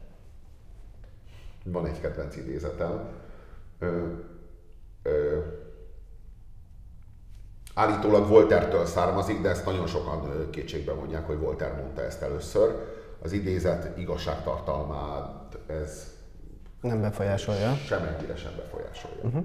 Van 1.64 1.86
egy 1.86 2.00
kedvenc 2.00 2.36
idézetem. 2.36 3.08
Ö, 3.78 4.06
ö, 5.02 5.38
állítólag 7.74 8.28
Voltertől 8.28 8.86
származik, 8.86 9.40
de 9.40 9.48
ezt 9.48 9.64
nagyon 9.64 9.86
sokan 9.86 10.50
kétségbe 10.50 10.92
mondják, 10.92 11.26
hogy 11.26 11.38
Volter 11.38 11.76
mondta 11.76 12.02
ezt 12.02 12.22
először. 12.22 12.96
Az 13.22 13.32
idézet 13.32 13.98
igazságtartalmát 13.98 15.58
ez 15.66 16.17
nem 16.80 17.00
befolyásolja. 17.00 17.74
Semennyire 17.74 18.36
sem 18.36 18.52
befolyásolja. 18.56 19.22
Uh-huh. 19.22 19.44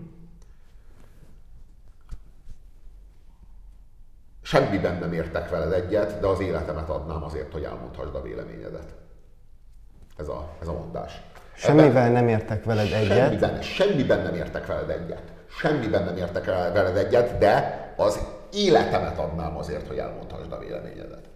Semmiben 4.42 4.96
nem 4.98 5.14
értek 5.14 5.50
veled 5.50 5.72
egyet, 5.72 6.20
de 6.20 6.28
az 6.28 6.40
életemet 6.40 6.90
adnám 6.90 7.24
azért, 7.24 7.52
hogy 7.52 7.64
elmondhassd 7.64 8.16
a 8.16 8.22
véleményedet. 8.22 8.96
Ez 10.18 10.28
a, 10.28 10.50
ez 10.62 10.68
a 10.68 10.74
mondás. 10.74 11.22
Semmivel 11.56 11.88
Ebben, 11.88 12.12
nem 12.12 12.28
értek 12.28 12.64
veled 12.64 12.92
egyet? 12.92 13.18
Semmiben, 13.18 13.62
semmiben 13.62 14.22
nem 14.22 14.36
értek 14.36 14.66
veled 14.66 14.90
egyet. 14.90 15.22
Semmiben 15.60 16.04
nem 16.04 16.18
értek 16.18 16.46
veled 16.46 16.98
egyet, 16.98 17.38
de 17.38 17.94
az 17.98 18.20
életemet 18.54 19.20
adnám 19.20 19.58
azért, 19.58 19.88
hogy 19.88 19.98
elmondhassd 19.98 20.52
a 20.52 20.60
véleményedet. 20.60 21.30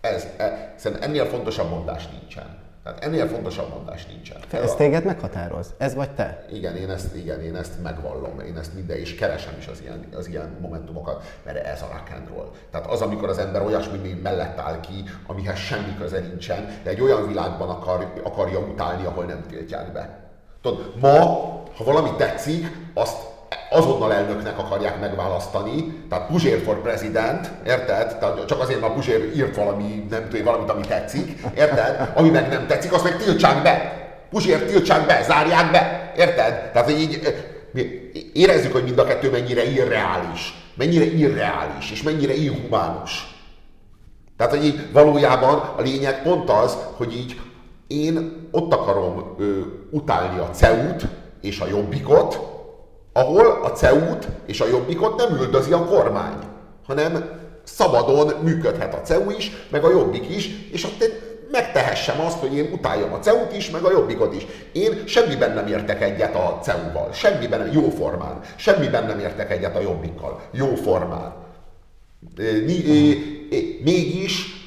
Ez, 0.00 0.26
ez, 0.36 0.86
ennél 1.00 1.24
fontosabb 1.24 1.70
mondás 1.70 2.08
nincsen. 2.08 2.61
Tehát 2.82 3.04
ennél 3.04 3.28
fontosabb 3.28 3.68
mondás 3.68 4.06
nincsen. 4.06 4.36
Te, 4.48 4.60
ez 4.60 4.74
téged 4.74 5.04
meghatároz? 5.04 5.74
Ez 5.78 5.94
vagy 5.94 6.10
te? 6.10 6.44
Igen, 6.52 6.76
én 6.76 6.90
ezt, 6.90 7.14
igen, 7.14 7.40
én 7.40 7.56
ezt 7.56 7.82
megvallom, 7.82 8.40
én 8.40 8.56
ezt 8.56 8.74
minden, 8.74 8.96
és 8.96 9.14
keresem 9.14 9.54
is 9.58 9.66
az 9.66 9.80
ilyen, 9.80 10.06
az 10.16 10.28
ilyen 10.28 10.56
momentumokat, 10.60 11.24
mert 11.44 11.66
ez 11.66 11.82
a 11.82 11.88
rock 11.92 12.10
and 12.18 12.28
roll. 12.28 12.50
Tehát 12.70 12.90
az, 12.90 13.00
amikor 13.00 13.28
az 13.28 13.38
ember 13.38 13.62
olyasmi 13.62 14.20
mellett 14.22 14.58
áll 14.58 14.80
ki, 14.80 15.04
amihez 15.26 15.58
semmi 15.58 15.96
köze 15.98 16.18
nincsen, 16.18 16.80
de 16.82 16.90
egy 16.90 17.00
olyan 17.00 17.26
világban 17.26 17.68
akar, 17.68 18.12
akarja 18.24 18.58
utálni, 18.58 19.04
ahol 19.04 19.24
nem 19.24 19.44
tiltják 19.48 19.92
be. 19.92 20.18
Tudod, 20.62 20.92
ma, 21.00 21.18
ha 21.76 21.84
valami 21.84 22.10
tetszik, 22.16 22.66
azt 22.94 23.31
azonnal 23.72 24.12
elnöknek 24.12 24.58
akarják 24.58 25.00
megválasztani, 25.00 26.04
tehát 26.08 26.26
Puzsér 26.26 26.62
for 26.62 26.82
president, 26.82 27.50
érted? 27.66 28.18
Tehát 28.18 28.44
csak 28.46 28.60
azért, 28.60 28.80
mert 28.80 28.94
Puzsér 28.94 29.32
írt 29.36 29.56
valami, 29.56 30.06
nem 30.10 30.28
tudom, 30.28 30.44
valamit, 30.44 30.70
ami 30.70 30.86
tetszik, 30.86 31.40
érted? 31.56 32.12
Ami 32.14 32.28
meg 32.28 32.48
nem 32.48 32.66
tetszik, 32.66 32.92
azt 32.92 33.04
meg 33.04 33.16
tiltsák 33.16 33.62
be. 33.62 34.00
Puzsér 34.30 34.64
tiltsák 34.64 35.06
be, 35.06 35.22
zárják 35.22 35.70
be, 35.70 36.12
érted? 36.16 36.70
Tehát 36.72 36.90
így 36.90 37.20
érezzük, 38.32 38.72
hogy 38.72 38.84
mind 38.84 38.98
a 38.98 39.04
kettő 39.04 39.30
mennyire 39.30 39.70
irreális, 39.70 40.54
mennyire 40.74 41.04
irreális, 41.04 41.90
és 41.90 42.02
mennyire 42.02 42.34
inhumánus. 42.34 43.26
Tehát, 44.36 44.52
hogy 44.52 44.64
így 44.64 44.92
valójában 44.92 45.58
a 45.76 45.80
lényeg 45.82 46.22
pont 46.22 46.50
az, 46.50 46.76
hogy 46.96 47.16
így 47.16 47.40
én 47.86 48.48
ott 48.50 48.72
akarom 48.72 49.34
ö, 49.38 49.60
utálni 49.90 50.38
a 50.38 50.50
CEU-t 50.50 51.06
és 51.40 51.60
a 51.60 51.66
Jobbikot, 51.66 52.51
ahol 53.12 53.60
a 53.62 53.68
CEU-t 53.68 54.28
és 54.46 54.60
a 54.60 54.66
Jobbikot 54.66 55.16
nem 55.16 55.40
üldözi 55.40 55.72
a 55.72 55.84
kormány, 55.84 56.36
hanem 56.86 57.40
szabadon 57.64 58.32
működhet 58.42 58.94
a 58.94 59.00
CEU 59.00 59.30
is, 59.30 59.50
meg 59.70 59.84
a 59.84 59.90
Jobbik 59.90 60.36
is, 60.36 60.48
és 60.72 60.84
ott 60.84 61.04
megtehessem 61.50 62.20
azt, 62.20 62.38
hogy 62.38 62.56
én 62.56 62.70
utáljam 62.72 63.12
a 63.12 63.18
CEU-t 63.18 63.56
is, 63.56 63.70
meg 63.70 63.82
a 63.84 63.90
Jobbikot 63.90 64.34
is. 64.34 64.46
Én 64.72 65.06
semmiben 65.06 65.52
nem 65.52 65.66
értek 65.66 66.02
egyet 66.02 66.34
a 66.34 66.58
CEU-val, 66.62 67.12
semmiben 67.12 67.72
jó 67.72 67.88
formán, 67.88 68.40
semmiben 68.56 69.06
nem 69.06 69.18
értek 69.18 69.50
egyet 69.50 69.76
a 69.76 69.80
Jobbikkal, 69.80 70.40
jó 70.50 70.74
formán. 70.74 71.32
Mégis 73.82 74.61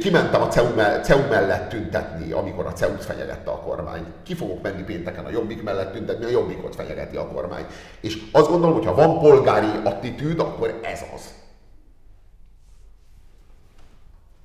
kimentem 0.00 0.42
a 0.42 0.48
CEU, 0.48 0.66
CEU 1.02 1.28
mellett 1.28 1.68
tüntetni, 1.68 2.32
amikor 2.32 2.66
a 2.66 2.72
CEU-t 2.72 3.04
fenyegette 3.04 3.50
a 3.50 3.60
kormány. 3.60 4.04
Ki 4.22 4.34
fogok 4.34 4.62
menni 4.62 4.82
pénteken 4.82 5.24
a 5.24 5.30
Jobbik 5.30 5.62
mellett 5.62 5.92
tüntetni, 5.92 6.24
a 6.24 6.28
Jobbikot 6.28 6.74
fenyegeti 6.74 7.16
a 7.16 7.26
kormány. 7.26 7.66
És 8.00 8.22
azt 8.32 8.48
gondolom, 8.48 8.74
hogy 8.74 8.84
ha 8.84 8.94
van 8.94 9.18
polgári 9.18 9.80
attitűd, 9.84 10.38
akkor 10.38 10.80
ez 10.82 11.00
az. 11.14 11.34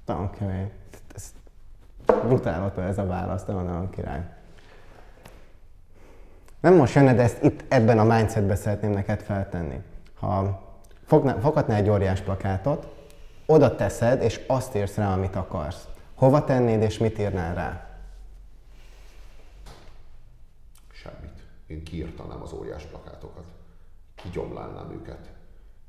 Nagyon 0.06 0.30
kemény. 0.32 0.72
Ez 1.16 1.24
brutál 2.06 2.74
ez 2.78 2.98
a 2.98 3.06
válasz, 3.06 3.44
de 3.44 3.54
nagyon 3.54 3.90
király. 3.90 4.22
Nem 6.60 6.76
most 6.76 6.96
jönne, 6.96 7.14
de 7.14 7.24
ezt 7.24 7.44
itt 7.44 7.64
ebben 7.68 8.00
a 8.00 8.04
mindsetben 8.04 8.56
szeretném 8.56 8.92
neked 8.92 9.22
feltenni. 9.22 9.82
Ha 10.20 10.62
foghatnál 11.40 11.78
egy 11.78 11.90
óriás 11.90 12.22
plakátot, 12.22 12.96
oda 13.48 13.76
teszed, 13.76 14.22
és 14.22 14.44
azt 14.48 14.76
írsz 14.76 14.96
rá, 14.96 15.14
amit 15.14 15.36
akarsz. 15.36 15.88
Hova 16.16 16.44
tennéd, 16.44 16.82
és 16.82 16.98
mit 16.98 17.20
írnál 17.20 17.56
rá? 17.56 18.00
Semmit. 20.92 21.42
Én 21.68 21.84
kiírtanám 21.84 22.42
az 22.42 22.54
óriás 22.54 22.84
plakátokat. 22.84 23.46
Kigyomlálnám 24.16 24.92
őket. 24.92 25.32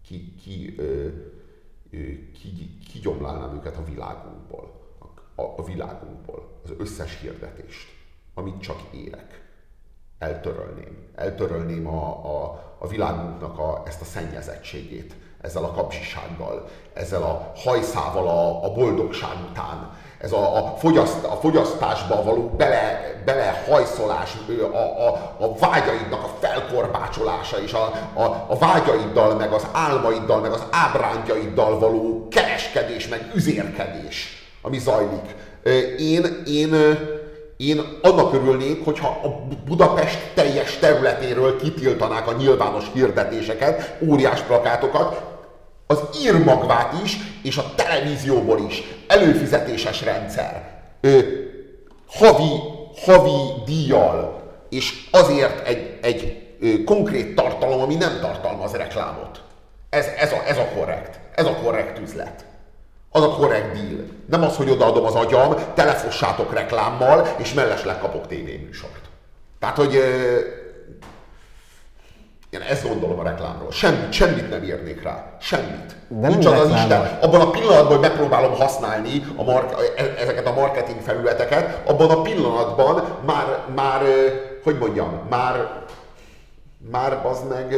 Ki, 0.03 0.35
ki, 0.35 0.75
ö, 0.79 1.09
ö, 1.91 1.97
ki, 2.33 2.79
kigyomlálnám 2.93 3.55
őket 3.55 3.77
a 3.77 3.85
világunkból. 3.85 4.77
A, 5.35 5.43
a 5.43 5.65
világunkból. 5.65 6.61
Az 6.65 6.73
összes 6.79 7.21
hirdetést, 7.21 7.89
amit 8.35 8.61
csak 8.61 8.81
érek. 8.93 9.47
Eltörölném. 10.19 11.07
Eltörölném 11.15 11.87
a, 11.87 12.25
a, 12.25 12.75
a 12.79 12.89
világunknak 12.89 13.59
a, 13.59 13.83
ezt 13.87 14.01
a 14.01 14.05
szennyezettségét 14.05 15.15
ezzel 15.41 15.65
a 15.65 15.73
kapcsisággal, 15.73 16.69
ezzel 16.95 17.23
a 17.23 17.53
hajszával 17.57 18.29
a, 18.29 18.65
a 18.65 18.73
boldogság 18.73 19.37
után, 19.51 19.91
ez 20.21 20.33
a, 20.33 20.57
a, 20.57 20.77
fogyaszt, 20.79 21.25
a 21.25 21.37
fogyasztásba 21.41 22.23
való 22.23 22.49
bele, 22.57 23.01
belehajszolás, 23.25 24.37
a, 24.73 24.77
a, 24.77 25.09
a 25.39 25.55
vágyaidnak 25.59 26.25
a 26.25 26.31
felkorbácsolása, 26.41 27.63
és 27.63 27.73
a, 27.73 27.93
a, 28.15 28.47
a 28.49 28.57
vágyaiddal, 28.59 29.35
meg 29.35 29.53
az 29.53 29.67
álmaiddal, 29.73 30.41
meg 30.41 30.53
az 30.53 30.63
ábrándjaiddal 30.71 31.79
való 31.79 32.29
kereskedés, 32.29 33.09
meg 33.09 33.31
üzérkedés, 33.35 34.49
ami 34.63 34.79
zajlik. 34.79 35.35
Én, 35.99 36.43
én, 36.47 36.75
én 37.59 37.99
annak 38.03 38.35
örülnék, 38.35 38.85
hogyha 38.85 39.09
a 39.09 39.47
Budapest 39.65 40.19
teljes 40.35 40.79
területéről 40.79 41.61
kitiltanák 41.61 42.27
a 42.27 42.33
nyilvános 42.33 42.85
hirdetéseket, 42.93 43.97
óriás 44.09 44.41
plakátokat, 44.41 45.23
az 45.87 46.01
írmagvát 46.23 46.95
is, 47.05 47.17
és 47.43 47.57
a 47.57 47.73
televízióból 47.77 48.61
is. 48.69 48.83
Előfizetéses 49.07 50.03
rendszer. 50.03 50.81
Ö, 51.01 51.19
havi, 52.09 52.61
havi 53.05 53.63
díjjal, 53.65 54.43
és 54.71 55.09
azért 55.11 55.67
egy, 55.67 55.99
egy 56.03 56.47
ö, 56.61 56.85
konkrét 56.85 57.35
tartalom, 57.35 57.81
ami 57.81 57.95
nem 57.95 58.19
tartalmaz 58.21 58.73
reklámot. 58.73 59.43
Ez, 59.91 60.07
ez, 60.19 60.33
a, 60.33 60.43
ez 60.47 60.59
a 60.59 60.69
korrekt. 60.77 61.21
Ez 61.35 61.47
a 61.47 61.55
korrekt 61.55 61.99
üzlet. 61.99 62.45
Az 63.11 63.23
a 63.23 63.29
korrekt 63.29 63.73
deal. 63.73 64.05
Nem 64.27 64.43
az, 64.43 64.57
hogy 64.57 64.71
odaadom 64.71 65.05
az 65.05 65.15
agyam, 65.15 65.55
telefossátok 65.75 66.53
reklámmal, 66.55 67.35
és 67.37 67.55
mellesleg 67.55 67.99
kapok 67.99 68.27
tévéműsort. 68.27 69.01
Tehát, 69.59 69.77
hogy 69.77 69.95
én 72.51 72.61
ezt 72.61 72.89
gondolom 72.89 73.19
a 73.19 73.23
reklámról. 73.23 73.71
Semmit, 73.71 74.13
semmit 74.13 74.51
nem 74.51 74.63
írnék 74.63 75.03
rá. 75.03 75.37
Semmit. 75.41 75.97
De 76.09 76.29
Nincs 76.29 76.47
az 76.47 76.61
az 76.61 76.71
Isten. 76.71 77.19
Abban 77.21 77.41
a 77.41 77.51
pillanatban, 77.51 77.93
hogy 77.93 78.01
megpróbálom 78.01 78.55
használni 78.55 79.25
a 79.37 79.43
mark- 79.43 79.81
e, 79.97 80.15
ezeket 80.19 80.47
a 80.47 80.53
marketing 80.53 81.01
felületeket, 81.01 81.89
abban 81.89 82.11
a 82.11 82.23
pillanatban 82.23 83.05
már, 83.27 83.65
már 83.75 84.03
hogy 84.65 84.79
mondjam, 84.79 85.27
már, 85.31 85.85
már 86.91 87.21
az 87.27 87.43
meg, 87.49 87.77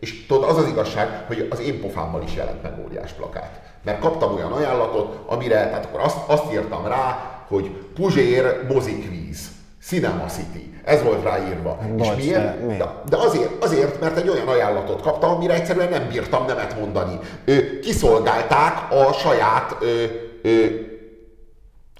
és 0.00 0.26
tudod, 0.26 0.50
az 0.50 0.56
az 0.56 0.68
igazság, 0.68 1.24
hogy 1.26 1.46
az 1.50 1.60
én 1.60 1.80
pofámmal 1.80 2.22
is 2.22 2.34
jelent 2.34 2.62
meg 2.62 2.72
óriás 2.84 3.12
plakát. 3.12 3.60
Mert 3.84 4.00
kaptam 4.00 4.34
olyan 4.34 4.52
ajánlatot, 4.52 5.18
amire, 5.26 5.68
tehát 5.68 5.84
akkor 5.84 6.00
azt, 6.00 6.18
azt 6.26 6.52
írtam 6.52 6.86
rá, 6.86 7.18
hogy 7.48 7.70
Puzsér 7.94 8.66
mozikvíz, 8.68 9.48
Cinema 9.82 10.24
City. 10.24 10.80
Ez 10.84 11.02
volt 11.02 11.22
ráírva. 11.22 11.78
Bocs, 11.96 12.08
és 12.08 12.24
miért? 12.24 12.76
De, 12.76 13.02
de 13.08 13.16
azért, 13.16 13.64
azért, 13.64 14.00
mert 14.00 14.16
egy 14.16 14.28
olyan 14.28 14.48
ajánlatot 14.48 15.02
kaptam, 15.02 15.30
amire 15.30 15.54
egyszerűen 15.54 15.88
nem 15.88 16.08
bírtam 16.08 16.46
nemet 16.46 16.78
mondani. 16.80 17.18
Ő, 17.44 17.78
kiszolgálták 17.78 18.92
a 18.92 19.12
saját 19.12 19.76
ö, 19.80 20.04
ö, 20.42 20.66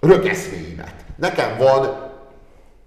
rögeszméimet. 0.01 0.95
Nekem 1.17 1.57
van 1.59 2.07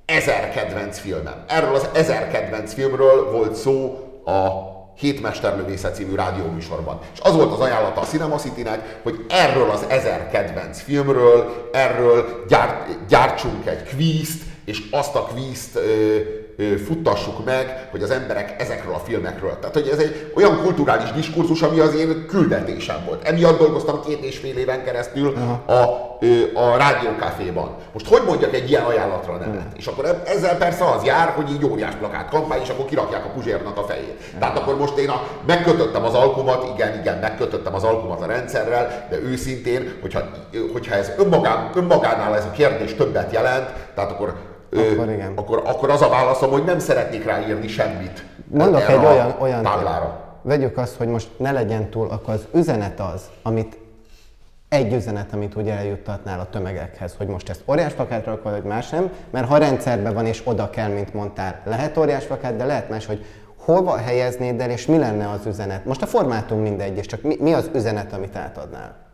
ezer 0.06 0.50
kedvenc 0.50 1.00
filmem. 1.00 1.44
Erről 1.48 1.76
az 1.76 1.90
ezer 1.94 2.32
kedvenc 2.32 2.74
filmről 2.74 3.32
volt 3.32 3.56
szó 3.56 4.00
a 4.26 4.71
Hétmesterlövészet 4.98 5.96
című 5.96 6.16
rádióműsorban. 6.16 7.00
És 7.14 7.20
az 7.20 7.36
volt 7.36 7.52
az 7.52 7.60
ajánlata 7.60 8.02
a 8.02 8.06
Cinema 8.06 8.36
City-nek, 8.36 9.00
hogy 9.04 9.26
erről 9.30 9.70
az 9.70 9.86
ezer 9.88 10.30
kedvenc 10.30 10.82
filmről, 10.82 11.70
erről 11.74 12.46
gyárt, 12.48 13.08
gyártsunk 13.08 13.66
egy 13.66 13.84
kvízt, 13.84 14.42
és 14.66 14.82
azt 14.92 15.16
a 15.16 15.24
kvízt 15.24 15.80
futtassuk 16.86 17.46
meg, 17.46 17.88
hogy 17.92 18.02
az 18.02 18.12
emberek 18.12 18.56
ezekről 18.62 18.94
a 18.94 18.98
filmekről. 19.00 19.60
Tehát, 19.60 19.76
hogy 19.76 19.88
ez 19.92 19.98
egy 19.98 20.32
olyan 20.36 20.62
kulturális 20.62 21.12
diskurzus, 21.12 21.62
ami 21.62 21.80
az 21.80 21.96
én 21.96 22.26
küldetésem 22.28 23.04
volt. 23.06 23.28
Emiatt 23.28 23.60
dolgoztam 23.60 24.02
két 24.06 24.24
és 24.24 24.38
fél 24.38 24.58
éven 24.58 24.84
keresztül 24.84 25.34
a, 25.66 25.74
a 26.54 26.78
rádiókaféban. 26.78 27.76
Most 27.94 28.08
hogy 28.08 28.22
mondjak 28.26 28.54
egy 28.54 28.70
ilyen 28.70 28.84
ajánlatra 28.84 29.34
nevet? 29.34 29.48
Uh-huh. 29.48 29.72
És 29.76 29.88
akkor 29.88 30.22
ezzel 30.26 30.58
persze 30.58 30.86
az 30.86 31.04
jár, 31.04 31.30
hogy 31.30 31.52
így 31.52 31.66
óriás 31.66 31.94
plakát 31.96 32.30
kampány, 32.30 32.62
és 32.62 32.70
akkor 32.70 32.86
kirakják 32.86 33.26
a 33.26 33.30
Puzsérnak 33.30 33.78
a 33.78 33.84
fejét. 33.84 34.16
Uh-huh. 34.18 34.40
Tehát 34.40 34.58
akkor 34.58 34.78
most 34.78 34.98
én 34.98 35.10
a, 35.10 35.24
megkötöttem 35.48 36.04
az 36.04 36.14
alkumat, 36.14 36.70
igen, 36.74 37.00
igen, 37.00 37.18
megkötöttem 37.18 37.76
az 37.76 37.84
alkumat 37.84 38.22
a 38.22 38.26
rendszerrel, 38.26 39.08
de 39.10 39.20
őszintén, 39.20 39.94
hogyha, 40.02 40.22
hogyha 40.74 40.96
ez 40.96 41.12
önmagán, 41.18 41.70
önmagánál 41.76 42.36
ez 42.36 42.46
a 42.46 42.52
kérdés 42.52 42.96
többet 42.96 43.34
jelent, 43.34 43.70
tehát 43.96 44.12
akkor 44.12 44.51
akkor, 44.72 45.10
igen. 45.10 45.32
akkor, 45.36 45.62
akkor 45.66 45.90
az 45.90 46.02
a 46.02 46.10
válaszom, 46.10 46.52
hogy 46.52 46.64
nem 46.64 46.80
szeretnék 46.80 47.26
ráírni 47.26 47.68
semmit. 47.68 48.24
Mondok 48.48 48.90
egy 48.90 49.06
olyan, 49.06 49.36
olyan 49.40 49.64
táblára. 49.64 50.40
Vegyük 50.42 50.78
azt, 50.78 50.96
hogy 50.96 51.08
most 51.08 51.30
ne 51.38 51.52
legyen 51.52 51.90
túl, 51.90 52.10
akkor 52.10 52.34
az 52.34 52.48
üzenet 52.54 53.00
az, 53.00 53.22
amit 53.42 53.78
egy 54.70 54.94
üzenet, 54.94 55.34
amit 55.34 55.56
ugye 55.56 55.74
eljuttatnál 55.74 56.40
a 56.40 56.50
tömegekhez, 56.50 57.16
hogy 57.18 57.28
most 57.28 57.50
ezt 57.50 57.62
óriás 57.66 57.94
plakátra 57.94 58.32
akar, 58.32 58.52
vagy 58.52 58.64
más 58.64 58.90
nem, 58.90 59.12
mert 59.30 59.48
ha 59.48 59.58
rendszerben 59.58 60.14
van 60.14 60.26
és 60.26 60.42
oda 60.44 60.70
kell, 60.70 60.90
mint 60.90 61.14
mondtál, 61.14 61.62
lehet 61.66 61.98
óriás 61.98 62.26
plakát, 62.26 62.56
de 62.56 62.66
lehet 62.66 62.90
más, 62.90 63.06
hogy 63.06 63.26
hova 63.58 63.98
helyeznéd 63.98 64.62
el, 64.62 64.70
és 64.70 64.86
mi 64.86 64.98
lenne 64.98 65.30
az 65.30 65.46
üzenet. 65.46 65.86
Most 65.86 66.02
a 66.02 66.06
formátum 66.06 66.60
mindegy, 66.60 66.98
és 66.98 67.06
csak 67.06 67.22
mi, 67.22 67.36
mi 67.40 67.54
az 67.54 67.70
üzenet, 67.74 68.14
amit 68.14 68.36
átadnál? 68.36 69.10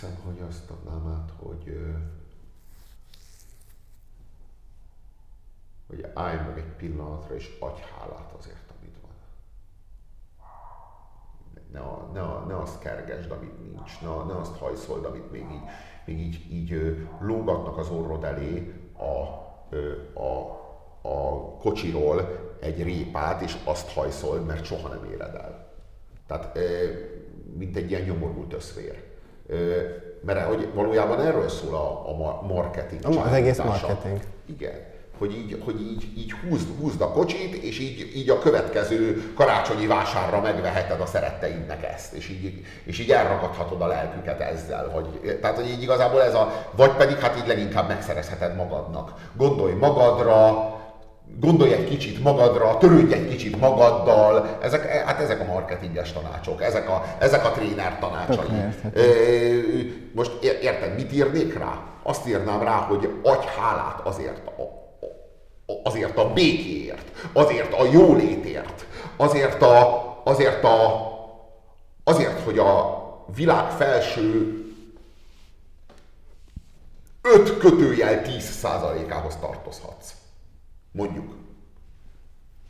hiszem, 0.00 0.16
hogy 0.24 0.40
azt 0.48 0.70
adnám 0.70 1.06
át, 1.06 1.30
hogy, 1.36 1.78
hogy 5.86 5.99
állj 6.14 6.36
meg 6.36 6.58
egy 6.58 6.72
pillanatra, 6.76 7.34
és 7.34 7.56
adj 7.60 7.80
hálát 7.80 8.32
azért, 8.38 8.70
amit 8.78 8.96
van. 9.02 9.12
Ne, 11.72 12.20
ne, 12.20 12.46
ne 12.46 12.60
azt 12.60 12.78
kergesd, 12.78 13.30
amit 13.30 13.58
nincs, 13.62 14.00
ne, 14.00 14.32
ne 14.32 14.40
azt 14.40 14.56
hajszold, 14.56 15.04
amit 15.04 15.30
még 15.30 15.46
így, 15.52 15.62
még 16.04 16.18
így, 16.18 16.52
így 16.52 16.96
lógatnak 17.20 17.78
az 17.78 17.88
orrod 17.88 18.24
elé 18.24 18.74
a, 18.96 19.38
a, 20.20 20.58
a 21.02 21.46
kocsiról, 21.56 22.48
egy 22.60 22.82
répát, 22.82 23.40
és 23.40 23.56
azt 23.64 23.92
hajszol, 23.92 24.40
mert 24.40 24.64
soha 24.64 24.88
nem 24.88 25.04
éred 25.04 25.34
el. 25.34 25.68
Tehát 26.26 26.58
mint 27.56 27.76
egy 27.76 27.90
ilyen 27.90 28.02
nyomorult 28.02 28.52
összvér. 28.52 29.04
Mert 30.20 30.46
hogy 30.46 30.74
valójában 30.74 31.20
erről 31.20 31.48
szól 31.48 31.74
a, 31.74 32.08
a 32.08 32.42
marketing. 32.42 33.04
Az 33.04 33.32
egész 33.32 33.58
marketing. 33.58 34.20
Igen 34.46 34.98
hogy 35.20 35.36
így, 35.36 35.62
hogy 35.64 35.80
így, 35.80 36.08
így 36.16 36.32
húzd, 36.32 36.68
húzd 36.80 37.00
a 37.00 37.12
kocsit, 37.12 37.54
és 37.54 37.78
így, 37.78 38.12
így 38.16 38.30
a 38.30 38.38
következő 38.38 39.32
karácsonyi 39.34 39.86
vásárra 39.86 40.40
megveheted 40.40 41.00
a 41.00 41.06
szeretteidnek 41.06 41.84
ezt, 41.94 42.12
és 42.12 42.28
így, 42.28 42.64
és 42.84 42.98
így 42.98 43.10
elragadhatod 43.10 43.80
a 43.80 43.86
lelküket 43.86 44.40
ezzel. 44.40 44.88
Hogy, 44.88 45.38
tehát, 45.40 45.56
hogy 45.56 45.68
így 45.68 45.82
igazából 45.82 46.22
ez 46.22 46.34
a, 46.34 46.66
vagy 46.76 46.90
pedig 46.90 47.16
hát 47.18 47.36
így 47.36 47.46
leginkább 47.46 47.88
megszerezheted 47.88 48.56
magadnak. 48.56 49.12
Gondolj 49.36 49.72
magadra, 49.72 50.68
gondolj 51.40 51.72
egy 51.72 51.88
kicsit 51.88 52.22
magadra, 52.22 52.78
törődj 52.78 53.12
egy 53.12 53.28
kicsit 53.28 53.60
magaddal, 53.60 54.58
ezek, 54.62 54.86
hát 54.86 55.20
ezek 55.20 55.40
a 55.40 55.52
marketinges 55.52 56.12
tanácsok, 56.12 56.62
ezek 56.62 56.88
a, 56.88 57.04
ezek 57.18 57.44
a 57.44 57.50
tréner 57.50 57.98
tanácsai. 57.98 58.46
Most 60.14 60.42
érted, 60.42 60.94
mit 60.94 61.12
írnék 61.12 61.58
rá? 61.58 61.78
Azt 62.02 62.28
írnám 62.28 62.62
rá, 62.62 62.76
hogy 62.76 63.08
adj 63.22 63.46
hálát 63.46 64.00
azért 64.04 64.40
azért 65.82 66.18
a 66.18 66.32
békéért, 66.32 67.04
azért 67.32 67.72
a 67.72 67.84
jólétért, 67.92 68.86
azért 69.16 69.62
a, 69.62 70.02
azért 70.24 70.64
a, 70.64 71.08
azért, 72.04 72.40
hogy 72.40 72.58
a 72.58 73.00
világ 73.34 73.70
felső 73.70 74.54
5 77.22 77.58
kötőjel 77.58 78.22
10%-ához 78.24 79.36
tartozhatsz. 79.36 80.10
Mondjuk. 80.92 81.34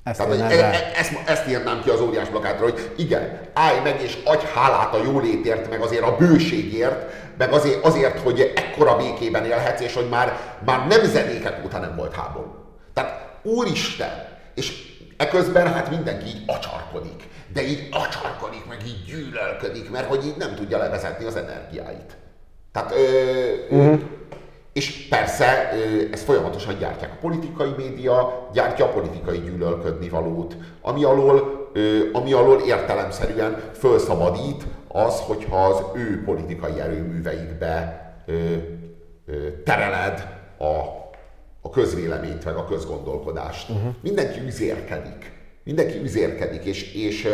Ezt, 0.03 0.19
Tehát, 0.19 0.53
e, 0.53 0.65
e, 0.65 0.93
ezt, 0.97 1.13
ezt 1.27 1.49
írnám 1.49 1.83
ki 1.83 1.91
az 1.91 2.01
óriás 2.01 2.29
plakátra, 2.29 2.65
hogy 2.65 2.93
igen, 2.97 3.41
állj 3.53 3.81
meg 3.81 4.01
és 4.03 4.19
adj 4.25 4.45
hálát 4.55 4.95
a 4.95 5.03
jólétért, 5.03 5.71
meg 5.71 5.81
azért 5.81 6.03
a 6.03 6.17
bőségért, 6.17 7.13
meg 7.37 7.53
azért, 7.53 7.85
azért 7.85 8.21
hogy 8.21 8.53
ekkora 8.57 8.97
békében 8.97 9.45
élhetsz, 9.45 9.81
és 9.81 9.95
hogy 9.95 10.09
már, 10.09 10.57
már 10.65 10.87
nemzedékek 10.87 11.65
óta 11.65 11.79
nem 11.79 11.97
volt 11.97 12.15
háború. 12.15 12.60
Tehát 13.01 13.39
Úristen! 13.43 14.29
És 14.55 14.99
eközben 15.17 15.73
hát 15.73 15.91
mindenki 15.91 16.27
így 16.27 16.43
acsarkodik. 16.47 17.29
De 17.53 17.63
így 17.63 17.89
acsarkodik, 17.91 18.67
meg 18.69 18.79
így 18.87 19.05
gyűlölködik, 19.07 19.91
mert 19.91 20.07
hogy 20.07 20.27
így 20.27 20.37
nem 20.39 20.55
tudja 20.55 20.79
levezetni 20.79 21.25
az 21.25 21.37
energiáit. 21.37 22.17
Tehát, 22.73 22.93
ö, 22.93 23.77
uh-huh. 23.77 24.01
és 24.73 25.07
persze 25.09 25.71
ezt 26.13 26.25
folyamatosan 26.25 26.79
gyártják. 26.79 27.13
A 27.13 27.19
politikai 27.21 27.71
média 27.77 28.49
gyártja 28.53 28.85
a 28.85 28.89
politikai 28.89 29.39
gyűlölködni 29.39 30.09
valót, 30.09 30.57
ami 30.83 31.05
alól, 31.05 31.71
ami 32.13 32.33
alól 32.33 32.61
értelemszerűen 32.61 33.63
felszabadít 33.73 34.65
az, 34.89 35.21
hogyha 35.21 35.65
az 35.65 35.83
ő 35.95 36.23
politikai 36.25 36.81
erőműveikbe 36.81 38.05
tereled 39.65 40.39
a 40.59 41.00
a 41.63 41.71
közvéleményt, 41.71 42.45
meg 42.45 42.57
a 42.57 42.65
közgondolkodást. 42.65 43.69
Uh-huh. 43.69 43.95
Mindenki 44.03 44.41
üzérkedik. 44.41 45.33
Mindenki 45.65 45.99
üzérkedik, 45.99 46.65
és, 46.65 46.95
és, 46.95 47.29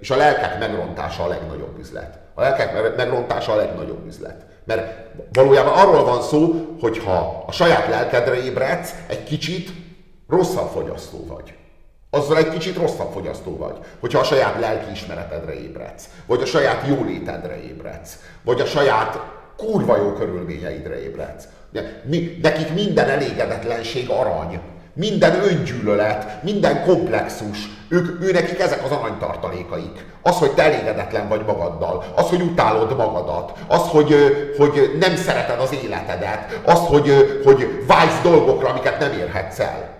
és 0.00 0.10
a 0.10 0.16
lelkek 0.16 0.58
megrontása 0.58 1.22
a 1.22 1.28
legnagyobb 1.28 1.78
üzlet. 1.78 2.18
A 2.34 2.40
lelkek 2.40 2.96
megrontása 2.96 3.52
a 3.52 3.56
legnagyobb 3.56 4.06
üzlet. 4.06 4.46
Mert 4.64 5.10
valójában 5.32 5.72
arról 5.72 6.04
van 6.04 6.22
szó, 6.22 6.54
hogy 6.80 6.98
ha 6.98 7.44
a 7.46 7.52
saját 7.52 7.88
lelkedre 7.88 8.42
ébredsz, 8.42 8.94
egy 9.06 9.24
kicsit 9.24 9.70
rosszabb 10.28 10.68
fogyasztó 10.68 11.26
vagy. 11.26 11.54
Azzal 12.10 12.36
egy 12.36 12.48
kicsit 12.48 12.76
rosszabb 12.76 13.12
fogyasztó 13.12 13.56
vagy, 13.56 13.76
hogyha 14.00 14.18
a 14.18 14.24
saját 14.24 14.60
lelkiismeretedre 14.60 15.54
ébredsz, 15.54 16.08
vagy 16.26 16.42
a 16.42 16.46
saját 16.46 16.86
jólétedre 16.86 17.62
ébredsz, 17.62 18.18
vagy 18.42 18.60
a 18.60 18.66
saját 18.66 19.18
kurva 19.56 19.96
jó 19.96 20.12
körülményeidre 20.12 21.02
ébredsz. 21.02 21.48
Nekik 22.42 22.74
minden 22.74 23.08
elégedetlenség 23.08 24.08
arany, 24.08 24.60
minden 24.92 25.42
öngyűlölet, 25.42 26.42
minden 26.42 26.82
komplexus, 26.84 27.58
ők, 27.88 28.22
ő 28.22 28.32
nekik 28.32 28.58
ezek 28.58 28.84
az 28.84 28.90
aranytartalékaik. 28.90 30.04
Az, 30.22 30.36
hogy 30.38 30.50
te 30.50 30.62
elégedetlen 30.62 31.28
vagy 31.28 31.44
magaddal, 31.46 32.04
az, 32.14 32.28
hogy 32.28 32.42
utálod 32.42 32.96
magadat, 32.96 33.52
az, 33.66 33.82
hogy, 33.88 34.14
hogy 34.56 34.96
nem 35.00 35.16
szereted 35.16 35.60
az 35.60 35.74
életedet, 35.84 36.60
az, 36.64 36.78
hogy, 36.78 37.40
hogy 37.44 37.84
vágysz 37.86 38.20
dolgokra, 38.22 38.68
amiket 38.68 38.98
nem 38.98 39.12
érhetsz 39.12 39.58
el. 39.58 39.96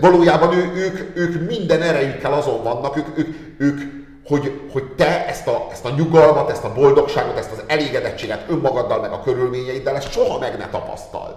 Valójában 0.00 0.52
ő, 0.52 0.72
ők, 0.74 1.16
ők 1.16 1.48
minden 1.48 1.82
erejükkel 1.82 2.32
azon 2.32 2.62
vannak, 2.62 2.96
ők, 2.96 3.18
ők, 3.18 3.28
ők 3.58 3.99
hogy, 4.24 4.60
hogy 4.72 4.94
te 4.94 5.26
ezt 5.26 5.46
a, 5.46 5.66
ezt 5.70 5.84
a 5.84 5.90
nyugalmat, 5.90 6.50
ezt 6.50 6.64
a 6.64 6.72
boldogságot, 6.72 7.36
ezt 7.36 7.52
az 7.52 7.62
elégedettséget 7.66 8.50
önmagaddal, 8.50 9.00
meg 9.00 9.12
a 9.12 9.20
körülményeiddel, 9.20 9.96
ezt 9.96 10.12
soha 10.12 10.38
meg 10.38 10.58
ne 10.58 10.68
tapasztald. 10.68 11.34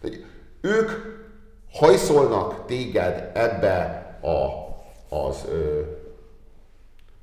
Hogy 0.00 0.24
ők 0.60 0.90
hajszolnak 1.72 2.66
téged 2.66 3.30
ebbe 3.34 4.06
a, 4.20 4.36
az, 5.16 5.44
ö, 5.50 5.80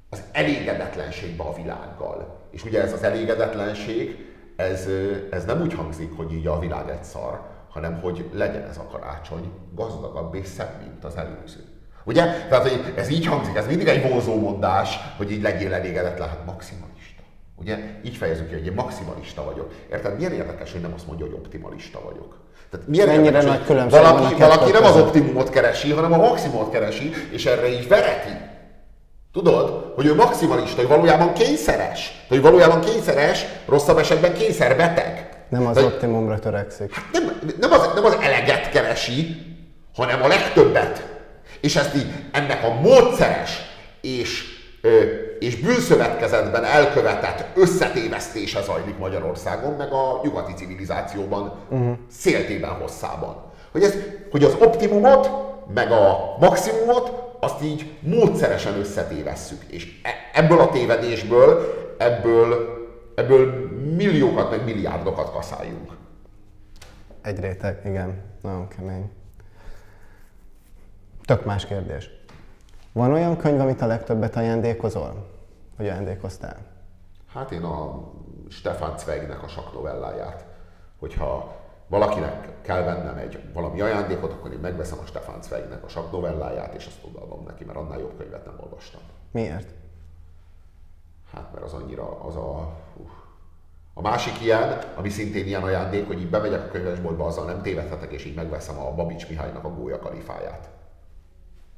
az 0.10 0.24
elégedetlenségbe 0.32 1.44
a 1.44 1.54
világgal. 1.54 2.38
És 2.52 2.64
ugye 2.64 2.82
ez 2.82 2.94
az 2.94 3.04
elégedetlenség, 3.04 4.26
ez, 4.56 4.88
ez 5.32 5.46
nem 5.46 5.62
úgy 5.62 5.74
hangzik, 5.74 6.18
hogy 6.18 6.34
így 6.34 6.48
a 6.48 6.60
világ 6.60 6.90
egy 6.90 7.04
szar, 7.04 7.42
hanem 7.70 8.00
hogy 8.02 8.30
legyen 8.34 8.64
ez 8.70 8.78
a 8.78 8.88
karácsony 8.92 9.52
gazdagabb 9.76 10.36
és 10.36 10.48
szebb, 10.48 10.82
mint 10.82 11.04
az 11.04 11.16
előző. 11.16 11.77
Ugye? 12.08 12.24
Tehát, 12.50 12.70
hogy 12.70 12.94
ez 12.96 13.10
így 13.10 13.26
hangzik, 13.26 13.56
ez 13.56 13.68
mindig 13.68 13.88
egy 13.88 14.10
vonzó 14.10 14.36
mondás, 14.36 15.00
hogy 15.18 15.32
így 15.32 15.42
legyél 15.42 15.74
elégedetlen, 15.74 16.30
hát 16.30 16.46
maximalista. 16.46 17.22
Ugye? 17.56 17.78
Így 18.04 18.16
fejezzük 18.16 18.48
ki, 18.48 18.54
hogy 18.54 18.66
én 18.66 18.74
maximalista 18.74 19.44
vagyok. 19.44 19.72
Érted? 19.92 20.16
Milyen 20.16 20.34
érdekes, 20.34 20.72
hogy 20.72 20.82
nem 20.82 20.94
azt 20.96 21.08
mondja, 21.08 21.26
hogy 21.26 21.36
optimalista 21.36 22.02
vagyok. 22.04 22.38
Tehát 22.72 22.88
milyen 22.88 23.08
Mennyire 23.08 23.26
érdekes, 23.26 23.50
nagy 23.50 23.66
különbség 23.66 24.00
valaki, 24.00 24.36
valaki 24.36 24.72
nem 24.72 24.84
az 24.84 24.96
optimumot 24.96 25.50
keresi, 25.50 25.92
hanem 25.92 26.14
a 26.14 26.18
maximumot 26.18 26.72
keresi, 26.72 27.14
és 27.30 27.46
erre 27.46 27.68
így 27.70 27.88
vereti. 27.88 28.38
Tudod, 29.34 29.94
hogy 29.96 30.06
ő 30.06 30.16
maximalista, 30.16 30.78
hogy 30.82 30.90
valójában 30.90 31.34
kényszeres. 31.34 32.26
Hogy 32.28 32.42
valójában 32.42 32.82
kényszeres, 32.82 33.46
rosszabb 33.66 33.98
esetben 33.98 34.34
kényszerbeteg. 34.34 35.30
Nem 35.50 35.68
az 35.68 35.76
Tehát, 35.76 35.92
optimumra 35.92 36.40
törekszik. 36.40 36.94
Hát 36.94 37.06
nem, 37.12 37.40
nem, 37.60 37.72
az, 37.72 37.90
nem 37.96 38.06
az 38.06 38.18
eleget 38.22 38.70
keresi, 38.70 39.36
hanem 39.96 40.24
a 40.24 40.28
legtöbbet. 40.28 41.17
És 41.62 41.76
ezt 41.76 41.96
így 41.96 42.08
ennek 42.32 42.64
a 42.64 42.74
módszeres 42.82 43.62
és, 44.02 44.44
és 45.40 45.56
bűnszövetkezetben 45.56 46.64
elkövetett 46.64 47.58
összetévesztése 47.58 48.62
zajlik 48.62 48.98
Magyarországon, 48.98 49.74
meg 49.74 49.92
a 49.92 50.20
nyugati 50.24 50.54
civilizációban 50.54 51.54
uh-huh. 51.70 51.98
széltében 52.10 52.70
hosszában. 52.70 53.44
Hogy, 53.72 53.84
ez, 53.84 53.96
hogy 54.32 54.44
az 54.44 54.56
optimumot, 54.60 55.30
meg 55.74 55.92
a 55.92 56.36
maximumot, 56.40 57.26
azt 57.40 57.64
így 57.64 57.98
módszeresen 58.00 58.80
összetévesszük. 58.80 59.64
És 59.68 60.00
e, 60.04 60.10
ebből 60.34 60.60
a 60.60 60.70
tévedésből, 60.70 61.74
ebből, 61.98 62.68
ebből 63.16 63.70
milliókat, 63.96 64.50
meg 64.50 64.64
milliárdokat 64.64 65.32
kaszáljunk. 65.32 65.92
Egy 67.22 67.40
réteg, 67.40 67.82
igen. 67.86 68.24
Nagyon 68.42 68.68
kemény. 68.68 69.10
Tök 71.28 71.46
más 71.46 71.66
kérdés. 71.66 72.10
Van 72.92 73.12
olyan 73.12 73.38
könyv, 73.38 73.60
amit 73.60 73.82
a 73.82 73.86
legtöbbet 73.86 74.36
ajándékozol? 74.36 75.28
Vagy 75.78 75.88
ajándékoztál? 75.88 76.58
Hát 77.34 77.52
én 77.52 77.64
a 77.64 78.04
Stefan 78.50 78.98
Zweignek 78.98 79.44
a 79.44 79.48
saknovelláját. 79.48 80.46
Hogyha 81.00 81.56
valakinek 81.88 82.62
kell 82.62 82.84
vennem 82.84 83.18
egy 83.18 83.40
valami 83.54 83.82
ajándékot, 83.82 84.32
akkor 84.32 84.52
én 84.52 84.60
megveszem 84.60 84.98
a 85.04 85.06
Stefan 85.06 85.42
Zweignek 85.42 85.84
a 85.84 85.88
saknovelláját, 85.88 86.74
és 86.74 86.86
azt 86.86 87.04
odaadom 87.04 87.44
neki, 87.48 87.64
mert 87.64 87.78
annál 87.78 88.00
jobb 88.00 88.18
könyvet 88.18 88.46
nem 88.46 88.56
olvastam. 88.60 89.02
Miért? 89.32 89.74
Hát 91.34 91.54
mert 91.54 91.66
az 91.66 91.74
annyira, 91.74 92.20
az 92.20 92.36
a... 92.36 92.74
Uh. 92.96 93.10
A 93.94 94.02
másik 94.02 94.42
ilyen, 94.42 94.80
ami 94.96 95.10
szintén 95.10 95.46
ilyen 95.46 95.64
ajándék, 95.64 96.08
hogy 96.08 96.20
így 96.20 96.30
bemegyek 96.30 96.66
a 96.66 96.72
könyvesboltba, 96.72 97.26
azzal 97.26 97.46
nem 97.46 97.62
tévedhetek, 97.62 98.12
és 98.12 98.26
így 98.26 98.36
megveszem 98.36 98.80
a 98.80 98.94
Babics 98.94 99.30
Mihálynak 99.30 99.64
a 99.64 99.74
Gólya 99.74 100.00
kalifáját. 100.00 100.70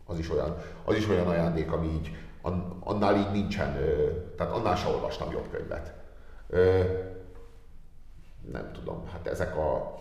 Az 0.09 0.19
is 0.19 0.29
olyan, 0.29 0.57
az 0.83 0.95
is 0.95 1.07
olyan 1.07 1.27
ajándék, 1.27 1.71
ami 1.71 1.87
így, 1.87 2.15
annál 2.79 3.15
így 3.15 3.31
nincsen, 3.31 3.73
tehát 4.37 4.53
annál 4.53 4.75
sem 4.75 4.91
olvastam 4.91 5.31
jobb 5.31 5.49
könyvet. 5.51 5.93
Nem 8.51 8.71
tudom, 8.73 9.07
hát 9.11 9.27
ezek 9.27 9.57
a, 9.57 9.99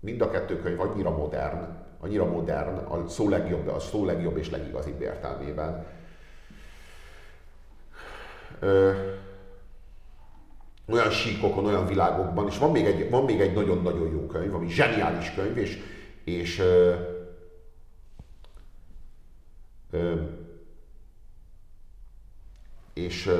mind 0.00 0.20
a 0.20 0.30
kettő 0.30 0.60
könyv 0.60 0.80
annyira 0.80 1.10
modern, 1.10 1.66
annyira 2.00 2.24
modern, 2.24 2.76
a 2.76 3.08
szó 3.08 3.28
legjobb, 3.28 3.68
a 3.68 3.78
szó 3.78 4.04
legjobb 4.04 4.36
és 4.36 4.50
legigazibb 4.50 5.00
értelmében. 5.00 5.86
olyan 10.88 11.10
síkokon, 11.10 11.66
olyan 11.66 11.86
világokban, 11.86 12.46
és 12.46 12.58
van 12.58 12.70
még 12.70 12.86
egy, 12.86 13.10
van 13.10 13.24
még 13.24 13.40
egy 13.40 13.54
nagyon-nagyon 13.54 14.10
jó 14.10 14.26
könyv, 14.26 14.54
ami 14.54 14.68
zseniális 14.68 15.34
könyv, 15.34 15.56
és, 15.56 15.78
és 16.24 16.62
és, 22.94 23.30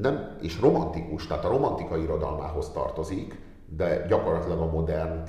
nem, 0.00 0.36
és 0.40 0.60
romantikus, 0.60 1.26
tehát 1.26 1.44
a 1.44 1.48
romantika 1.48 1.96
irodalmához 1.96 2.70
tartozik, 2.70 3.38
de 3.76 4.06
gyakorlatilag 4.06 4.60
a 4.60 4.70
modern 4.70 5.22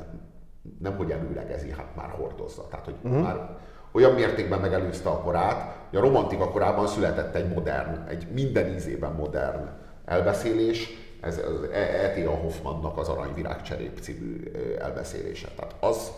nem 0.80 0.98
hogy 0.98 1.12
előlegezi, 1.12 1.72
hát 1.72 1.96
már 1.96 2.10
hordozza. 2.10 2.68
Tehát, 2.68 2.86
hogy 2.86 2.96
uh-huh. 3.04 3.22
már 3.22 3.58
olyan 3.92 4.14
mértékben 4.14 4.60
megelőzte 4.60 5.10
a 5.10 5.22
korát, 5.22 5.76
hogy 5.90 6.00
a 6.00 6.02
romantika 6.02 6.50
korában 6.50 6.88
született 6.88 7.36
egy 7.36 7.54
modern, 7.54 8.08
egy 8.08 8.28
minden 8.34 8.74
ízében 8.74 9.12
modern 9.12 9.70
elbeszélés, 10.06 10.90
ez 11.22 11.38
az 11.38 11.70
E.T.A. 11.72 12.30
Hoffmannnak 12.30 12.98
az 12.98 13.08
Aranyvirág 13.08 13.62
című 14.02 14.52
elbeszélése. 14.80 15.48
Tehát 15.56 15.76
az, 15.80 16.12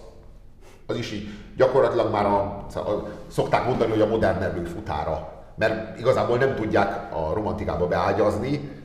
az 0.85 0.95
is 0.95 1.11
így 1.11 1.27
gyakorlatilag 1.57 2.11
már 2.11 2.25
a, 2.25 2.39
a, 2.75 3.07
szokták 3.27 3.65
mondani, 3.67 3.91
hogy 3.91 4.01
a 4.01 4.07
modern 4.07 4.41
erő 4.41 4.63
futára 4.63 5.33
mert 5.55 5.99
igazából 5.99 6.37
nem 6.37 6.55
tudják 6.55 7.15
a 7.15 7.33
romantikába 7.33 7.87
beágyazni, 7.87 8.81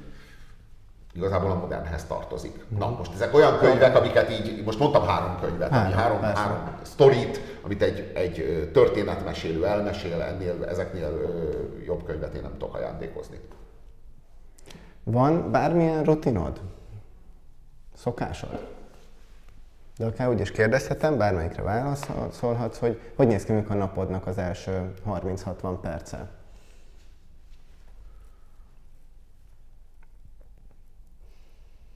igazából 1.14 1.51
a 1.51 1.55
modernhez 1.55 2.05
tartozik. 2.05 2.64
Na, 2.78 2.86
mhm. 2.86 2.96
most 2.99 3.14
ezek 3.14 3.34
olyan 3.34 3.59
könyvek, 3.59 3.96
amiket 3.96 4.30
így, 4.30 4.64
most 4.64 4.78
mondtam 4.78 5.07
három 5.07 5.38
könyvet, 5.40 5.70
három, 5.70 5.86
ami 5.86 5.94
három, 5.94 6.22
három 6.22 6.59
sztorit, 6.82 7.40
amit 7.62 7.82
egy, 7.82 8.12
egy 8.14 8.70
történetmesélő 8.72 9.66
elmesél, 9.66 10.22
ennél, 10.22 10.64
ezeknél 10.64 11.11
jobb 11.86 12.05
könyvet 12.05 12.34
én 12.34 12.42
nem 12.42 12.53
tudok 12.53 12.74
ajándékozni. 12.74 13.40
Van 15.05 15.51
bármilyen 15.51 16.05
rutinod? 16.05 16.61
Szokásod? 17.94 18.76
De 19.99 20.07
akár 20.07 20.28
úgy 20.28 20.40
is 20.40 20.51
kérdezhetem, 20.51 21.16
bármelyikre 21.16 21.62
válaszolhatsz, 21.62 22.78
hogy 22.78 23.01
hogy 23.16 23.26
néz 23.26 23.44
ki 23.44 23.53
a 23.53 23.74
napodnak 23.74 24.26
az 24.26 24.38
első 24.38 24.94
30-60 25.07 25.78
perce? 25.80 26.30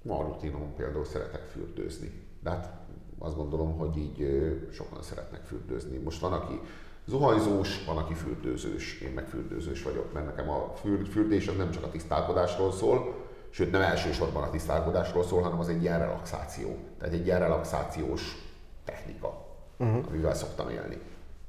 A 0.09 0.22
rutinom 0.22 0.74
például 0.76 1.05
szeretek 1.05 1.40
fürdőzni. 1.40 2.26
De 2.40 2.50
hát 2.50 2.72
azt 3.18 3.36
gondolom, 3.36 3.78
hogy 3.78 3.96
így 3.96 4.26
sokan 4.72 5.03
szeretnek 5.03 5.42
fürdőzni. 5.42 5.96
Most 5.96 6.20
van, 6.20 6.32
aki 6.32 6.61
zuhanyzós, 7.07 7.84
van, 7.84 7.96
aki 7.96 8.14
fürdőzős. 8.14 9.00
Én 9.00 9.12
meg 9.12 9.28
fürdőzős 9.28 9.82
vagyok, 9.82 10.12
mert 10.12 10.26
nekem 10.26 10.50
a 10.50 10.72
fürdés 11.11 11.48
az 11.48 11.57
nem 11.57 11.70
csak 11.70 11.84
a 11.84 11.90
tisztálkodásról 11.90 12.72
szól, 12.72 13.22
sőt 13.53 13.70
nem 13.70 13.80
elsősorban 13.80 14.42
a 14.42 14.50
tisztálkodásról 14.50 15.24
szól, 15.24 15.42
hanem 15.42 15.59
az 15.59 15.68
egy 15.68 15.82
ilyen 15.82 15.98
relaxáció. 15.98 16.76
Tehát 16.98 17.14
egy 17.14 17.26
ilyen 17.26 17.38
relaxációs 17.38 18.36
technika, 18.84 19.46
uh-huh. 19.78 20.05
amivel 20.09 20.34
szoktam 20.34 20.68
élni. 20.68 20.98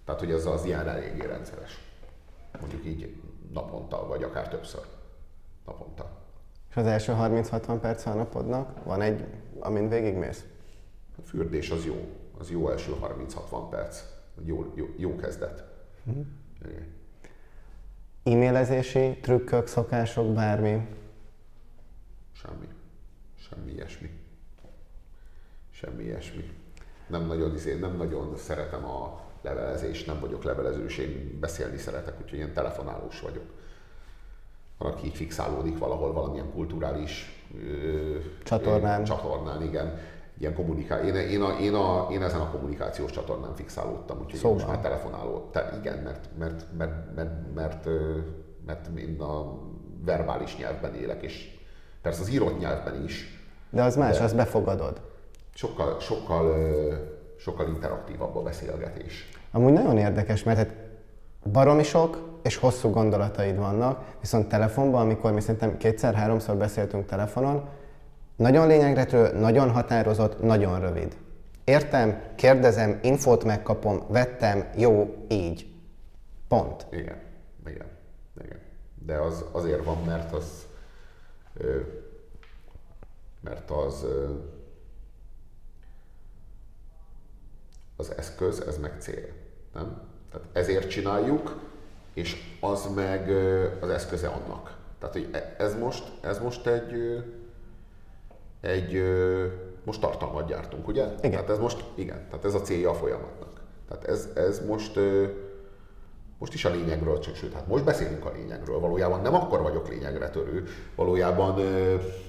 Tehát, 0.05 0.19
hogy 0.19 0.31
ez 0.31 0.45
az 0.45 0.65
ilyen 0.65 0.87
eléggé 0.87 1.25
rendszeres. 1.25 1.79
Mondjuk 2.59 2.85
így 2.85 3.21
naponta, 3.53 4.07
vagy 4.07 4.23
akár 4.23 4.47
többször 4.47 4.81
naponta. 5.65 6.09
És 6.69 6.75
az 6.75 6.85
első 6.85 7.13
30-60 7.17 7.77
perc 7.81 8.05
a 8.05 8.13
napodnak 8.13 8.83
van 8.83 9.01
egy, 9.01 9.25
amin 9.59 9.89
végigmész? 9.89 10.45
A 11.17 11.21
fürdés 11.25 11.69
az 11.69 11.85
jó. 11.85 11.95
Az 12.39 12.51
jó 12.51 12.69
első 12.69 12.95
30-60 13.01 13.69
perc. 13.69 14.03
Jó, 14.45 14.71
jó, 14.75 14.85
jó 14.97 15.15
kezdet. 15.15 15.63
Mm. 16.11 16.21
E-mailezési 18.23 19.17
trükkök, 19.21 19.67
szokások, 19.67 20.33
bármi? 20.33 20.87
Semmi. 22.45 22.67
Semmi 23.35 23.71
ilyesmi. 23.71 24.09
Semmi 25.69 26.03
ilyesmi. 26.03 26.51
Nem 27.07 27.25
nagyon, 27.25 27.53
izé, 27.53 27.79
nem 27.79 27.95
nagyon 27.97 28.35
szeretem 28.37 28.85
a 28.85 29.21
levelezést, 29.41 30.07
nem 30.07 30.19
vagyok 30.19 30.43
levelezős, 30.43 30.97
én 30.97 31.37
beszélni 31.39 31.77
szeretek, 31.77 32.21
úgyhogy 32.21 32.39
én 32.39 32.53
telefonálós 32.53 33.19
vagyok 33.21 33.45
van, 34.77 34.91
aki 34.91 35.05
így 35.05 35.15
fixálódik 35.15 35.77
valahol 35.77 36.13
valamilyen 36.13 36.51
kulturális 36.51 37.45
csatornán. 38.43 39.03
csatornán, 39.03 39.63
igen. 39.63 39.99
Ilyen 40.37 40.53
kommuniká... 40.53 41.01
én, 41.01 41.15
én, 41.15 41.41
a, 41.41 41.59
én, 41.59 41.73
a, 41.73 42.07
én, 42.11 42.21
ezen 42.21 42.41
a 42.41 42.49
kommunikációs 42.49 43.11
csatornán 43.11 43.55
fixálódtam, 43.55 44.19
úgyhogy 44.19 44.39
szóval. 44.39 44.53
most 44.53 44.67
már 44.67 44.79
telefonáló. 44.79 45.49
Te, 45.51 45.77
igen, 45.79 45.97
mert, 45.97 46.29
mert, 46.37 46.65
mert, 46.77 47.15
mert, 47.15 47.53
mert, 47.55 47.85
mert, 48.65 48.87
mert 48.87 48.97
én 48.97 49.21
a 49.21 49.59
verbális 50.05 50.57
nyelvben 50.57 50.95
élek, 50.95 51.21
és 51.21 51.62
persze 52.03 52.21
az 52.21 52.29
írott 52.29 52.59
nyelvben 52.59 53.03
is. 53.03 53.41
De 53.69 53.83
az 53.83 53.95
más, 53.95 54.17
de 54.17 54.23
azt 54.23 54.35
befogadod. 54.35 55.01
Sokkal, 55.53 55.99
sokkal, 55.99 56.55
sokkal 57.37 57.67
interaktívabb 57.67 58.35
a 58.35 58.41
beszélgetés. 58.41 59.29
Amúgy 59.51 59.73
nagyon 59.73 59.97
érdekes, 59.97 60.43
mert 60.43 60.57
hát 60.57 60.73
baromi 61.51 61.83
sok 61.83 62.39
és 62.43 62.55
hosszú 62.55 62.89
gondolataid 62.89 63.57
vannak, 63.57 64.03
viszont 64.19 64.47
telefonban, 64.47 65.01
amikor 65.01 65.31
mi 65.31 65.41
szerintem 65.41 65.77
kétszer-háromszor 65.77 66.55
beszéltünk 66.55 67.05
telefonon, 67.05 67.69
nagyon 68.35 68.67
lényegre 68.67 69.05
tő, 69.05 69.39
nagyon 69.39 69.71
határozott, 69.71 70.41
nagyon 70.41 70.79
rövid. 70.79 71.17
Értem, 71.63 72.21
kérdezem, 72.35 72.99
infót 73.01 73.43
megkapom, 73.43 74.03
vettem, 74.07 74.69
jó, 74.75 75.15
így. 75.27 75.73
Pont. 76.47 76.85
Igen, 76.91 77.21
igen, 77.67 77.87
igen. 78.43 78.59
De 79.05 79.15
az 79.15 79.45
azért 79.51 79.83
van, 79.83 79.97
mert 80.05 80.33
az 80.33 80.67
mert 83.41 83.71
az 83.71 84.05
az 87.95 88.17
eszköz, 88.17 88.59
ez 88.59 88.77
meg 88.77 88.93
cél, 88.99 89.27
nem? 89.73 90.01
Tehát 90.31 90.47
ezért 90.53 90.89
csináljuk, 90.89 91.59
és 92.13 92.57
az 92.59 92.93
meg 92.95 93.29
az 93.81 93.89
eszköze 93.89 94.27
annak. 94.27 94.77
Tehát, 94.99 95.13
hogy 95.13 95.29
e, 95.31 95.55
ez 95.57 95.75
most, 95.75 96.11
ez 96.21 96.39
most 96.39 96.67
egy, 96.67 97.23
egy 98.61 99.03
most 99.83 100.01
tartalmat 100.01 100.47
gyártunk, 100.47 100.87
ugye? 100.87 101.03
Igen. 101.03 101.31
Tehát 101.31 101.49
ez 101.49 101.59
most, 101.59 101.83
igen, 101.95 102.25
tehát 102.29 102.45
ez 102.45 102.53
a 102.53 102.61
célja 102.61 102.89
a 102.89 102.93
folyamatnak. 102.93 103.61
Tehát 103.87 104.03
ez, 104.03 104.29
ez 104.35 104.65
most 104.65 104.99
most 106.43 106.55
is 106.55 106.65
a 106.65 106.69
lényegről, 106.69 107.19
csak 107.19 107.35
sőt, 107.35 107.53
hát 107.53 107.67
most 107.67 107.83
beszélünk 107.83 108.25
a 108.25 108.31
lényegről. 108.35 108.79
Valójában 108.79 109.21
nem 109.21 109.33
akkor 109.33 109.61
vagyok 109.61 109.87
lényegre 109.87 110.29
törő, 110.29 110.67
valójában 110.95 111.55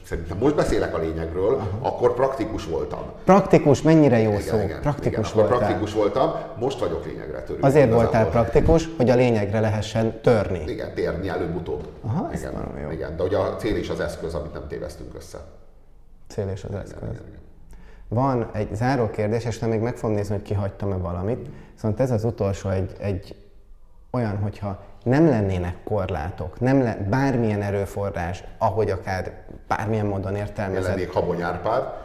szerintem 0.04 0.38
most 0.38 0.54
beszélek 0.54 0.94
a 0.94 0.98
lényegről, 0.98 1.54
Aha. 1.54 1.78
akkor 1.82 2.14
praktikus 2.14 2.66
voltam. 2.66 3.00
Praktikus, 3.24 3.82
mennyire 3.82 4.18
jó 4.18 4.30
igen, 4.30 4.40
szó. 4.40 4.56
Igen, 4.56 4.80
praktikus 4.80 5.32
igen, 5.32 5.40
voltál. 5.48 5.58
praktikus 5.58 5.92
voltam, 5.92 6.34
most 6.58 6.78
vagyok 6.78 7.04
lényegre 7.04 7.42
törő. 7.42 7.58
Azért 7.60 7.86
igazából. 7.86 8.02
voltál 8.02 8.30
praktikus, 8.30 8.88
hogy 8.96 9.10
a 9.10 9.14
lényegre 9.14 9.60
lehessen 9.60 10.20
törni. 10.20 10.62
Igen, 10.66 10.94
térni 10.94 11.28
előbb-utóbb. 11.28 11.86
Aha, 12.00 12.30
igen, 12.34 12.52
jó. 12.82 12.90
igen, 12.90 13.16
de 13.16 13.22
ugye 13.22 13.36
a 13.36 13.56
cél 13.56 13.76
és 13.76 13.88
az 13.88 14.00
eszköz, 14.00 14.34
amit 14.34 14.52
nem 14.52 14.66
téveztünk 14.68 15.14
össze. 15.14 15.38
Cél 16.28 16.48
és 16.52 16.64
az 16.64 16.74
eszköz. 16.74 17.02
Igen, 17.02 17.12
igen, 17.12 17.26
igen. 17.26 17.42
Van 18.08 18.50
egy 18.52 18.74
záró 18.74 19.10
kérdés, 19.10 19.44
és 19.44 19.58
nem 19.58 19.70
még 19.70 19.80
meg 19.80 19.96
fogom 19.96 20.14
nézni, 20.14 20.34
hogy 20.34 20.44
kihagytam-e 20.44 20.96
valamit. 20.96 21.48
Viszont 21.74 22.00
ez 22.00 22.10
az 22.10 22.24
utolsó 22.24 22.68
egy, 22.68 22.92
egy 22.98 23.43
olyan, 24.14 24.38
hogyha 24.38 24.82
nem 25.02 25.28
lennének 25.28 25.76
korlátok, 25.84 26.60
nem 26.60 26.82
le, 26.82 26.96
bármilyen 26.96 27.62
erőforrás, 27.62 28.44
ahogy 28.58 28.90
akár 28.90 29.32
bármilyen 29.68 30.06
módon 30.06 30.36
értelmezed. 30.36 30.90
Lennék 30.90 31.12
Habony 31.12 31.42
Árpád. 31.42 32.02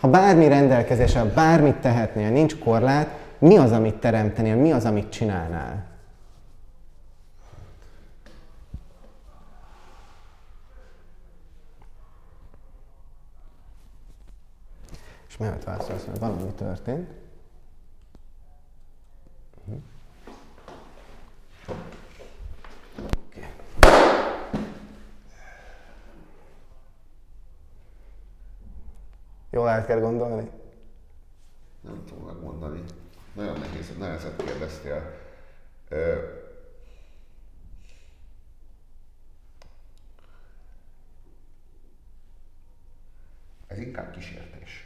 Ha 0.00 0.08
bármi 0.08 0.48
rendelkezésre, 0.48 1.24
bármit 1.24 1.76
tehetnél, 1.76 2.30
nincs 2.30 2.58
korlát, 2.58 3.08
mi 3.38 3.56
az, 3.56 3.72
amit 3.72 3.94
teremtenél, 3.94 4.56
mi 4.56 4.72
az, 4.72 4.84
amit 4.84 5.10
csinálnál? 5.10 5.84
És 15.28 15.36
mielőtt 15.36 15.64
válaszolsz, 15.64 16.04
hogy 16.04 16.18
valami 16.18 16.52
történt. 16.56 17.25
Kell 29.86 30.00
gondolni? 30.00 30.50
Nem 31.80 32.02
tudom 32.08 32.24
megmondani. 32.24 32.82
Nagyon 33.32 33.58
nehéz, 33.58 33.92
nehezet 33.98 34.42
kérdeztél. 34.44 35.14
Ez 43.66 43.78
inkább 43.78 44.10
kísértés. 44.10 44.84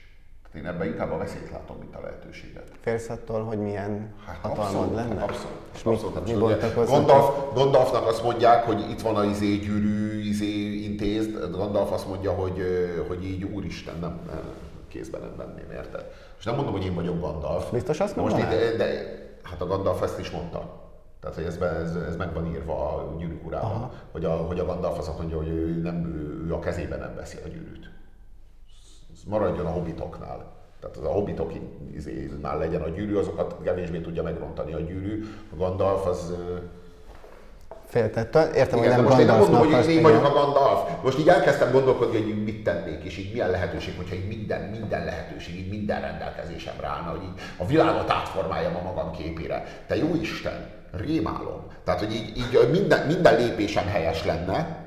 Én 0.54 0.66
ebben 0.66 0.86
inkább 0.86 1.12
a 1.12 1.16
veszélyt 1.16 1.50
látom, 1.50 1.76
mint 1.78 1.94
a 1.94 2.00
lehetőséget. 2.00 2.70
Félsz 2.80 3.08
attól, 3.08 3.44
hogy 3.44 3.58
milyen 3.58 4.14
hát 4.26 4.36
hatalmad 4.36 4.66
abszolút, 4.66 4.94
lenne? 4.94 5.22
Abszolút. 5.22 5.58
És 5.74 5.82
abszolút. 5.82 6.24
Mi, 6.24 6.32
mi 6.32 6.84
Gondolf, 6.86 7.54
Gandalfnak 7.54 8.06
azt 8.06 8.22
mondják, 8.22 8.64
hogy 8.64 8.90
itt 8.90 9.00
van 9.00 9.16
a 9.16 9.24
izé 9.24 9.56
gyűrű, 9.56 10.20
izé 10.20 10.82
intézd. 10.82 11.50
Gandalf 11.50 11.90
azt 11.92 12.08
mondja, 12.08 12.32
hogy, 12.32 12.62
hogy 13.08 13.24
így 13.24 13.44
úristen, 13.44 13.98
nem, 13.98 14.20
nem 14.26 14.69
kézben 14.90 15.36
venném, 15.36 15.70
érted? 15.70 16.12
És 16.38 16.44
nem 16.44 16.54
mondom, 16.54 16.72
hogy 16.72 16.84
én 16.84 16.94
vagyok 16.94 17.20
Gandalf. 17.20 17.70
Biztos 17.70 18.00
azt? 18.00 18.16
Most 18.16 18.36
de, 18.36 18.76
de, 18.76 19.18
hát 19.42 19.60
a 19.60 19.66
Gandalf 19.66 20.02
ezt 20.02 20.18
is 20.18 20.30
mondta. 20.30 20.88
Tehát, 21.20 21.36
hogy 21.36 21.44
ez, 21.44 21.56
ez, 21.56 21.94
ez 21.94 22.16
meg 22.16 22.32
van 22.32 22.46
írva 22.46 22.94
a 22.94 23.16
gyűrűk 23.18 23.46
urában, 23.46 23.90
hogy 24.12 24.24
a, 24.24 24.30
hogy 24.30 24.58
a 24.58 24.64
Gandalf 24.64 24.98
azt 24.98 25.18
mondja, 25.18 25.36
hogy 25.36 25.48
ő, 25.48 25.80
nem, 25.82 26.04
ő, 26.46 26.54
a 26.54 26.58
kezében 26.58 26.98
nem 26.98 27.14
veszi 27.14 27.38
a 27.44 27.48
gyűrűt. 27.48 27.90
Ez 29.12 29.20
maradjon 29.26 29.66
a 29.66 29.70
hobbitoknál. 29.70 30.58
Tehát 30.80 30.96
az 30.96 31.04
a 31.04 31.12
hobbitoknál 31.12 32.58
legyen 32.58 32.82
a 32.82 32.88
gyűrű, 32.88 33.16
azokat 33.16 33.56
kevésbé 33.62 34.00
tudja 34.00 34.22
megrontani 34.22 34.72
a 34.72 34.80
gyűrű. 34.80 35.24
A 35.52 35.56
Gandalf 35.56 36.06
az 36.06 36.34
féltett. 37.90 38.34
Értem, 38.54 38.78
Igen, 38.78 38.94
hogy 38.94 39.02
nem 39.02 39.04
most 39.04 39.18
én 39.18 39.26
nem 39.26 39.38
mondom, 39.38 39.58
hogy 39.58 39.72
az, 39.72 39.86
én 39.86 40.02
vagyok 40.02 40.24
a 40.24 40.32
Gandalf. 40.32 40.90
Most 41.02 41.18
így 41.18 41.28
elkezdtem 41.28 41.72
gondolkodni, 41.72 42.22
hogy 42.22 42.44
mit 42.44 42.62
tennék, 42.62 43.04
és 43.04 43.18
így 43.18 43.32
milyen 43.32 43.50
lehetőség, 43.50 43.96
hogyha 43.96 44.14
így 44.14 44.28
minden, 44.28 44.60
minden 44.60 45.04
lehetőség, 45.04 45.58
így 45.58 45.68
minden 45.68 46.00
rendelkezésemre 46.00 46.86
állna, 46.86 47.10
hogy 47.10 47.22
így 47.22 47.42
a 47.56 47.66
világot 47.66 48.10
átformáljam 48.10 48.76
a 48.76 48.82
magam 48.82 49.10
képére. 49.10 49.64
Te 49.86 49.96
jó 49.96 50.14
Isten, 50.20 50.68
rémálom. 50.92 51.66
Tehát, 51.84 52.00
hogy 52.00 52.14
így, 52.14 52.36
így 52.36 52.70
minden, 52.70 53.06
minden 53.06 53.36
lépésem 53.36 53.86
helyes 53.86 54.24
lenne, 54.24 54.78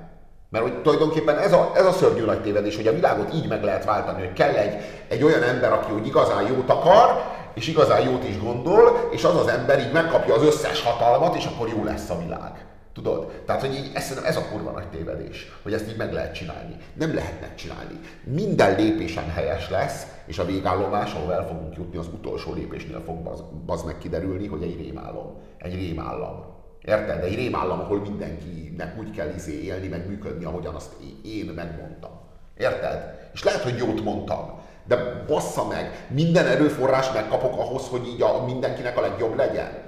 mert 0.49 0.63
hogy 0.63 0.81
tulajdonképpen 0.81 1.37
ez 1.37 1.53
a, 1.53 1.71
ez 1.75 1.85
a 1.85 1.91
szörnyű 1.91 2.25
nagy 2.25 2.41
tévedés, 2.41 2.75
hogy 2.75 2.87
a 2.87 2.93
világot 2.93 3.33
így 3.33 3.47
meg 3.47 3.63
lehet 3.63 3.85
váltani, 3.85 4.19
hogy 4.19 4.33
kell 4.33 4.53
egy, 4.53 4.75
egy 5.07 5.23
olyan 5.23 5.43
ember, 5.43 5.71
aki 5.71 5.91
úgy 5.91 6.07
igazán 6.07 6.47
jót 6.47 6.69
akar, 6.69 7.23
és 7.53 7.67
igazán 7.67 8.01
jót 8.01 8.27
is 8.27 8.39
gondol, 8.39 9.09
és 9.11 9.23
az 9.23 9.35
az 9.35 9.47
ember 9.47 9.79
így 9.79 9.91
megkapja 9.91 10.33
az 10.33 10.43
összes 10.43 10.81
hatalmat, 10.83 11.35
és 11.35 11.45
akkor 11.45 11.69
jó 11.69 11.83
lesz 11.83 12.09
a 12.09 12.17
világ. 12.17 12.51
Tudod? 12.93 13.41
Tehát, 13.45 13.61
hogy 13.61 13.73
így, 13.73 13.91
ez, 13.93 14.21
ez 14.25 14.35
a 14.35 14.47
kurva 14.51 14.71
nagy 14.71 14.87
tévedés, 14.87 15.51
hogy 15.63 15.73
ezt 15.73 15.89
így 15.89 15.97
meg 15.97 16.13
lehet 16.13 16.33
csinálni. 16.33 16.77
Nem 16.93 17.13
lehet 17.13 17.41
megcsinálni. 17.41 17.99
Minden 18.23 18.75
lépésem 18.75 19.29
helyes 19.29 19.69
lesz, 19.69 20.07
és 20.25 20.39
a 20.39 20.45
végállomás, 20.45 21.13
ahol 21.13 21.33
el 21.33 21.47
fogunk 21.47 21.75
jutni, 21.75 21.97
az 21.97 22.07
utolsó 22.07 22.53
lépésnél 22.53 23.01
fog 23.05 23.23
baz, 23.23 23.43
baz 23.65 23.83
meg 23.83 23.97
kiderülni, 23.97 24.47
hogy 24.47 24.63
egy 24.63 24.77
rémálom. 24.77 25.37
Egy 25.57 25.73
rémállam. 25.73 26.45
Érted? 26.81 27.23
Egy 27.23 27.35
rémállam, 27.35 27.79
ahol 27.79 27.99
mindenkinek 27.99 28.99
úgy 28.99 29.11
kell 29.11 29.33
izé 29.35 29.63
élni, 29.63 29.87
meg 29.87 30.07
működni, 30.07 30.45
ahogyan 30.45 30.75
azt 30.75 30.93
én 31.25 31.45
megmondtam. 31.45 32.11
Érted? 32.57 33.29
És 33.33 33.43
lehet, 33.43 33.61
hogy 33.61 33.77
jót 33.77 34.03
mondtam, 34.03 34.61
de 34.87 35.23
bassza 35.27 35.67
meg, 35.67 36.07
minden 36.09 36.45
erőforrás 36.45 37.11
megkapok 37.11 37.57
ahhoz, 37.57 37.87
hogy 37.87 38.07
így 38.07 38.21
a, 38.21 38.45
mindenkinek 38.45 38.97
a 38.97 39.01
legjobb 39.01 39.35
legyen. 39.35 39.81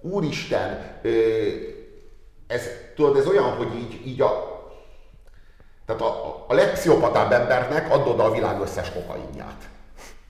Úristen, 0.00 0.78
ö, 1.02 1.10
ez, 2.48 2.62
tudod, 2.94 3.16
ez 3.16 3.26
olyan, 3.26 3.56
hogy 3.56 3.74
így, 3.74 4.06
így 4.06 4.20
a, 4.20 4.56
tehát 5.86 6.02
a, 6.02 6.44
a 6.48 6.54
legpszichopatább 6.54 7.32
embernek 7.32 7.92
add 7.92 8.06
oda 8.06 8.24
a 8.24 8.30
világ 8.30 8.60
összes 8.60 8.92
kokainját. 8.92 9.68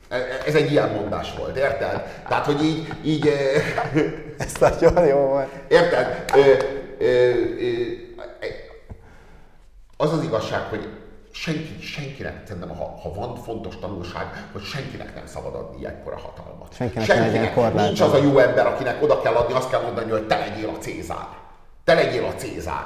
E, 0.08 0.16
e, 0.16 0.42
ez 0.46 0.54
egy 0.54 0.70
ilyen 0.70 0.88
mondás 0.88 1.34
volt, 1.38 1.56
érted? 1.56 2.22
Tehát, 2.28 2.44
hogy 2.44 2.64
így... 2.64 2.88
így 3.04 3.28
ez 4.38 4.52
nagyon 4.60 5.06
jó 5.06 5.18
volt. 5.18 5.48
Érted? 5.68 6.24
Az 9.96 10.12
az 10.12 10.22
igazság, 10.22 10.60
hogy 10.60 10.88
senki, 11.30 11.76
senkinek, 11.80 12.42
szerintem, 12.46 12.76
ha, 12.76 12.98
ha 13.02 13.12
van 13.14 13.36
fontos 13.36 13.78
tanulság, 13.78 14.48
hogy 14.52 14.62
senkinek 14.62 15.14
nem 15.14 15.26
szabad 15.26 15.54
adni 15.54 15.78
ilyenkor 15.78 16.12
a 16.12 16.18
hatalmat. 16.18 16.74
Senkinek, 16.74 17.06
senkinek 17.06 17.74
nincs 17.74 18.00
az 18.00 18.12
a 18.12 18.22
jó 18.22 18.38
ember, 18.38 18.66
akinek 18.66 19.02
oda 19.02 19.20
kell 19.20 19.34
adni, 19.34 19.54
azt 19.54 19.70
kell 19.70 19.82
mondani, 19.82 20.10
hogy 20.10 20.26
te 20.26 20.38
legyél 20.38 20.68
a 20.68 20.78
Cézár. 20.78 21.28
Te 21.88 21.94
legyél 21.94 22.24
a 22.24 22.34
Cézár. 22.36 22.84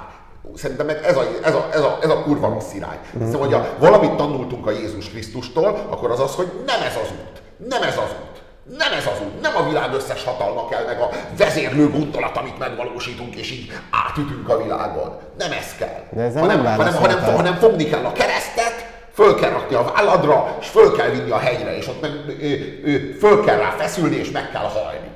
Szerintem 0.55 0.89
ez 0.89 1.17
a, 1.17 1.23
ez 1.43 1.55
a, 1.55 1.69
ez 1.73 1.81
a, 1.81 1.99
ez 2.03 2.11
a 2.11 2.23
kurva 2.23 2.49
rossz 2.49 2.73
irány. 2.75 2.99
Szóval, 3.25 3.41
hogyha 3.41 3.67
valamit 3.79 4.13
tanultunk 4.13 4.67
a 4.67 4.71
Jézus 4.71 5.09
Krisztustól, 5.09 5.87
akkor 5.91 6.11
az 6.11 6.21
az, 6.21 6.35
hogy 6.35 6.51
nem 6.67 6.83
ez 6.83 6.97
az 7.03 7.09
út. 7.11 7.69
Nem 7.69 7.83
ez 7.83 7.97
az 7.97 8.11
út. 8.23 8.43
Nem 8.79 8.93
ez 8.93 9.07
az 9.07 9.21
út, 9.25 9.41
nem 9.41 9.57
a 9.57 9.69
világ 9.69 9.95
összes 9.95 10.25
hatalma 10.25 10.69
kell, 10.69 10.85
meg 10.85 11.01
a 11.01 11.09
vezérlő 11.37 11.91
gondolat, 11.91 12.37
amit 12.37 12.59
megvalósítunk, 12.59 13.35
és 13.35 13.51
így 13.51 13.73
átütünk 14.07 14.49
a 14.49 14.63
világon. 14.63 15.19
Nem 15.39 15.53
ez 15.53 15.75
kell. 15.79 16.03
De 16.11 16.23
ez 16.23 16.35
hanem, 16.35 16.63
nem 16.63 16.77
hanem, 16.77 16.95
hanem, 16.95 17.23
hanem 17.23 17.55
fogni 17.55 17.85
kell 17.85 18.05
a 18.05 18.13
keresztet, 18.13 18.87
föl 19.15 19.35
kell 19.35 19.51
rakni 19.51 19.75
a 19.75 19.93
válladra, 19.95 20.57
és 20.61 20.69
föl 20.69 20.97
kell 20.97 21.09
vinni 21.09 21.31
a 21.31 21.39
hegyre, 21.39 21.77
és 21.77 21.89
ott 21.89 22.01
meg, 22.01 22.11
ö, 22.41 22.55
ö, 22.85 23.15
föl 23.19 23.45
kell 23.45 23.57
rá 23.57 23.71
feszülni, 23.71 24.17
és 24.17 24.31
meg 24.31 24.51
kell 24.51 24.63
halni. 24.63 25.12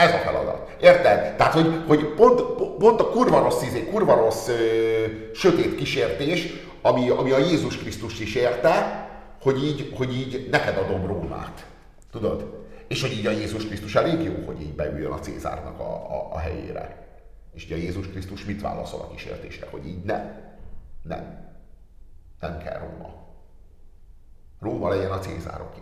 Ez 0.00 0.14
a 0.14 0.18
feladat. 0.18 0.76
Érted? 0.80 1.36
Tehát, 1.36 1.52
hogy, 1.52 1.82
hogy 1.86 2.06
pont, 2.06 2.40
pont 2.78 3.00
a 3.00 3.08
kurva 3.08 3.42
rossz 3.42 3.62
izé, 3.62 3.84
kurva 3.84 4.14
rossz 4.14 4.48
ö, 4.48 4.54
sötét 5.34 5.74
kísértés, 5.74 6.52
ami, 6.82 7.08
ami 7.08 7.30
a 7.30 7.38
Jézus 7.38 7.78
Krisztus 7.78 8.20
is 8.20 8.34
érte, 8.34 9.08
hogy 9.42 9.64
így, 9.64 9.92
hogy 9.96 10.16
így 10.16 10.48
neked 10.50 10.76
adom 10.76 11.06
Rómát. 11.06 11.66
Tudod? 12.10 12.64
És 12.88 13.00
hogy 13.00 13.12
így 13.12 13.26
a 13.26 13.30
Jézus 13.30 13.66
Krisztus 13.66 13.94
elég 13.94 14.22
jó, 14.22 14.34
hogy 14.46 14.60
így 14.60 14.74
beüljön 14.74 15.12
a 15.12 15.18
Cézárnak 15.18 15.80
a, 15.80 15.92
a, 15.92 16.28
a 16.32 16.38
helyére. 16.38 17.08
És 17.54 17.64
ugye 17.64 17.74
a 17.74 17.78
Jézus 17.78 18.08
Krisztus 18.08 18.44
mit 18.44 18.60
válaszol 18.60 19.00
a 19.00 19.10
kísértésre? 19.10 19.66
Hogy 19.70 19.86
így 19.86 20.02
nem. 20.04 20.52
Nem. 21.02 21.48
Nem 22.40 22.58
kell 22.58 22.78
Róma. 22.78 23.14
Róma 24.60 24.88
legyen 24.88 25.10
a 25.10 25.18
Cézároké. 25.18 25.80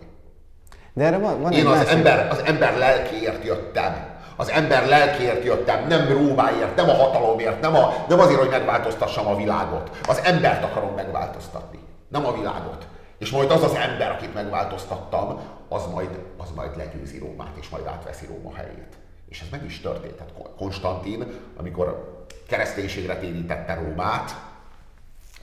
De 0.93 1.03
erre 1.03 1.17
van, 1.17 1.41
van 1.41 1.51
Én 1.51 1.65
az 1.65 1.87
ember, 1.87 2.27
az 2.31 2.41
ember 2.45 2.77
lelkéért 2.77 3.45
jöttem. 3.45 4.08
Az 4.39 4.49
ember 4.49 4.87
lelkéért 4.87 5.43
jöttem, 5.43 5.87
nem 5.87 6.07
Rómáért, 6.07 6.75
nem 6.75 6.89
a 6.89 6.93
hatalomért, 6.93 7.61
nem, 7.61 7.75
a, 7.75 8.05
nem 8.07 8.19
azért, 8.19 8.39
hogy 8.39 8.49
megváltoztassam 8.49 9.27
a 9.27 9.35
világot. 9.35 9.97
Az 10.07 10.21
embert 10.23 10.63
akarom 10.63 10.93
megváltoztatni, 10.95 11.79
nem 12.07 12.25
a 12.25 12.33
világot. 12.33 12.87
És 13.17 13.31
majd 13.31 13.51
az 13.51 13.63
az 13.63 13.73
ember, 13.73 14.11
akit 14.11 14.33
megváltoztattam, 14.33 15.39
az 15.69 15.85
majd, 15.93 16.19
az 16.37 16.49
majd 16.55 16.77
legyőzi 16.77 17.17
Rómát, 17.17 17.57
és 17.59 17.69
majd 17.69 17.85
átveszi 17.85 18.25
Róma 18.25 18.55
helyét. 18.55 18.97
És 19.29 19.41
ez 19.41 19.47
meg 19.51 19.65
is 19.65 19.81
történt. 19.81 20.13
Tehát 20.13 20.33
Konstantin, 20.57 21.25
amikor 21.57 22.17
kereszténységre 22.47 23.17
térítette 23.17 23.73
Rómát, 23.73 24.35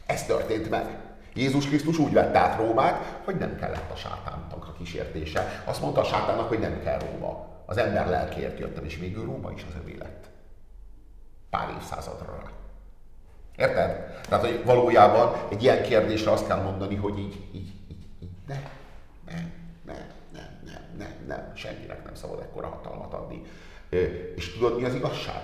ez 0.07 0.25
történt 0.25 0.71
meg. 0.71 0.99
Jézus 1.35 1.67
Krisztus 1.67 1.99
úgy 1.99 2.13
vette 2.13 2.39
át 2.39 2.59
Rómát, 2.59 3.21
hogy 3.25 3.37
nem 3.37 3.57
kellett 3.57 3.91
a 3.93 3.97
sátánnak 3.97 4.67
a 4.69 4.75
kísértése. 4.79 5.63
Azt 5.65 5.81
mondta 5.81 6.01
a 6.01 6.05
sátánnak, 6.05 6.49
hogy 6.49 6.59
nem 6.59 6.81
kell 6.85 6.99
Róma. 6.99 7.55
Az 7.67 7.77
ember 7.77 8.09
lelkért 8.09 8.59
jöttem, 8.59 8.85
és 8.85 8.97
végül 8.97 9.25
Róma 9.25 9.53
is 9.53 9.65
az 9.69 9.75
övé 9.83 9.97
lett. 9.99 10.31
Pár 11.51 11.75
évszázadra 11.77 12.37
rá. 12.43 12.51
Érted? 13.57 14.21
Tehát, 14.29 14.45
hogy 14.45 14.65
valójában 14.65 15.35
egy 15.49 15.63
ilyen 15.63 15.83
kérdésre 15.83 16.31
azt 16.31 16.47
kell 16.47 16.63
mondani, 16.63 16.95
hogy 16.95 17.19
így, 17.19 17.47
így, 17.53 17.73
így, 17.89 18.07
így 18.21 18.29
ne, 18.47 18.61
ne, 19.27 19.35
ne, 19.85 19.93
nem, 20.33 20.61
nem, 20.65 20.83
nem, 20.97 21.13
nem, 21.27 21.53
senkinek 21.55 22.05
nem 22.05 22.15
szabad 22.15 22.41
ekkora 22.41 22.69
hatalmat 22.69 23.13
adni. 23.13 23.43
És 24.35 24.53
tudod, 24.53 24.77
mi 24.77 24.85
az 24.85 24.95
igazság? 24.95 25.43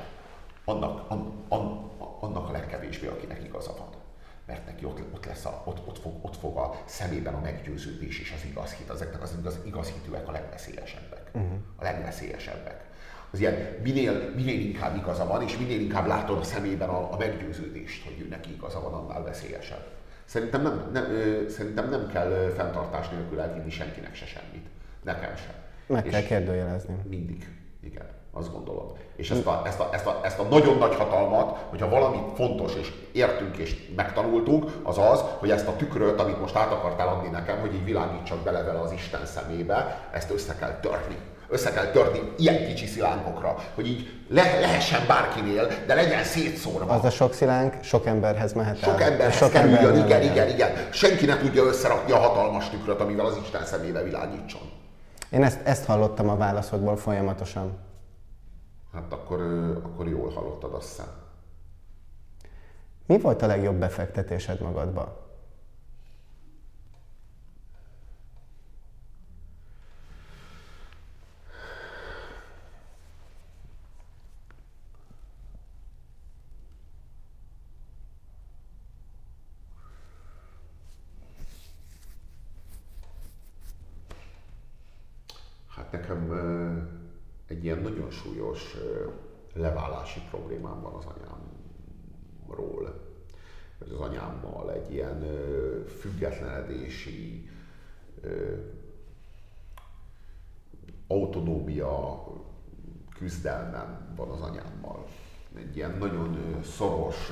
Annak, 0.65 1.11
an, 1.11 1.45
an, 1.49 1.91
annak 2.21 2.49
a 2.49 2.53
legkevésbé, 2.53 3.07
akinek 3.07 3.45
igaza 3.45 3.75
van. 3.79 3.89
Mert 4.47 4.67
neki 4.67 4.85
ott, 4.85 5.01
ott, 5.15 5.27
lesz 5.27 5.45
a, 5.45 5.63
ott, 5.65 5.89
ott, 5.89 5.99
fog, 5.99 6.25
ott 6.25 6.37
fog 6.37 6.57
a 6.57 6.75
szemében 6.85 7.35
a 7.35 7.41
meggyőződés 7.41 8.21
és 8.21 8.33
az 8.37 8.45
igaz 8.51 8.73
hit. 8.73 8.91
Ezeknek 8.91 9.23
az 9.23 9.35
igaz, 9.39 9.59
igaz 9.65 9.89
hitűek 9.89 10.29
a 10.29 10.33
legveszélyesebbek. 10.33 11.22
Uh-huh. 11.33 11.53
A 11.77 11.83
legveszélyesebbek. 11.83 12.85
Az 13.31 13.41
ilyen, 13.41 13.55
minél, 13.83 14.33
minél 14.35 14.61
inkább 14.61 14.97
igaza 14.97 15.27
van, 15.27 15.43
és 15.43 15.59
minél 15.59 15.81
inkább 15.81 16.07
látod 16.07 16.39
a 16.39 16.43
szemében 16.43 16.89
a, 16.89 17.13
a 17.13 17.17
meggyőződést, 17.17 18.05
hogy 18.05 18.21
ő 18.21 18.29
neki 18.29 18.53
igaza 18.53 18.81
van, 18.81 18.93
annál 18.93 19.23
veszélyesebb. 19.23 19.87
Szerintem 20.25 20.63
nem, 20.63 20.91
nem, 20.93 21.05
ö, 21.05 21.49
szerintem 21.49 21.91
nem 21.91 22.09
kell 22.13 22.53
fenntartás 22.57 23.09
nélkül 23.09 23.41
elvinni 23.41 23.71
senkinek 23.71 24.15
se 24.15 24.27
semmit. 24.27 24.67
Nekem 25.03 25.37
sem. 25.37 25.55
Meg 25.87 26.05
kell 26.05 26.23
kérdőjelezni. 26.23 26.95
Mindig. 27.09 27.62
Igen, 27.85 28.07
azt 28.33 28.53
gondolom. 28.53 28.93
És 29.17 29.31
ezt 29.31 29.47
a, 29.47 29.63
ezt, 29.67 29.81
a, 29.81 29.89
ezt, 29.93 30.07
a, 30.07 30.21
ezt 30.25 30.39
a 30.39 30.43
nagyon 30.43 30.79
nagy 30.79 30.95
hatalmat, 30.95 31.59
hogyha 31.71 31.89
valami 31.89 32.19
fontos, 32.35 32.75
és 32.75 32.93
értünk, 33.13 33.57
és 33.57 33.93
megtanultunk, 33.97 34.71
az 34.83 34.99
az, 34.99 35.25
hogy 35.39 35.51
ezt 35.51 35.69
a 35.69 35.77
tükröt, 35.77 36.21
amit 36.21 36.41
most 36.41 36.57
át 36.57 36.73
akartál 36.73 37.09
adni 37.09 37.29
nekem, 37.29 37.61
hogy 37.61 37.75
így 37.75 37.85
világítsak 37.85 38.39
bele 38.39 38.63
vele 38.63 38.81
az 38.81 38.93
Isten 38.93 39.27
szemébe, 39.27 40.09
ezt 40.13 40.31
össze 40.31 40.55
kell 40.55 40.81
törni 40.81 41.17
össze 41.53 41.71
kell 41.71 41.87
törni 41.87 42.33
ilyen 42.37 42.67
kicsi 42.67 42.87
szilánkokra, 42.87 43.57
hogy 43.75 43.87
így 43.87 44.11
le, 44.29 44.61
lehessen 44.61 45.01
bárkinél, 45.07 45.69
de 45.87 45.95
legyen 45.95 46.25
szétszórva. 46.25 46.93
Az 46.93 47.05
a 47.05 47.11
sok 47.11 47.33
szilánk 47.33 47.75
sok 47.83 48.07
emberhez 48.07 48.53
mehet 48.53 48.79
Sok 48.79 49.01
el. 49.01 49.11
emberhez 49.11 49.37
sok 49.37 49.53
kerüljön, 49.53 49.85
ember 49.85 50.05
igen, 50.05 50.23
igen, 50.23 50.49
igen. 50.49 50.71
Senki 50.91 51.27
ne 51.27 51.37
tudja 51.37 51.63
összerakni 51.65 52.13
a 52.13 52.19
hatalmas 52.19 52.71
tükröt, 52.71 53.01
amivel 53.01 53.27
az 53.27 53.39
Isten 53.43 53.65
szemébe 53.65 54.03
világítson. 54.03 54.82
Én 55.33 55.43
ezt, 55.43 55.67
ezt 55.67 55.85
hallottam 55.85 56.29
a 56.29 56.37
válaszodból 56.37 56.97
folyamatosan. 56.97 57.79
Hát 58.93 59.13
akkor, 59.13 59.41
akkor 59.83 60.09
jól 60.09 60.31
hallottad, 60.31 60.75
azt 60.75 60.89
hiszem. 60.89 61.07
Mi 63.07 63.21
volt 63.21 63.43
a 63.43 63.47
legjobb 63.47 63.77
befektetésed 63.77 64.61
magadba? 64.61 65.22
Súlyos 88.43 88.77
leválási 89.55 90.21
problémám 90.31 90.83
van 90.83 90.95
az 90.95 91.05
anyámról. 91.05 93.01
Az 93.79 94.01
anyámmal 94.01 94.73
egy 94.73 94.93
ilyen 94.93 95.25
függetlenedési, 96.01 97.49
autonómia 101.07 102.25
küzdelmem 103.17 104.13
van 104.17 104.31
az 104.31 104.41
anyámmal. 104.41 105.07
Egy 105.57 105.77
ilyen 105.77 105.99
nagyon 105.99 106.63
szoros 106.63 107.31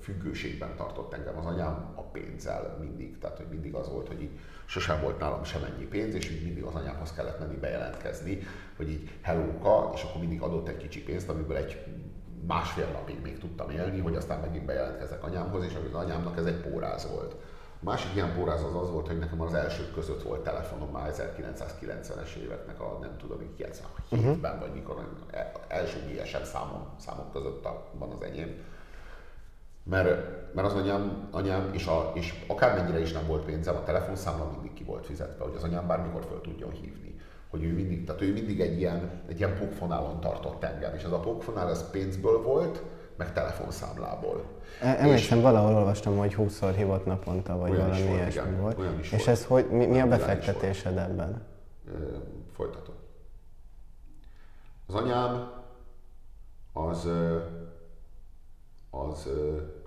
függőségben 0.00 0.76
tartott 0.76 1.12
engem 1.12 1.38
az 1.38 1.46
anyám 1.46 1.92
a 1.94 2.02
pénzzel 2.02 2.78
mindig. 2.80 3.18
Tehát, 3.18 3.36
hogy 3.36 3.48
mindig 3.48 3.74
az 3.74 3.88
volt, 3.88 4.08
hogy 4.08 4.22
így 4.22 4.38
sosem 4.64 5.00
volt 5.00 5.18
nálam 5.18 5.44
semennyi 5.44 5.84
pénz, 5.84 6.14
és 6.14 6.30
így 6.30 6.44
mindig 6.44 6.62
az 6.62 6.74
anyámhoz 6.74 7.12
kellett 7.12 7.38
menni 7.38 7.56
bejelentkezni, 7.56 8.46
hogy 8.76 8.90
így 8.90 9.10
hellóka, 9.20 9.90
és 9.94 10.02
akkor 10.02 10.20
mindig 10.20 10.40
adott 10.40 10.68
egy 10.68 10.76
kicsi 10.76 11.02
pénzt, 11.02 11.28
amiből 11.28 11.56
egy 11.56 11.84
másfél 12.46 12.86
napig 12.92 13.20
még 13.22 13.38
tudtam 13.38 13.70
élni, 13.70 14.00
hogy 14.00 14.16
aztán 14.16 14.40
megint 14.40 14.64
bejelentkezek 14.64 15.24
anyámhoz, 15.24 15.64
és 15.64 15.72
az 15.74 15.94
anyámnak 15.94 16.38
ez 16.38 16.44
egy 16.44 16.60
póráz 16.60 17.08
volt. 17.10 17.36
A 17.80 17.84
másik 17.84 18.14
ilyen 18.14 18.34
póráz 18.34 18.62
az 18.62 18.74
az 18.74 18.90
volt, 18.90 19.06
hogy 19.06 19.18
nekem 19.18 19.40
az 19.40 19.54
elsők 19.54 19.92
között 19.92 20.22
volt 20.22 20.42
telefonom 20.42 20.90
már 20.90 21.12
1990-es 21.16 22.34
éveknek 22.34 22.80
a 22.80 22.98
nem 23.00 23.16
tudom, 23.16 23.38
97-ben, 23.58 24.18
uh-huh. 24.20 24.60
vagy 24.60 24.72
mikor 24.72 25.08
első 25.68 25.98
GSM 25.98 26.42
számom, 26.42 26.86
számok 26.98 27.32
között 27.32 27.68
van 27.92 28.10
az 28.10 28.22
enyém 28.22 28.56
mert, 29.84 30.54
mert 30.54 30.66
az 30.66 30.74
anyám, 30.74 31.28
anyám 31.30 31.70
és, 31.72 31.86
a, 31.86 32.10
és 32.14 32.44
akármennyire 32.46 33.00
is 33.00 33.12
nem 33.12 33.26
volt 33.26 33.44
pénzem, 33.44 33.76
a 33.76 33.82
telefonszámla 33.82 34.50
mindig 34.50 34.72
ki 34.72 34.84
volt 34.84 35.06
fizetve, 35.06 35.44
hogy 35.44 35.54
az 35.56 35.62
anyám 35.62 35.86
bármikor 35.86 36.24
föl 36.24 36.40
tudjon 36.40 36.70
hívni. 36.70 37.14
Hogy 37.50 37.64
ő 37.64 37.72
mindig, 37.72 38.04
tehát 38.04 38.22
ő 38.22 38.32
mindig 38.32 38.60
egy 38.60 38.78
ilyen, 38.78 39.10
egy 39.28 39.38
ilyen 39.38 39.58
pókfonálon 39.58 40.20
tartott 40.20 40.64
engem, 40.64 40.94
és 40.94 41.02
ez 41.02 41.12
a 41.12 41.20
pókfonál 41.20 41.70
ez 41.70 41.90
pénzből 41.90 42.42
volt, 42.42 42.82
meg 43.16 43.32
telefonszámlából. 43.32 44.44
E, 44.80 44.86
emlékszem, 44.86 45.38
és 45.38 45.44
valahol 45.44 45.74
olvastam, 45.74 46.16
hogy 46.16 46.34
20-szor 46.38 46.72
hívott 46.76 47.04
naponta, 47.04 47.56
vagy 47.56 47.76
valami 47.76 48.00
ilyesmi 48.00 48.56
volt. 48.60 48.78
Olyan 48.78 48.98
is 48.98 49.12
és 49.12 49.24
volt. 49.24 49.28
ez 49.28 49.44
hogy, 49.44 49.70
mi, 49.70 49.86
mi 49.86 50.00
a 50.00 50.06
befektetésed 50.06 50.98
ebben? 50.98 51.42
Folytatom. 52.52 52.94
Az 54.86 54.94
anyám 54.94 55.52
az 56.72 57.08
az 59.00 59.28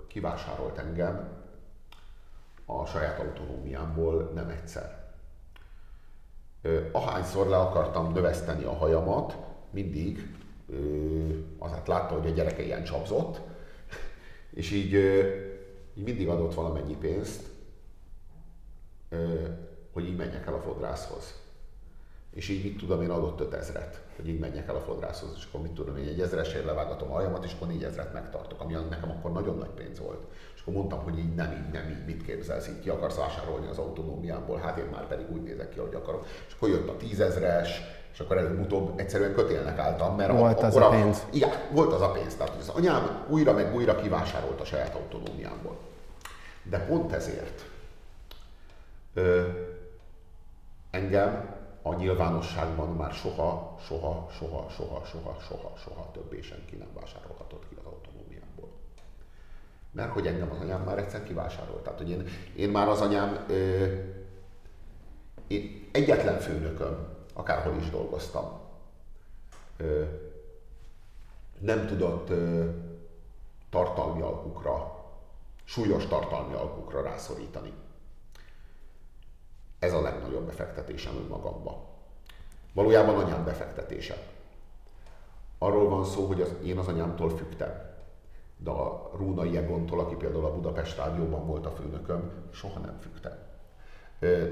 kivásárolt 0.06 0.78
engem 0.78 1.28
a 2.66 2.84
saját 2.84 3.18
autonómiámból 3.18 4.30
nem 4.34 4.48
egyszer. 4.48 5.06
Ahányszor 6.92 7.46
le 7.46 7.56
akartam 7.56 8.12
növeszteni 8.12 8.64
a 8.64 8.72
hajamat, 8.72 9.36
mindig 9.70 10.36
azért 11.58 11.86
látta, 11.86 12.14
hogy 12.14 12.26
a 12.26 12.34
gyereke 12.34 12.62
ilyen 12.62 12.84
csapzott, 12.84 13.40
és 14.60 14.70
így, 14.70 14.92
így 15.94 16.04
mindig 16.04 16.28
adott 16.28 16.54
valamennyi 16.54 16.96
pénzt, 16.96 17.42
hogy 19.92 20.04
így 20.04 20.16
menjek 20.16 20.46
el 20.46 20.54
a 20.54 20.60
fodrászhoz. 20.60 21.47
És 22.38 22.48
így 22.48 22.62
mit 22.62 22.78
tudom, 22.78 23.02
én 23.02 23.10
adott 23.10 23.40
5000-et 23.50 23.94
hogy 24.16 24.28
így 24.28 24.38
menjek 24.38 24.68
el 24.68 24.74
a 24.74 24.80
fodrászhoz, 24.80 25.30
és 25.36 25.44
akkor 25.48 25.60
mit 25.60 25.70
tudom 25.70 25.96
én, 25.96 26.08
egy 26.08 26.20
ezresért 26.20 26.64
levágatom 26.64 27.10
a 27.10 27.14
hajamat, 27.14 27.44
és 27.44 27.52
akkor 27.52 27.74
ezret 27.82 28.12
megtartok, 28.12 28.60
ami 28.60 28.72
nekem 28.72 29.10
akkor 29.10 29.32
nagyon 29.32 29.56
nagy 29.56 29.68
pénz 29.68 29.98
volt. 29.98 30.22
És 30.54 30.60
akkor 30.60 30.74
mondtam, 30.74 31.02
hogy 31.02 31.18
így 31.18 31.34
nem 31.34 31.52
így, 31.52 31.72
nem 31.72 31.88
így, 31.90 32.04
mit 32.06 32.24
képzelsz, 32.24 32.68
így 32.68 32.80
ki 32.80 32.88
akarsz 32.88 33.16
vásárolni 33.16 33.66
az 33.66 33.78
autonómiámból, 33.78 34.58
hát 34.58 34.78
én 34.78 34.84
már 34.92 35.06
pedig 35.06 35.30
úgy 35.30 35.42
nézek 35.42 35.68
ki, 35.68 35.78
ahogy 35.78 35.94
akarok. 35.94 36.26
És 36.46 36.54
akkor 36.54 36.68
jött 36.68 36.88
a 36.88 36.96
tízezres, 36.96 37.80
és 38.12 38.20
akkor 38.20 38.36
előbb-utóbb 38.36 38.98
egyszerűen 38.98 39.34
kötélnek 39.34 39.78
álltam, 39.78 40.16
mert 40.16 40.32
volt 40.32 40.62
az 40.62 40.76
a 40.76 40.88
pénz. 40.88 41.26
Igen, 41.30 41.50
volt 41.72 41.92
az 41.92 42.00
a 42.00 42.10
pénz. 42.10 42.34
Tehát 42.34 42.56
az 42.58 42.68
anyám 42.68 43.24
újra 43.28 43.52
meg 43.52 43.74
újra 43.74 43.96
kivásárolt 43.96 44.60
a 44.60 44.64
saját 44.64 44.94
autonómiámból. 44.94 45.76
De 46.62 46.78
pont 46.78 47.12
ezért 47.12 47.64
ö, 49.14 49.46
engem 50.90 51.57
a 51.88 51.94
nyilvánosságban 51.94 52.88
már 52.88 53.12
soha, 53.12 53.78
soha, 53.86 54.28
soha, 54.38 54.66
soha, 54.70 55.04
soha, 55.04 55.36
soha, 55.48 55.72
soha 55.76 56.10
többé 56.12 56.40
senki 56.40 56.76
nem 56.76 56.88
vásárolhatott 56.94 57.68
ki 57.68 57.74
az 57.78 57.84
autonómiából. 57.84 58.68
Mert 59.90 60.12
hogy 60.12 60.26
engem 60.26 60.50
az 60.50 60.60
anyám 60.60 60.82
már 60.82 60.98
egyszer 60.98 61.22
kivásárolt. 61.22 61.82
Tehát, 61.82 61.98
hogy 61.98 62.10
én, 62.10 62.28
én 62.56 62.68
már 62.68 62.88
az 62.88 63.00
anyám 63.00 63.44
ö, 63.48 63.86
én 65.46 65.88
egyetlen 65.92 66.38
főnököm, 66.38 67.08
akárhol 67.32 67.76
is 67.76 67.90
dolgoztam, 67.90 68.60
ö, 69.76 70.04
nem 71.58 71.86
tudott 71.86 72.30
ö, 72.30 72.70
tartalmi 73.70 74.22
alkukra, 74.22 75.04
súlyos 75.64 76.06
tartalmi 76.06 76.54
alkukra 76.54 77.02
rászorítani. 77.02 77.72
Ez 79.78 79.92
a 79.92 80.00
legnagyobb 80.00 80.46
befektetésem 80.46 81.16
önmagamba. 81.16 81.86
Valójában 82.72 83.14
anyám 83.14 83.44
befektetése. 83.44 84.16
Arról 85.58 85.88
van 85.88 86.04
szó, 86.04 86.26
hogy 86.26 86.40
az, 86.40 86.54
én 86.64 86.78
az 86.78 86.88
anyámtól 86.88 87.30
fügtem. 87.30 87.86
De 88.56 88.70
a 88.70 89.10
Rónai 89.16 89.56
Egontól, 89.56 90.00
aki 90.00 90.14
például 90.14 90.44
a 90.44 90.54
Budapest 90.54 90.96
Rádióban 90.96 91.46
volt 91.46 91.66
a 91.66 91.70
főnököm, 91.70 92.32
soha 92.50 92.80
nem 92.80 92.98
fügtem. 93.00 93.36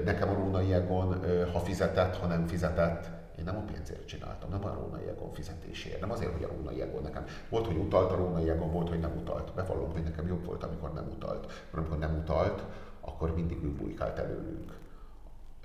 Nekem 0.03 0.29
a 0.29 0.33
Rónai 0.33 0.73
Egon, 0.73 1.23
ha 1.51 1.59
fizetett, 1.59 2.15
ha 2.15 2.27
nem 2.27 2.47
fizetett, 2.47 3.09
én 3.37 3.43
nem 3.43 3.57
a 3.57 3.71
pénzért 3.71 4.07
csináltam, 4.07 4.49
nem 4.49 4.65
a 4.65 4.73
Rónai 4.73 5.07
Egon 5.07 5.33
fizetésért, 5.33 5.99
nem 5.99 6.11
azért, 6.11 6.31
hogy 6.31 6.43
a 6.43 6.47
Rónai 6.47 6.81
Egon 6.81 7.01
nekem. 7.01 7.25
Volt, 7.49 7.65
hogy 7.65 7.77
utalt 7.77 8.11
a 8.11 8.15
Rónai 8.15 8.49
Egon, 8.49 8.71
volt, 8.71 8.89
hogy 8.89 8.99
nem 8.99 9.17
utalt. 9.17 9.53
Bevallom, 9.53 9.91
hogy 9.91 10.03
nekem 10.03 10.27
jobb 10.27 10.45
volt, 10.45 10.63
amikor 10.63 10.93
nem 10.93 11.07
utalt. 11.15 11.45
Mert 11.45 11.73
amikor 11.73 11.97
nem 11.97 12.17
utalt, 12.17 12.63
akkor 13.01 13.35
mindig 13.35 13.63
ő 13.63 13.71
bujkált 13.71 14.19
előlünk 14.19 14.73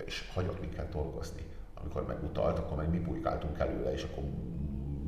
és 0.05 0.30
hagyott 0.34 0.61
minket 0.61 0.92
dolgozni. 0.92 1.42
Amikor 1.74 2.07
megutalt, 2.07 2.59
akkor 2.59 2.76
meg 2.76 2.90
mi 2.90 2.98
bujkáltunk 2.98 3.59
előle, 3.59 3.92
és 3.92 4.03
akkor 4.03 4.24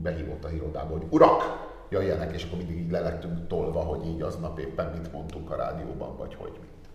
behívott 0.02 0.44
a 0.44 0.50
irodába, 0.50 0.92
hogy 0.92 1.06
urak, 1.10 1.42
jöjjenek, 1.88 2.32
és 2.34 2.44
akkor 2.44 2.58
mindig 2.58 2.78
így 2.78 2.90
lelettünk 2.90 3.46
tolva, 3.46 3.80
hogy 3.80 4.06
így 4.06 4.22
aznap 4.22 4.58
éppen 4.58 4.92
mit 4.92 5.12
mondtunk 5.12 5.50
a 5.50 5.56
rádióban, 5.56 6.16
vagy 6.16 6.34
hogy 6.34 6.52
mit. 6.60 6.88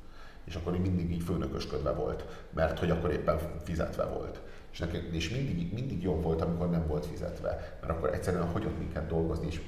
És 0.43 0.55
akkor 0.55 0.73
így 0.73 0.81
mindig 0.81 1.11
így 1.11 1.23
főnökösködve 1.23 1.91
volt, 1.91 2.25
mert 2.53 2.79
hogy 2.79 2.89
akkor 2.89 3.11
éppen 3.11 3.39
fizetve 3.63 4.05
volt. 4.05 4.41
És, 4.71 4.79
nekem, 4.79 5.01
és 5.11 5.29
mindig, 5.29 5.73
mindig 5.73 6.03
jobb 6.03 6.23
volt, 6.23 6.41
amikor 6.41 6.69
nem 6.69 6.87
volt 6.87 7.05
fizetve, 7.05 7.77
mert 7.81 7.93
akkor 7.93 8.13
egyszerűen 8.13 8.47
hagyott 8.47 8.77
minket 8.77 9.07
dolgozni, 9.07 9.47
és 9.47 9.61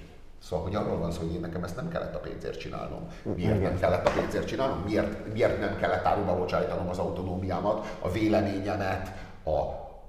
Szóval, 0.44 0.66
hogy 0.66 0.76
arról 0.76 0.98
van 0.98 1.12
szó, 1.12 1.20
hogy 1.20 1.34
én 1.34 1.40
nekem 1.40 1.64
ezt 1.64 1.76
nem 1.76 1.90
kellett 1.90 2.16
a 2.16 2.20
pénzért 2.20 2.60
csinálnom. 2.60 3.08
Miért 3.36 3.62
nem 3.62 3.80
kellett 3.80 4.08
a 4.08 4.12
pénzért 4.12 4.48
csinálnom? 4.48 4.84
Miért, 4.86 5.34
miért 5.34 5.60
nem 5.60 5.78
kellett 5.78 6.06
áruba 6.06 6.38
bocsájtanom 6.38 6.90
az 6.90 6.98
autonómiámat, 6.98 7.98
a 8.00 8.12
véleményemet, 8.12 9.12
a, 9.44 9.60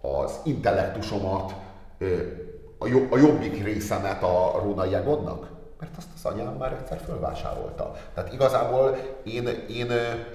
az 0.09 0.41
intellektusomat, 0.45 1.55
a, 2.79 2.87
jobb, 2.87 3.13
a 3.13 3.19
jobbik 3.19 3.65
részemet 3.65 4.23
a 4.23 4.61
Róna 4.63 4.85
Jegodnak? 4.85 5.51
Mert 5.81 5.97
azt 5.97 6.09
az 6.15 6.33
anyám 6.33 6.55
már 6.55 6.73
egyszer 6.73 6.99
fölvásárolta. 6.99 7.93
Tehát 8.15 8.33
igazából 8.33 8.97
én, 9.25 9.47
én 9.69 9.91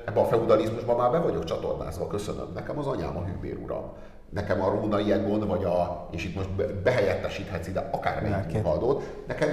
ebben 0.06 0.24
a 0.24 0.28
feudalizmusban 0.28 0.96
már 0.96 1.12
be 1.12 1.20
vagyok 1.20 1.44
csatornázva, 1.44 2.08
köszönöm. 2.08 2.52
Nekem 2.54 2.80
az 2.80 2.88
anyám 2.88 3.18
a 3.18 3.24
hűbér 3.24 3.58
uram 3.58 3.94
nekem 4.30 4.62
a 4.62 4.70
Róna 4.70 5.00
Jegon, 5.00 5.48
vagy 5.48 5.64
a, 5.64 6.08
és 6.12 6.26
itt 6.26 6.36
most 6.36 6.50
behelyettesíthetsz 6.84 7.68
ide 7.68 7.90
akármelyik 7.92 8.54
munkahadót, 8.54 9.24
nekem, 9.28 9.50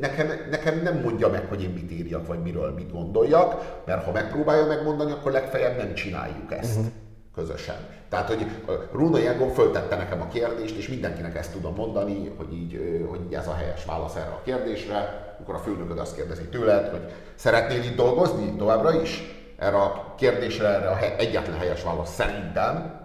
nekem, 0.00 0.30
nekem 0.50 0.80
nem 0.82 1.00
mondja 1.00 1.28
meg, 1.28 1.46
hogy 1.48 1.62
én 1.62 1.70
mit 1.70 1.92
írjak, 1.92 2.26
vagy 2.26 2.42
miről 2.42 2.72
mit 2.72 2.92
gondoljak, 2.92 3.80
mert 3.86 4.04
ha 4.04 4.12
megpróbálja 4.12 4.66
megmondani, 4.66 5.12
akkor 5.12 5.32
legfeljebb 5.32 5.76
nem 5.76 5.94
csináljuk 5.94 6.52
ezt 6.52 6.76
uh-huh. 6.76 6.92
közösen. 7.34 7.76
Tehát, 8.08 8.28
hogy 8.28 8.46
Róna 8.92 9.18
Jegon 9.18 9.50
föltette 9.50 9.96
nekem 9.96 10.20
a 10.20 10.28
kérdést, 10.28 10.76
és 10.76 10.88
mindenkinek 10.88 11.36
ezt 11.36 11.52
tudom 11.52 11.74
mondani, 11.74 12.32
hogy 12.36 12.52
így, 12.52 13.06
hogy 13.10 13.20
így 13.26 13.34
ez 13.34 13.48
a 13.48 13.54
helyes 13.54 13.84
válasz 13.84 14.16
erre 14.16 14.30
a 14.30 14.42
kérdésre, 14.44 15.26
amikor 15.38 15.54
a 15.54 15.58
főnököd 15.58 15.98
azt 15.98 16.16
kérdezi 16.16 16.44
tőled, 16.44 16.88
hogy 16.88 17.12
szeretnél 17.34 17.82
itt 17.82 17.96
dolgozni 17.96 18.56
továbbra 18.56 19.00
is? 19.02 19.22
Erre 19.58 19.76
a 19.76 20.14
kérdésre, 20.16 20.68
erre 20.68 20.88
a 20.88 20.98
egyetlen 21.18 21.58
helyes 21.58 21.82
válasz 21.82 22.14
szerintem, 22.14 23.01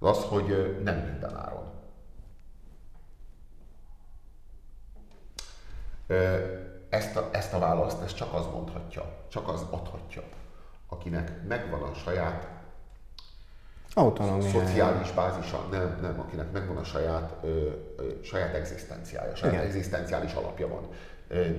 az 0.00 0.18
az, 0.18 0.24
hogy 0.24 0.80
nem 0.84 0.96
minden 0.96 1.36
áron. 1.36 1.68
Ezt 6.88 7.16
a, 7.16 7.28
ezt 7.32 7.52
a 7.52 7.58
választ 7.58 8.02
ezt 8.02 8.16
csak 8.16 8.34
az 8.34 8.46
mondhatja, 8.46 9.24
csak 9.28 9.48
az 9.48 9.64
adhatja, 9.70 10.22
akinek 10.88 11.46
megvan 11.46 11.82
a 11.82 11.94
saját 11.94 12.48
Autonómiája. 13.94 14.50
Szociális 14.50 15.12
bázisa, 15.12 15.66
nem, 15.70 15.98
nem, 16.00 16.20
akinek 16.20 16.52
megvan 16.52 16.76
a 16.76 16.84
saját, 16.84 17.36
ö, 17.42 17.70
ö, 17.96 18.22
saját 18.22 18.54
egzisztenciája, 18.54 19.34
saját 19.34 19.54
Igen. 19.54 19.66
egzisztenciális 19.66 20.32
alapja 20.32 20.68
van 20.68 20.88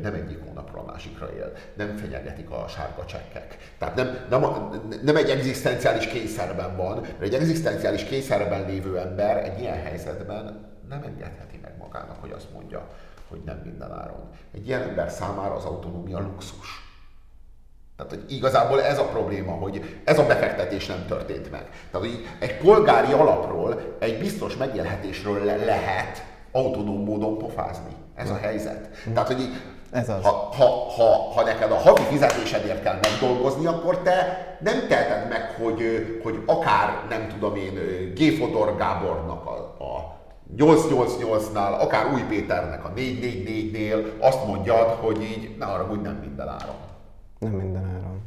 nem 0.02 0.14
egyik 0.14 0.44
hónapról 0.46 0.84
a 0.88 0.92
másikra 0.92 1.34
él, 1.36 1.52
nem 1.74 1.98
fenyegetik 1.98 2.50
a 2.50 2.66
sárga 2.68 3.06
csekkek. 3.06 3.58
Tehát 3.78 3.96
nem, 3.96 4.18
nem, 4.30 4.70
nem 5.04 5.16
egy 5.16 5.30
egzisztenciális 5.30 6.08
kényszerben 6.08 6.76
van, 6.76 7.00
mert 7.02 7.22
egy 7.22 7.34
egzisztenciális 7.34 8.04
kényszerben 8.04 8.66
lévő 8.66 8.98
ember 8.98 9.38
egy 9.38 9.60
ilyen 9.60 9.82
helyzetben 9.82 10.70
nem 10.90 11.04
engedheti 11.04 11.60
meg 11.62 11.78
magának, 11.80 12.18
hogy 12.22 12.32
azt 12.32 12.52
mondja, 12.54 12.88
hogy 13.28 13.42
nem 13.46 13.62
minden 13.64 13.92
áron. 13.92 14.30
Egy 14.54 14.68
ilyen 14.68 14.82
ember 14.82 15.10
számára 15.10 15.56
az 15.56 15.64
autonómia 15.64 16.20
luxus. 16.20 16.90
Tehát, 17.98 18.12
hogy 18.12 18.32
igazából 18.32 18.82
ez 18.82 19.00
a 19.00 19.06
probléma, 19.06 19.52
hogy 19.52 20.02
ez 20.04 20.20
a 20.20 20.26
befektetés 20.26 20.88
nem 20.88 21.06
történt 21.08 21.52
meg. 21.52 21.70
Tehát, 21.92 22.08
hogy 22.08 22.28
egy 22.40 22.58
polgári 22.58 23.12
alapról, 23.12 23.96
egy 24.00 24.20
biztos 24.20 24.58
megélhetésről 24.58 25.44
le- 25.46 25.66
lehet 25.66 26.26
autonóm 26.52 27.04
módon 27.04 27.38
pofázni. 27.38 27.96
Ez 28.22 28.30
a 28.30 28.38
helyzet. 28.42 28.90
Tehát, 29.14 29.28
hogy 29.28 29.50
ez 29.92 30.10
az. 30.10 30.24
Ha, 30.24 30.30
ha, 30.30 30.66
ha, 30.96 31.32
ha 31.34 31.44
neked 31.44 31.72
a 31.72 31.76
havi 31.76 32.02
fizetésedért 32.02 32.84
kell 32.84 33.00
megdolgozni, 33.02 33.66
akkor 33.66 33.98
te 33.98 34.46
nem 34.60 34.88
teheted 34.88 35.30
meg, 35.30 35.56
hogy, 35.62 35.82
hogy 36.24 36.44
akár, 36.46 37.06
nem 37.10 37.28
tudom 37.28 37.56
én, 37.56 37.74
G. 38.16 38.38
Fodor 38.38 38.78
Gábornak 38.78 39.46
a, 39.46 39.84
a 39.84 40.20
888-nál, 40.58 41.80
akár 41.80 42.14
Új 42.14 42.22
Péternek 42.30 42.86
a 42.86 42.92
444-nél 42.96 44.20
azt 44.20 44.46
mondjad, 44.48 44.90
hogy 44.90 45.22
így, 45.24 45.56
ne 45.58 45.66
arra 45.66 45.88
úgy 45.92 46.02
nem 46.02 46.16
minden 46.16 46.48
áron. 46.48 46.76
Nem 47.40 47.52
minden 47.52 47.84
áron. 47.84 48.22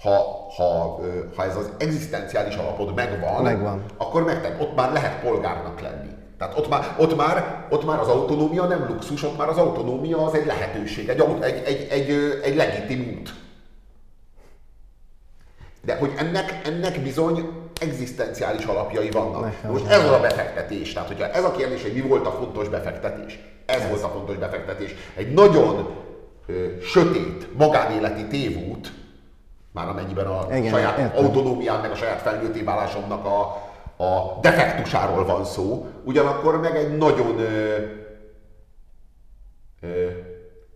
Ha, 0.00 0.46
ha, 0.56 1.00
ha 1.36 1.44
ez 1.44 1.56
az 1.56 1.70
egzisztenciális 1.78 2.56
alapod 2.56 2.94
megvan, 2.94 3.42
megvan. 3.42 3.84
akkor 3.96 4.24
megten, 4.24 4.60
ott 4.60 4.74
már 4.74 4.92
lehet 4.92 5.20
polgárnak 5.20 5.80
lenni. 5.80 6.13
Tehát 6.38 6.58
ott 6.58 6.68
már, 6.68 6.94
ott, 6.98 7.16
már, 7.16 7.66
ott 7.70 7.84
már 7.84 7.98
az 8.00 8.08
autonómia 8.08 8.64
nem 8.66 8.86
luxus, 8.88 9.22
ott 9.22 9.36
már 9.36 9.48
az 9.48 9.56
autonómia 9.56 10.24
az 10.24 10.34
egy 10.34 10.46
lehetőség, 10.46 11.08
egy, 11.08 11.24
egy, 11.40 11.62
egy, 11.64 11.88
egy, 11.90 12.40
egy 12.42 12.56
legitim 12.56 13.16
út. 13.18 13.34
De 15.84 15.96
hogy 15.96 16.12
ennek, 16.16 16.60
ennek 16.64 17.00
bizony 17.00 17.48
egzisztenciális 17.80 18.64
alapjai 18.64 19.10
vannak. 19.10 19.42
Nekem 19.44 19.70
Most 19.70 19.86
ez 19.86 20.10
a 20.10 20.20
befektetés. 20.20 20.92
Tehát, 20.92 21.08
hogyha 21.08 21.28
ez 21.28 21.44
a 21.44 21.50
kérdés, 21.50 21.82
hogy 21.82 21.92
mi 21.92 22.00
volt 22.00 22.26
a 22.26 22.30
fontos 22.30 22.68
befektetés, 22.68 23.38
ez, 23.66 23.80
ez. 23.80 23.88
volt 23.88 24.02
a 24.02 24.08
fontos 24.08 24.36
befektetés. 24.36 24.94
Egy 25.14 25.32
nagyon 25.32 25.96
ö, 26.46 26.66
sötét, 26.82 27.56
magánéleti 27.56 28.26
tévút, 28.26 28.92
már 29.72 29.88
amennyiben 29.88 30.26
a 30.26 30.46
Igen, 30.50 30.72
saját 30.72 30.98
értem. 30.98 31.24
autonómián, 31.24 31.80
meg 31.80 31.90
a 31.90 31.94
saját 31.94 32.20
felnőtté 32.20 32.62
válásomnak 32.62 33.24
a, 33.24 33.62
a 33.96 34.40
defektusáról 34.40 35.24
van 35.24 35.44
szó, 35.44 35.86
ugyanakkor 36.04 36.60
meg 36.60 36.76
egy 36.76 36.96
nagyon 36.96 37.38
ö, 37.38 37.76
ö, 39.80 40.08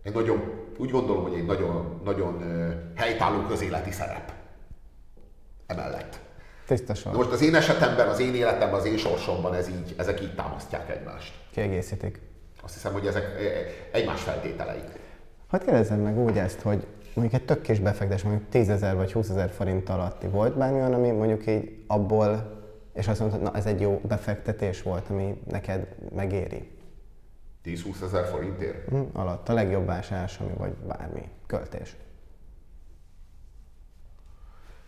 egy 0.03 0.13
nagyon, 0.13 0.41
úgy 0.77 0.89
gondolom, 0.89 1.23
hogy 1.23 1.33
egy 1.33 1.45
nagyon, 1.45 2.01
nagyon 2.03 2.41
ö, 2.41 2.69
helytálló 2.95 3.41
közéleti 3.41 3.91
szerep 3.91 4.31
emellett. 5.67 6.19
Tiszta 6.65 6.93
sor. 6.93 7.15
Most 7.15 7.31
az 7.31 7.41
én 7.41 7.55
esetemben, 7.55 8.07
az 8.07 8.19
én 8.19 8.35
életemben, 8.35 8.79
az 8.79 8.85
én 8.85 8.97
sorsomban 8.97 9.53
ez 9.53 9.69
így, 9.69 9.95
ezek 9.97 10.21
így 10.21 10.35
támasztják 10.35 10.89
egymást. 10.89 11.33
Kiegészítik. 11.51 12.19
Azt 12.63 12.73
hiszem, 12.73 12.93
hogy 12.93 13.07
ezek 13.07 13.25
egymás 13.91 14.21
feltételei. 14.21 14.81
Hadd 15.47 15.63
kérdezzem 15.63 15.99
meg 15.99 16.17
úgy 16.17 16.37
ezt, 16.37 16.61
hogy 16.61 16.87
mondjuk 17.13 17.41
egy 17.41 17.45
tök 17.45 17.61
kis 17.61 17.79
befektetés, 17.79 18.23
mondjuk 18.23 18.49
10 18.49 18.69
ezer 18.69 18.95
vagy 18.95 19.11
20 19.11 19.29
ezer 19.29 19.49
forint 19.49 19.89
alatti 19.89 20.27
volt 20.27 20.57
bármilyen, 20.57 20.93
ami 20.93 21.11
mondjuk 21.11 21.47
így 21.47 21.83
abból 21.87 22.58
és 22.99 23.07
azt 23.07 23.19
mondtad, 23.19 23.41
na 23.41 23.53
ez 23.53 23.65
egy 23.65 23.79
jó 23.79 24.01
befektetés 24.07 24.81
volt, 24.81 25.09
ami 25.09 25.41
neked 25.47 25.95
megéri. 26.15 26.77
10-20 27.65 28.01
ezer 28.03 28.25
forintért? 28.25 28.91
Mm, 28.93 29.01
alatt 29.13 29.49
a 29.49 29.53
legjobb 29.53 29.85
vásárlás, 29.85 30.39
ami 30.39 30.53
vagy 30.57 30.73
bármi 30.73 31.29
költés. 31.47 31.95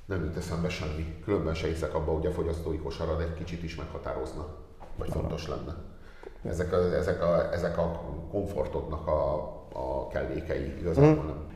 Nem 0.06 0.24
jut 0.24 0.38
eszembe 0.38 0.70
semmi. 0.70 1.20
Különben 1.24 1.54
se 1.54 1.68
hiszek 1.68 1.94
abba, 1.94 2.12
hogy 2.12 2.26
a 2.26 2.32
fogyasztói 2.32 2.78
kosarad 2.78 3.22
egy 3.22 3.34
kicsit 3.34 3.64
is 3.64 3.76
meghatározna, 3.76 4.56
vagy 4.96 5.10
Alap. 5.10 5.22
fontos 5.22 5.48
lenne. 5.48 5.76
Ezek 6.44 6.74
a, 6.74 6.96
ezek 6.96 7.24
a, 7.24 7.54
ezek 7.54 7.78
a 7.78 7.92
komfortoknak 8.32 9.08
a, 9.08 9.34
a 9.74 10.08
kellékei 10.08 10.80
igazából 10.80 11.24
mm. 11.24 11.28
nem 11.28 11.51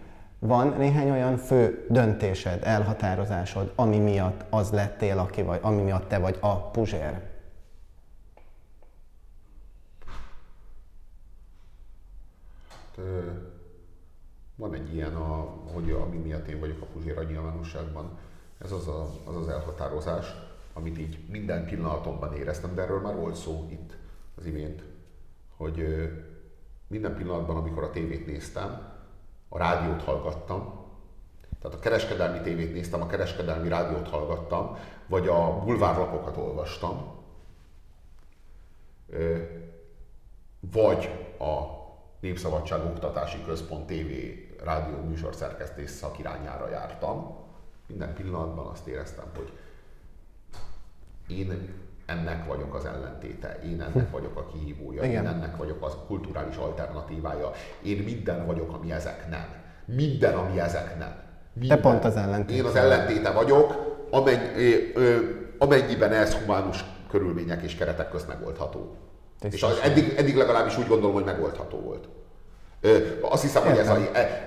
van 0.45 0.67
néhány 0.77 1.11
olyan 1.11 1.37
fő 1.37 1.85
döntésed, 1.89 2.63
elhatározásod, 2.63 3.71
ami 3.75 3.97
miatt 3.97 4.45
az 4.49 4.71
lettél, 4.71 5.17
aki 5.17 5.41
vagy, 5.41 5.59
ami 5.61 5.81
miatt 5.81 6.07
te 6.07 6.17
vagy 6.17 6.37
a 6.39 6.69
Puzsér? 6.69 7.21
Van 14.55 14.73
egy 14.73 14.93
ilyen, 14.93 15.15
a, 15.15 15.49
hogy 15.73 15.91
ami 15.91 16.17
miatt 16.17 16.47
én 16.47 16.59
vagyok 16.59 16.81
a 16.81 16.85
Puzsér 16.85 17.17
a 17.17 17.23
nyilvánosságban. 17.23 18.17
Ez 18.57 18.71
az, 18.71 18.87
a, 18.87 19.09
az 19.25 19.35
az 19.35 19.47
elhatározás, 19.47 20.25
amit 20.73 20.97
így 20.97 21.19
minden 21.29 21.65
pillanatomban 21.65 22.33
éreztem, 22.33 22.75
de 22.75 22.81
erről 22.81 23.01
már 23.01 23.15
volt 23.15 23.35
szó 23.35 23.67
itt 23.69 23.97
az 24.35 24.45
imént, 24.45 24.83
hogy 25.57 25.85
minden 26.87 27.15
pillanatban, 27.15 27.55
amikor 27.55 27.83
a 27.83 27.89
tévét 27.89 28.25
néztem, 28.25 28.94
a 29.49 29.57
rádiót 29.57 30.03
hallgattam, 30.03 30.83
tehát 31.61 31.77
a 31.77 31.79
kereskedelmi 31.79 32.41
tévét 32.41 32.73
néztem, 32.73 33.01
a 33.01 33.07
kereskedelmi 33.07 33.67
rádiót 33.67 34.09
hallgattam, 34.09 34.77
vagy 35.07 35.27
a 35.27 35.59
bulvárlapokat 35.63 36.37
olvastam, 36.37 37.13
vagy 40.59 41.09
a 41.39 41.83
Népszabadság 42.19 42.85
Oktatási 42.85 43.43
Központ 43.43 43.85
TV 43.85 44.11
rádió 44.63 44.97
műsorszerkesztés 44.97 45.89
szakirányára 45.89 46.69
jártam. 46.69 47.37
Minden 47.87 48.13
pillanatban 48.13 48.67
azt 48.67 48.87
éreztem, 48.87 49.25
hogy 49.35 49.51
én 51.27 51.73
ennek 52.05 52.45
vagyok 52.45 52.75
az 52.75 52.85
ellentéte, 52.85 53.59
én 53.63 53.81
ennek 53.81 54.11
vagyok 54.11 54.37
a 54.37 54.47
kihívója, 54.47 55.03
Igen. 55.03 55.23
én 55.23 55.29
ennek 55.29 55.57
vagyok 55.57 55.85
az 55.85 55.93
kulturális 56.07 56.55
alternatívája, 56.55 57.51
én 57.81 58.03
minden 58.03 58.45
vagyok, 58.45 58.73
ami 58.73 58.91
ezek 58.91 59.29
nem. 59.29 59.45
Minden, 59.85 60.33
ami 60.33 60.59
ezek 60.59 60.97
nem. 60.97 61.15
Minden. 61.53 61.77
Te 61.77 61.89
pont 61.89 62.05
az 62.05 62.15
ellentéte. 62.15 62.59
Én 62.59 62.65
az 62.65 62.75
ellentéte 62.75 63.31
vagyok, 63.31 63.73
amennyi, 64.09 64.91
amennyiben 65.57 66.11
ez 66.11 66.33
humánus 66.33 66.85
körülmények 67.09 67.61
és 67.61 67.75
keretek 67.75 68.09
közt 68.09 68.27
megoldható. 68.27 68.95
És 69.51 69.63
az, 69.63 69.79
eddig, 69.83 70.13
eddig 70.17 70.35
legalábbis 70.35 70.77
úgy 70.77 70.87
gondolom, 70.87 71.13
hogy 71.13 71.23
megoldható 71.23 71.79
volt. 71.79 72.07
Azt 73.21 73.41
hiszem, 73.41 73.63
hogy 73.63 73.77
ez, 73.77 73.89
a, 73.89 73.97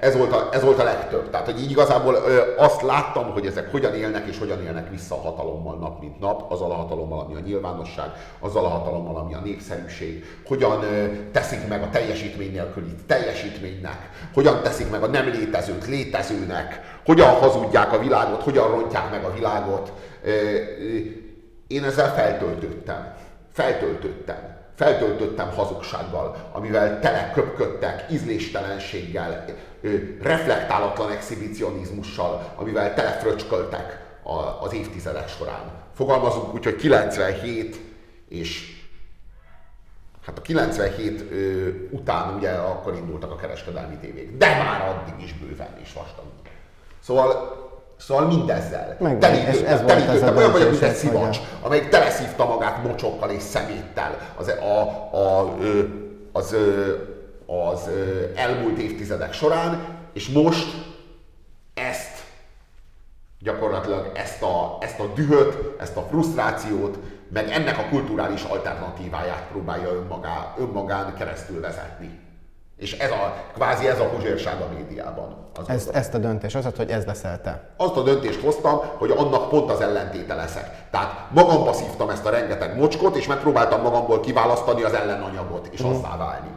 ez, 0.01 0.17
volt 0.17 0.33
a, 0.33 0.49
ez 0.53 0.63
volt 0.63 0.79
a 0.79 0.85
legtöbb. 0.85 1.31
Tehát, 1.31 1.47
hogy 1.47 1.61
így 1.61 1.71
igazából 1.71 2.15
azt 2.57 2.83
láttam, 2.83 3.33
hogy 3.33 3.47
ezek 3.47 3.71
hogyan 3.71 3.95
élnek 3.95 4.27
és 4.27 4.39
hogyan 4.39 4.63
élnek 4.63 4.91
vissza 4.91 5.15
a 5.15 5.21
hatalommal 5.21 5.77
nap 5.77 6.01
mint 6.01 6.21
nap, 6.21 6.53
azzal 6.53 6.71
a 6.71 6.75
hatalommal, 6.75 7.21
ami 7.21 7.35
a 7.35 7.41
nyilvánosság, 7.41 8.11
azzal 8.39 8.65
a 8.65 8.69
hatalommal, 8.69 9.17
ami 9.17 9.35
a 9.35 9.41
népszerűség, 9.41 10.25
hogyan 10.47 10.85
teszik 11.33 11.69
meg 11.69 11.83
a 11.83 11.91
teljesítmény 11.91 12.53
nélküli 12.53 12.95
teljesítménynek, 13.07 14.11
hogyan 14.35 14.63
teszik 14.63 14.91
meg 14.91 15.03
a 15.03 15.07
nem 15.07 15.27
létezőt 15.27 15.87
létezőnek, 15.87 16.81
hogyan 17.05 17.31
hazudják 17.31 17.93
a 17.93 17.99
világot, 17.99 18.43
hogyan 18.43 18.71
rontják 18.71 19.11
meg 19.11 19.25
a 19.25 19.33
világot. 19.33 19.93
Én 21.67 21.85
ezzel 21.85 22.15
feltöltöttem. 22.15 23.15
Feltöltöttem 23.53 24.48
feltöltöttem 24.79 25.51
hazugsággal, 25.51 26.51
amivel 26.53 27.01
teleköpködtek, 27.01 28.07
ízléstelenséggel, 28.11 29.45
reflektálatlan 30.23 31.11
exhibicionizmussal, 31.11 32.53
amivel 32.57 32.95
telefröcsköltek 32.95 34.07
az 34.61 34.73
évtizedek 34.73 35.29
során. 35.29 35.73
Fogalmazunk 35.95 36.55
úgy, 36.55 36.65
hogy 36.65 36.77
97 36.77 37.81
és 38.29 38.77
hát 40.27 40.39
a 40.39 40.43
97 40.43 41.31
ö, 41.31 41.69
után 41.91 42.35
ugye 42.35 42.51
akkor 42.51 42.95
indultak 42.95 43.31
a 43.31 43.37
kereskedelmi 43.37 43.97
tévék, 43.97 44.37
de 44.37 44.47
már 44.47 44.89
addig 44.89 45.25
is 45.25 45.33
bőven 45.33 45.79
is 45.83 45.93
vastag. 45.93 46.25
Szóval 47.01 47.68
Szóval 47.99 48.27
mindezzel. 48.27 48.97
Meg, 49.01 49.19
telítőttem, 49.19 49.73
ez 49.73 49.83
telítőttem, 49.87 50.37
olyan 50.37 50.53
vagyok, 50.53 50.71
mint 50.71 50.83
egy 50.83 50.95
szivacs, 50.95 51.39
amelyik 51.63 51.89
teleszívta 51.89 52.45
magát 52.45 52.83
mocsokkal 52.83 53.31
és 53.31 53.43
szeméttel 53.43 54.19
az, 54.37 54.49
a, 54.49 54.81
a, 55.17 55.55
az, 56.33 56.53
az, 56.53 56.57
az 57.47 57.91
elmúlt 58.35 58.79
évtizedek 58.79 59.33
során, 59.33 59.97
és 60.13 60.29
most 60.29 60.67
ezt 61.75 62.19
gyakorlatilag 63.41 64.11
ezt 64.15 64.43
a, 64.43 64.79
ezt 64.81 65.01
a 65.01 65.07
dühöt, 65.15 65.81
ezt 65.81 65.97
a 65.97 66.07
frusztrációt, 66.11 66.99
meg 67.33 67.51
ennek 67.51 67.79
a 67.79 67.89
kulturális 67.89 68.43
alternatíváját 68.43 69.47
próbálja 69.51 69.93
önmagá, 69.93 70.55
önmagán 70.59 71.15
keresztül 71.15 71.61
vezetni. 71.61 72.28
És 72.79 72.99
ez 72.99 73.11
a, 73.11 73.35
kvázi 73.55 73.89
ez 73.89 74.01
a 74.01 74.05
huzsérság 74.05 74.61
a 74.61 74.69
médiában. 74.75 75.37
Az 75.59 75.69
ezt, 75.69 75.91
ezt 75.91 76.15
a 76.15 76.19
döntés, 76.19 76.55
az, 76.55 76.69
hogy 76.77 76.91
ez 76.91 77.05
leszel 77.05 77.41
te. 77.41 77.71
Azt 77.77 77.97
a 77.97 78.03
döntést 78.03 78.41
hoztam, 78.41 78.81
hogy 78.99 79.11
annak 79.11 79.49
pont 79.49 79.71
az 79.71 79.81
ellentéte 79.81 80.35
leszek. 80.35 80.91
Tehát 80.91 81.27
magamba 81.31 81.73
szívtam 81.73 82.11
ezt 82.11 82.27
a 82.27 82.31
rengeteg 82.31 82.77
mocskot, 82.77 83.17
és 83.17 83.27
megpróbáltam 83.27 83.83
magamból 83.83 84.21
kiválasztani 84.21 84.83
az 84.83 84.93
ellenanyagot, 84.93 85.69
és 85.71 85.83
mm. 85.83 85.91
azzá 85.91 86.17
válni. 86.17 86.51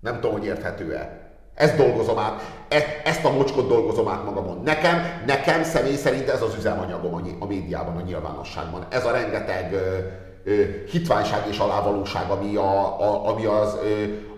Nem 0.00 0.14
tudom, 0.14 0.32
hogy 0.32 0.44
érthető-e. 0.44 1.24
Ezt 1.54 1.76
dolgozom 1.76 2.18
át, 2.18 2.42
e, 2.68 2.84
ezt 3.04 3.24
a 3.24 3.30
mocskot 3.30 3.68
dolgozom 3.68 4.08
át 4.08 4.24
magamon. 4.24 4.62
Nekem, 4.64 5.22
nekem 5.26 5.62
személy 5.62 5.96
szerint 5.96 6.28
ez 6.28 6.42
az 6.42 6.54
üzemanyagom 6.54 7.14
a, 7.14 7.20
a 7.38 7.46
médiában, 7.46 7.96
a 7.96 8.00
nyilvánosságban. 8.00 8.86
Ez 8.88 9.04
a 9.04 9.10
rengeteg 9.10 9.74
hitványság 10.90 11.46
és 11.48 11.58
alávalóság, 11.58 12.30
ami, 12.30 12.56
a, 12.56 13.00
a, 13.00 13.28
ami 13.28 13.44
az, 13.44 13.76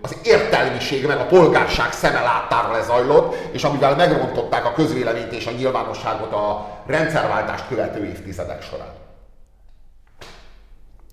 az 0.00 0.16
értelmiség 0.22 1.06
meg 1.06 1.18
a 1.18 1.26
polgárság 1.26 1.92
szeme 1.92 2.20
láttára 2.20 2.72
lezajlott, 2.72 3.34
és 3.50 3.64
amivel 3.64 3.96
megrontották 3.96 4.64
a 4.64 4.72
közvéleményt 4.72 5.32
és 5.32 5.46
a 5.46 5.50
nyilvánosságot 5.50 6.32
a 6.32 6.68
rendszerváltást 6.86 7.68
követő 7.68 8.04
évtizedek 8.04 8.62
során. 8.62 8.92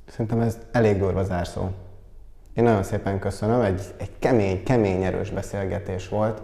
Szerintem 0.07 0.39
ez 0.39 0.57
elég 0.71 0.97
durva 0.99 1.23
zárszó. 1.23 1.69
Én 2.53 2.63
nagyon 2.63 2.83
szépen 2.83 3.19
köszönöm, 3.19 3.61
egy, 3.61 3.81
egy 3.97 4.11
kemény, 4.19 4.63
kemény, 4.63 5.03
erős 5.03 5.29
beszélgetés 5.29 6.09
volt. 6.09 6.41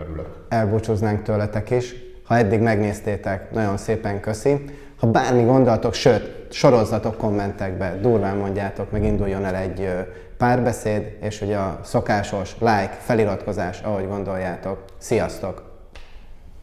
Örülök. 0.00 0.46
Elbúcsúznánk 0.48 1.22
tőletek 1.22 1.70
is. 1.70 1.94
Ha 2.24 2.36
eddig 2.36 2.60
megnéztétek, 2.60 3.50
nagyon 3.50 3.76
szépen 3.76 4.20
köszi. 4.20 4.64
Ha 4.98 5.06
bármi 5.06 5.42
gondolatok, 5.44 5.94
sőt, 5.94 6.41
sorozzatok 6.52 7.16
kommentekbe, 7.16 7.98
durván 8.00 8.36
mondjátok, 8.36 8.90
meg 8.90 9.04
induljon 9.04 9.44
el 9.44 9.56
egy 9.56 9.88
párbeszéd, 10.36 11.16
és 11.20 11.38
hogy 11.38 11.52
a 11.52 11.80
szokásos 11.84 12.54
like, 12.58 12.96
feliratkozás, 13.00 13.80
ahogy 13.80 14.08
gondoljátok. 14.08 14.84
Sziasztok! 14.98 15.62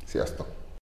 Sziasztok! 0.05 0.58